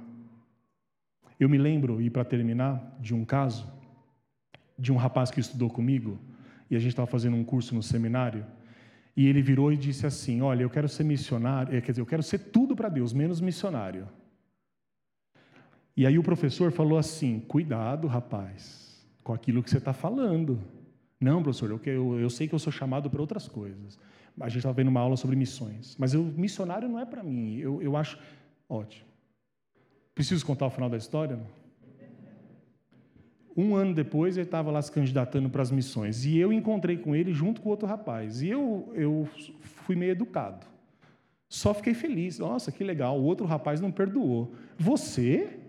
Eu 1.39 1.49
me 1.49 1.57
lembro, 1.57 2.01
e 2.01 2.09
para 2.09 2.23
terminar, 2.23 2.97
de 2.99 3.15
um 3.15 3.25
caso, 3.25 3.71
de 4.77 4.91
um 4.91 4.95
rapaz 4.95 5.31
que 5.31 5.39
estudou 5.39 5.69
comigo, 5.69 6.19
e 6.69 6.75
a 6.75 6.79
gente 6.79 6.91
estava 6.91 7.07
fazendo 7.07 7.35
um 7.35 7.43
curso 7.43 7.73
no 7.73 7.81
seminário, 7.81 8.45
e 9.15 9.27
ele 9.27 9.41
virou 9.41 9.73
e 9.73 9.77
disse 9.77 10.05
assim: 10.05 10.41
Olha, 10.41 10.63
eu 10.63 10.69
quero 10.69 10.87
ser 10.87 11.03
missionário, 11.03 11.75
eh, 11.75 11.81
quer 11.81 11.91
dizer, 11.91 12.01
eu 12.01 12.05
quero 12.05 12.23
ser 12.23 12.39
tudo 12.39 12.75
para 12.75 12.89
Deus, 12.89 13.11
menos 13.11 13.41
missionário. 13.41 14.07
E 15.97 16.05
aí 16.05 16.17
o 16.17 16.23
professor 16.23 16.71
falou 16.71 16.97
assim: 16.97 17.39
Cuidado, 17.39 18.07
rapaz, 18.07 19.05
com 19.23 19.33
aquilo 19.33 19.61
que 19.61 19.69
você 19.69 19.77
está 19.77 19.93
falando. 19.93 20.61
Não, 21.21 21.43
professor, 21.43 21.69
eu, 21.69 21.79
eu, 21.85 22.19
eu 22.19 22.29
sei 22.31 22.47
que 22.47 22.55
eu 22.55 22.59
sou 22.59 22.73
chamado 22.73 23.07
para 23.07 23.21
outras 23.21 23.47
coisas. 23.47 23.99
A 24.39 24.49
gente 24.49 24.57
estava 24.57 24.73
vendo 24.73 24.87
uma 24.87 24.99
aula 24.99 25.15
sobre 25.15 25.35
missões. 25.35 25.95
Mas 25.99 26.15
o 26.15 26.23
missionário 26.23 26.89
não 26.89 26.99
é 26.99 27.05
para 27.05 27.21
mim. 27.21 27.57
Eu, 27.57 27.79
eu 27.79 27.95
acho. 27.95 28.17
Ótimo. 28.67 29.05
Preciso 30.15 30.43
contar 30.43 30.65
o 30.65 30.71
final 30.71 30.89
da 30.89 30.97
história? 30.97 31.35
Não? 31.35 31.61
Um 33.55 33.75
ano 33.75 33.93
depois, 33.93 34.37
ele 34.37 34.45
estava 34.45 34.71
lá 34.71 34.81
se 34.81 34.91
candidatando 34.91 35.49
para 35.49 35.61
as 35.61 35.69
missões. 35.69 36.25
E 36.25 36.37
eu 36.37 36.51
encontrei 36.51 36.97
com 36.97 37.15
ele 37.15 37.33
junto 37.33 37.61
com 37.61 37.69
outro 37.69 37.87
rapaz. 37.87 38.41
E 38.41 38.49
eu, 38.49 38.91
eu 38.95 39.29
fui 39.61 39.95
meio 39.95 40.13
educado. 40.13 40.65
Só 41.47 41.73
fiquei 41.73 41.93
feliz. 41.93 42.39
Nossa, 42.39 42.71
que 42.71 42.83
legal. 42.83 43.19
O 43.19 43.23
outro 43.23 43.45
rapaz 43.45 43.79
não 43.79 43.91
perdoou. 43.91 44.55
Você 44.77 45.59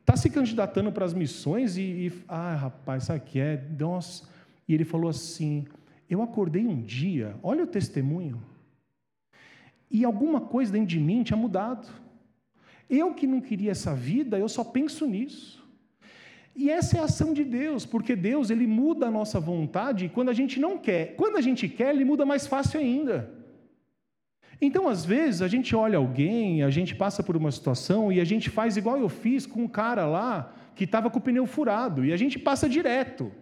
está 0.00 0.16
se 0.16 0.30
candidatando 0.30 0.90
para 0.90 1.04
as 1.04 1.12
missões 1.12 1.76
e, 1.76 1.82
e. 1.82 2.12
Ah, 2.26 2.54
rapaz, 2.54 3.04
sabe 3.04 3.18
o 3.18 3.22
que 3.22 3.40
é? 3.40 3.62
Nossa. 3.78 4.37
E 4.68 4.74
ele 4.74 4.84
falou 4.84 5.08
assim: 5.08 5.66
Eu 6.08 6.22
acordei 6.22 6.66
um 6.66 6.80
dia, 6.80 7.36
olha 7.42 7.64
o 7.64 7.66
testemunho, 7.66 8.40
e 9.90 10.04
alguma 10.04 10.40
coisa 10.40 10.72
dentro 10.72 10.88
de 10.88 11.00
mim 11.00 11.22
tinha 11.22 11.36
mudado. 11.36 11.88
Eu 12.88 13.14
que 13.14 13.26
não 13.26 13.40
queria 13.40 13.70
essa 13.70 13.94
vida, 13.94 14.38
eu 14.38 14.48
só 14.48 14.62
penso 14.62 15.06
nisso. 15.06 15.66
E 16.54 16.70
essa 16.70 16.96
é 16.96 17.00
a 17.00 17.04
ação 17.04 17.32
de 17.32 17.44
Deus, 17.44 17.86
porque 17.86 18.16
Deus 18.16 18.50
ele 18.50 18.66
muda 18.66 19.06
a 19.06 19.10
nossa 19.10 19.38
vontade 19.38 20.10
quando 20.12 20.28
a 20.28 20.32
gente 20.32 20.58
não 20.58 20.76
quer. 20.76 21.14
Quando 21.14 21.36
a 21.36 21.40
gente 21.40 21.68
quer, 21.68 21.94
ele 21.94 22.04
muda 22.04 22.26
mais 22.26 22.46
fácil 22.46 22.80
ainda. 22.80 23.32
Então, 24.60 24.88
às 24.88 25.04
vezes, 25.04 25.40
a 25.40 25.46
gente 25.46 25.76
olha 25.76 25.98
alguém, 25.98 26.64
a 26.64 26.70
gente 26.70 26.96
passa 26.96 27.22
por 27.22 27.36
uma 27.36 27.52
situação 27.52 28.10
e 28.10 28.20
a 28.20 28.24
gente 28.24 28.50
faz 28.50 28.76
igual 28.76 28.98
eu 28.98 29.08
fiz 29.08 29.46
com 29.46 29.62
um 29.62 29.68
cara 29.68 30.04
lá 30.04 30.52
que 30.74 30.82
estava 30.82 31.08
com 31.10 31.18
o 31.18 31.22
pneu 31.22 31.46
furado, 31.46 32.04
e 32.04 32.12
a 32.12 32.16
gente 32.16 32.38
passa 32.38 32.68
direto. 32.68 33.32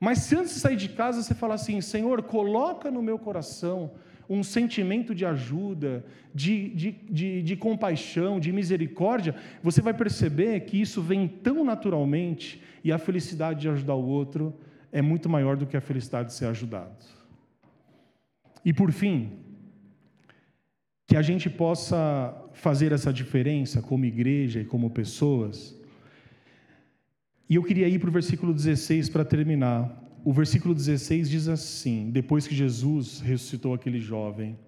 Mas 0.00 0.18
se 0.18 0.36
antes 0.36 0.54
de 0.54 0.60
sair 0.60 0.76
de 0.76 0.88
casa 0.90 1.22
você 1.22 1.34
fala 1.34 1.54
assim: 1.54 1.80
Senhor, 1.80 2.22
coloca 2.22 2.90
no 2.90 3.02
meu 3.02 3.18
coração 3.18 3.92
um 4.28 4.42
sentimento 4.42 5.14
de 5.14 5.24
ajuda, 5.24 6.04
de, 6.34 6.68
de, 6.70 6.92
de, 6.92 7.42
de, 7.42 7.56
compaixão, 7.56 8.38
de 8.38 8.52
misericórdia, 8.52 9.34
você 9.62 9.80
vai 9.80 9.94
perceber 9.94 10.60
que 10.60 10.78
isso 10.78 11.00
vem 11.00 11.26
tão 11.26 11.64
naturalmente 11.64 12.62
e 12.84 12.92
a 12.92 12.98
felicidade 12.98 13.62
de 13.62 13.68
ajudar 13.70 13.94
o 13.94 14.06
outro 14.06 14.54
é 14.92 15.00
muito 15.00 15.28
maior 15.28 15.56
do 15.56 15.66
que 15.66 15.76
a 15.76 15.80
felicidade 15.80 16.28
de 16.28 16.34
ser 16.34 16.46
ajudado. 16.46 17.04
E 18.64 18.72
por 18.72 18.92
fim, 18.92 19.32
que 21.06 21.16
a 21.16 21.22
gente 21.22 21.48
possa 21.48 22.34
fazer 22.52 22.92
essa 22.92 23.10
diferença 23.10 23.80
como 23.80 24.04
igreja 24.04 24.60
e 24.60 24.64
como 24.64 24.90
pessoas. 24.90 25.74
E 27.48 27.54
eu 27.54 27.62
queria 27.62 27.88
ir 27.88 27.98
para 27.98 28.08
o 28.08 28.12
versículo 28.12 28.52
16 28.52 29.08
para 29.08 29.24
terminar 29.24 30.08
o 30.28 30.32
versículo 30.32 30.74
16 30.74 31.30
diz 31.30 31.48
assim: 31.48 32.10
depois 32.10 32.46
que 32.46 32.54
Jesus 32.54 33.20
ressuscitou 33.20 33.72
aquele 33.72 33.98
jovem, 33.98 34.58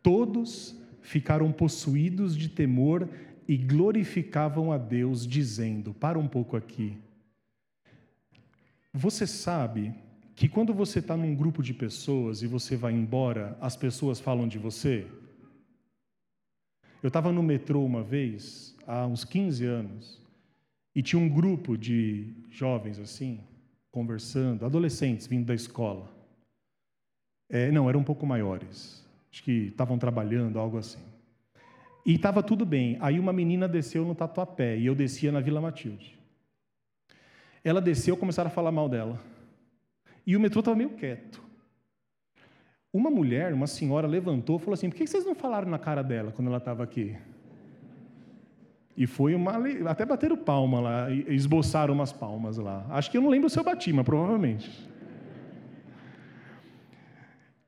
todos 0.00 0.76
ficaram 1.00 1.50
possuídos 1.50 2.36
de 2.36 2.48
temor 2.48 3.08
e 3.48 3.56
glorificavam 3.56 4.70
a 4.70 4.78
Deus, 4.78 5.26
dizendo: 5.26 5.92
Para 5.92 6.20
um 6.20 6.28
pouco 6.28 6.56
aqui. 6.56 6.96
Você 8.94 9.26
sabe 9.26 9.92
que 10.36 10.48
quando 10.48 10.72
você 10.72 11.00
está 11.00 11.16
num 11.16 11.34
grupo 11.34 11.64
de 11.64 11.74
pessoas 11.74 12.40
e 12.42 12.46
você 12.46 12.76
vai 12.76 12.92
embora, 12.92 13.58
as 13.60 13.74
pessoas 13.74 14.20
falam 14.20 14.46
de 14.46 14.56
você? 14.56 15.04
Eu 17.02 17.08
estava 17.08 17.32
no 17.32 17.42
metrô 17.42 17.84
uma 17.84 18.04
vez, 18.04 18.76
há 18.86 19.04
uns 19.04 19.24
15 19.24 19.64
anos, 19.64 20.21
e 20.94 21.02
tinha 21.02 21.20
um 21.20 21.28
grupo 21.28 21.76
de 21.76 22.32
jovens 22.50 22.98
assim, 22.98 23.40
conversando, 23.90 24.64
adolescentes 24.64 25.26
vindo 25.26 25.46
da 25.46 25.54
escola. 25.54 26.10
É, 27.48 27.70
não, 27.70 27.88
eram 27.88 28.00
um 28.00 28.04
pouco 28.04 28.26
maiores. 28.26 29.04
Acho 29.30 29.42
que 29.42 29.68
estavam 29.68 29.98
trabalhando, 29.98 30.58
algo 30.58 30.78
assim. 30.78 31.00
E 32.04 32.14
estava 32.14 32.42
tudo 32.42 32.66
bem. 32.66 32.98
Aí 33.00 33.18
uma 33.18 33.32
menina 33.32 33.68
desceu 33.68 34.04
no 34.04 34.14
Tatuapé 34.14 34.76
e 34.76 34.86
eu 34.86 34.94
descia 34.94 35.30
na 35.30 35.40
Vila 35.40 35.60
Matilde. 35.60 36.18
Ela 37.64 37.80
desceu, 37.80 38.16
começaram 38.16 38.48
a 38.48 38.52
falar 38.52 38.72
mal 38.72 38.88
dela. 38.88 39.20
E 40.26 40.36
o 40.36 40.40
metrô 40.40 40.60
estava 40.60 40.76
meio 40.76 40.90
quieto. 40.90 41.42
Uma 42.92 43.10
mulher, 43.10 43.54
uma 43.54 43.66
senhora, 43.66 44.06
levantou 44.06 44.56
e 44.56 44.60
falou 44.60 44.74
assim: 44.74 44.90
por 44.90 44.96
que 44.96 45.06
vocês 45.06 45.24
não 45.24 45.34
falaram 45.34 45.70
na 45.70 45.78
cara 45.78 46.02
dela 46.02 46.32
quando 46.32 46.48
ela 46.48 46.58
estava 46.58 46.82
aqui? 46.82 47.16
E 48.96 49.06
foi 49.06 49.34
uma. 49.34 49.52
Até 49.88 50.04
bateram 50.04 50.36
palma 50.36 50.80
lá, 50.80 51.10
esboçaram 51.10 51.94
umas 51.94 52.12
palmas 52.12 52.58
lá. 52.58 52.86
Acho 52.90 53.10
que 53.10 53.16
eu 53.16 53.22
não 53.22 53.30
lembro 53.30 53.48
se 53.48 53.58
eu 53.58 53.64
bati, 53.64 53.92
mas 53.92 54.04
provavelmente. 54.04 54.70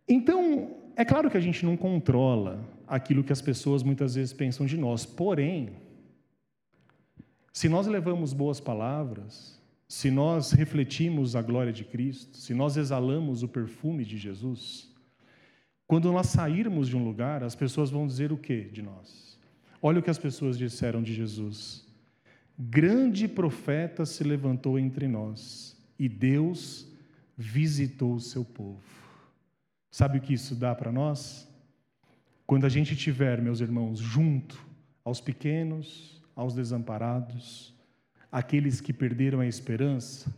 Então, 0.07 0.77
é 0.97 1.05
claro 1.05 1.31
que 1.31 1.37
a 1.37 1.41
gente 1.41 1.65
não 1.65 1.77
controla 1.77 2.63
aquilo 2.87 3.25
que 3.25 3.33
as 3.33 3.41
pessoas 3.41 3.83
muitas 3.83 4.15
vezes 4.15 4.33
pensam 4.33 4.67
de 4.67 4.77
nós, 4.77 5.07
porém, 5.07 5.71
se 7.53 7.69
nós 7.69 7.87
levamos 7.87 8.33
boas 8.33 8.61
palavras, 8.61 9.59
se 9.89 10.11
nós 10.11 10.53
refletimos 10.53 11.35
a 11.35 11.43
glória 11.43 11.73
de 11.73 11.85
Cristo, 11.85 12.37
se 12.37 12.53
nós 12.53 12.77
exalamos 12.77 13.43
o 13.43 13.49
perfume 13.49 14.05
de 14.05 14.19
Jesus, 14.19 14.93
quando 15.87 16.13
nós 16.13 16.27
sairmos 16.27 16.89
de 16.89 16.97
um 16.97 17.05
lugar, 17.05 17.43
as 17.43 17.55
pessoas 17.55 17.91
vão 17.91 18.07
dizer 18.07 18.33
o 18.33 18.37
que 18.37 18.65
de 18.65 18.83
nós? 18.83 19.24
Olha 19.87 20.01
o 20.01 20.03
que 20.03 20.09
as 20.09 20.17
pessoas 20.17 20.57
disseram 20.57 21.03
de 21.03 21.13
Jesus. 21.13 21.87
Grande 22.59 23.29
profeta 23.29 24.07
se 24.07 24.25
levantou 24.25 24.79
entre 24.79 25.07
nós 25.07 25.77
e 25.99 26.09
Deus 26.09 26.89
visitou 27.37 28.15
o 28.15 28.21
seu 28.21 28.47
povo. 28.47 28.81
Sabe 29.91 30.17
o 30.17 30.21
que 30.23 30.33
isso 30.33 30.55
dá 30.55 30.75
para 30.75 30.91
nós? 30.91 31.47
Quando 32.47 32.65
a 32.65 32.71
gente 32.71 32.97
tiver, 32.97 33.43
meus 33.43 33.61
irmãos, 33.61 33.99
junto 33.99 34.59
aos 35.05 35.21
pequenos, 35.21 36.19
aos 36.35 36.55
desamparados, 36.55 37.75
aqueles 38.33 38.81
que 38.81 38.91
perderam 38.91 39.41
a 39.41 39.47
esperança, 39.47 40.35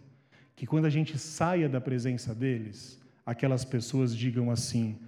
que 0.57 0.67
quando 0.67 0.87
a 0.87 0.91
gente 0.91 1.17
saia 1.21 1.69
da 1.69 1.81
presença 1.81 2.35
deles, 2.35 3.01
aquelas 3.25 3.65
pessoas 3.65 4.13
digam 4.13 4.51
assim: 4.51 4.99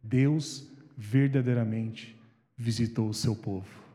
Deus 0.00 0.70
verdadeiramente 0.96 2.16
visitou 2.56 3.08
o 3.08 3.14
seu 3.14 3.34
povo. 3.34 3.87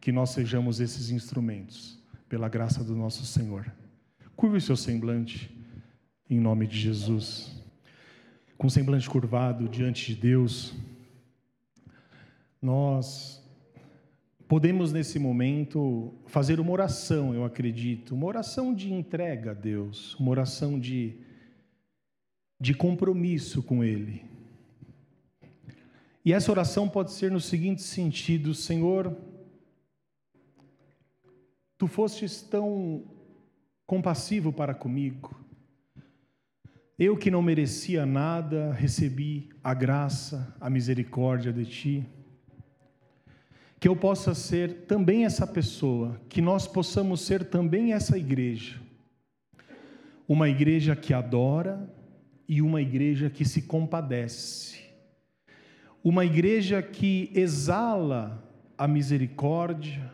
Que 0.00 0.10
nós 0.10 0.30
sejamos 0.30 0.80
esses 0.80 1.10
instrumentos, 1.10 1.98
pela 2.28 2.48
graça 2.48 2.82
do 2.82 2.96
nosso 2.96 3.24
Senhor. 3.26 3.70
Curve 4.34 4.56
o 4.56 4.60
seu 4.60 4.76
semblante, 4.76 5.54
em 6.28 6.40
nome 6.40 6.66
de 6.66 6.78
Jesus. 6.78 7.52
Com 8.56 8.66
o 8.66 8.70
semblante 8.70 9.08
curvado 9.10 9.68
diante 9.68 10.14
de 10.14 10.20
Deus, 10.20 10.74
nós 12.62 13.40
podemos 14.48 14.92
nesse 14.92 15.18
momento 15.18 16.12
fazer 16.26 16.58
uma 16.58 16.72
oração, 16.72 17.32
eu 17.34 17.44
acredito, 17.44 18.14
uma 18.14 18.26
oração 18.26 18.74
de 18.74 18.92
entrega 18.92 19.52
a 19.52 19.54
Deus, 19.54 20.14
uma 20.16 20.30
oração 20.30 20.78
de, 20.78 21.18
de 22.58 22.74
compromisso 22.74 23.62
com 23.62 23.84
Ele. 23.84 24.24
E 26.24 26.32
essa 26.32 26.50
oração 26.50 26.88
pode 26.88 27.12
ser 27.12 27.30
no 27.30 27.40
seguinte 27.40 27.82
sentido: 27.82 28.54
Senhor, 28.54 29.16
tu 31.80 31.88
fostes 31.88 32.42
tão 32.42 33.02
compassivo 33.86 34.52
para 34.52 34.74
comigo. 34.74 35.34
Eu 36.98 37.16
que 37.16 37.30
não 37.30 37.40
merecia 37.40 38.04
nada, 38.04 38.72
recebi 38.72 39.48
a 39.64 39.72
graça, 39.72 40.54
a 40.60 40.68
misericórdia 40.68 41.52
de 41.52 41.64
ti. 41.64 42.06
Que 43.80 43.88
eu 43.88 43.96
possa 43.96 44.34
ser 44.34 44.84
também 44.86 45.24
essa 45.24 45.46
pessoa, 45.46 46.20
que 46.28 46.42
nós 46.42 46.68
possamos 46.68 47.22
ser 47.22 47.46
também 47.46 47.94
essa 47.94 48.18
igreja. 48.18 48.78
Uma 50.28 50.48
igreja 50.48 50.94
que 50.94 51.14
adora 51.14 51.90
e 52.46 52.60
uma 52.60 52.82
igreja 52.82 53.30
que 53.30 53.44
se 53.44 53.62
compadece 53.62 54.90
uma 56.02 56.24
igreja 56.24 56.82
que 56.82 57.30
exala 57.34 58.42
a 58.76 58.88
misericórdia, 58.88 60.10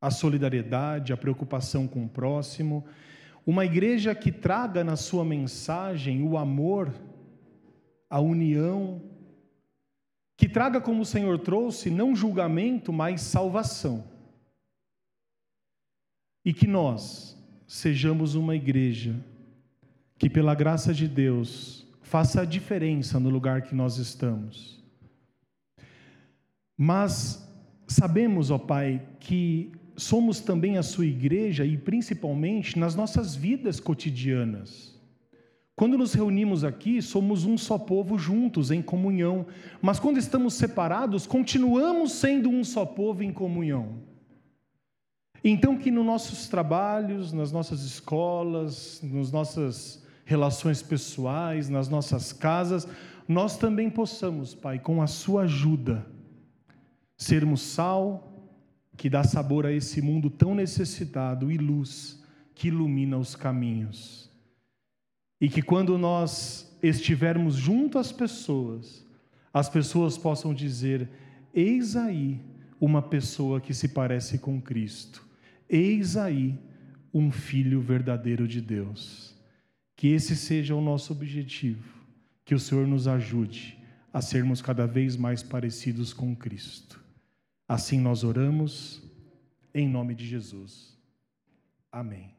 a 0.00 0.10
solidariedade, 0.10 1.12
a 1.12 1.16
preocupação 1.16 1.86
com 1.86 2.04
o 2.04 2.08
próximo, 2.08 2.84
uma 3.46 3.64
igreja 3.64 4.14
que 4.14 4.30
traga 4.30 4.84
na 4.84 4.96
sua 4.96 5.24
mensagem 5.24 6.22
o 6.22 6.36
amor, 6.36 6.92
a 8.08 8.20
união, 8.20 9.02
que 10.36 10.48
traga 10.48 10.80
como 10.80 11.02
o 11.02 11.06
Senhor 11.06 11.38
trouxe, 11.38 11.90
não 11.90 12.14
julgamento, 12.14 12.92
mas 12.92 13.22
salvação. 13.22 14.04
E 16.44 16.52
que 16.52 16.66
nós 16.66 17.36
sejamos 17.66 18.34
uma 18.34 18.54
igreja 18.54 19.16
que, 20.16 20.30
pela 20.30 20.54
graça 20.54 20.94
de 20.94 21.08
Deus, 21.08 21.86
faça 22.02 22.42
a 22.42 22.44
diferença 22.44 23.18
no 23.18 23.28
lugar 23.28 23.62
que 23.62 23.74
nós 23.74 23.98
estamos 23.98 24.78
mas 26.80 27.44
sabemos, 27.88 28.52
ó 28.52 28.58
Pai, 28.58 29.02
que 29.18 29.72
somos 29.98 30.40
também 30.40 30.78
a 30.78 30.82
Sua 30.82 31.04
igreja 31.04 31.66
e 31.66 31.76
principalmente 31.76 32.78
nas 32.78 32.94
nossas 32.94 33.34
vidas 33.34 33.80
cotidianas. 33.80 34.96
Quando 35.74 35.98
nos 35.98 36.12
reunimos 36.12 36.64
aqui, 36.64 37.02
somos 37.02 37.44
um 37.44 37.58
só 37.58 37.78
povo 37.78 38.18
juntos, 38.18 38.70
em 38.70 38.80
comunhão, 38.80 39.46
mas 39.82 40.00
quando 40.00 40.18
estamos 40.18 40.54
separados, 40.54 41.26
continuamos 41.26 42.12
sendo 42.12 42.48
um 42.48 42.64
só 42.64 42.86
povo 42.86 43.22
em 43.22 43.32
comunhão. 43.32 44.00
Então, 45.42 45.76
que 45.76 45.90
nos 45.90 46.04
nossos 46.04 46.48
trabalhos, 46.48 47.32
nas 47.32 47.52
nossas 47.52 47.82
escolas, 47.82 49.00
nas 49.02 49.30
nossas 49.30 50.04
relações 50.24 50.82
pessoais, 50.82 51.68
nas 51.68 51.88
nossas 51.88 52.32
casas, 52.32 52.88
nós 53.26 53.56
também 53.56 53.88
possamos, 53.88 54.54
Pai, 54.54 54.78
com 54.78 55.00
a 55.00 55.06
Sua 55.06 55.42
ajuda, 55.42 56.04
sermos 57.16 57.62
sal 57.62 58.27
que 58.98 59.08
dá 59.08 59.22
sabor 59.22 59.64
a 59.64 59.72
esse 59.72 60.02
mundo 60.02 60.28
tão 60.28 60.56
necessitado 60.56 61.52
e 61.52 61.56
luz 61.56 62.20
que 62.52 62.66
ilumina 62.66 63.16
os 63.16 63.36
caminhos. 63.36 64.28
E 65.40 65.48
que 65.48 65.62
quando 65.62 65.96
nós 65.96 66.76
estivermos 66.82 67.54
junto 67.54 67.96
às 67.96 68.10
pessoas, 68.10 69.06
as 69.54 69.68
pessoas 69.68 70.18
possam 70.18 70.52
dizer: 70.52 71.08
Eis 71.54 71.94
aí 71.94 72.40
uma 72.80 73.00
pessoa 73.00 73.60
que 73.60 73.72
se 73.72 73.88
parece 73.88 74.36
com 74.36 74.60
Cristo, 74.60 75.24
eis 75.70 76.16
aí 76.16 76.58
um 77.14 77.30
filho 77.30 77.80
verdadeiro 77.80 78.48
de 78.48 78.60
Deus. 78.60 79.32
Que 79.96 80.08
esse 80.08 80.34
seja 80.34 80.74
o 80.74 80.80
nosso 80.80 81.12
objetivo, 81.12 81.88
que 82.44 82.54
o 82.54 82.58
Senhor 82.58 82.86
nos 82.86 83.06
ajude 83.06 83.78
a 84.12 84.20
sermos 84.20 84.60
cada 84.60 84.86
vez 84.86 85.16
mais 85.16 85.40
parecidos 85.40 86.12
com 86.12 86.34
Cristo. 86.34 87.07
Assim 87.68 88.00
nós 88.00 88.24
oramos, 88.24 89.02
em 89.74 89.86
nome 89.86 90.14
de 90.14 90.26
Jesus. 90.26 90.98
Amém. 91.92 92.37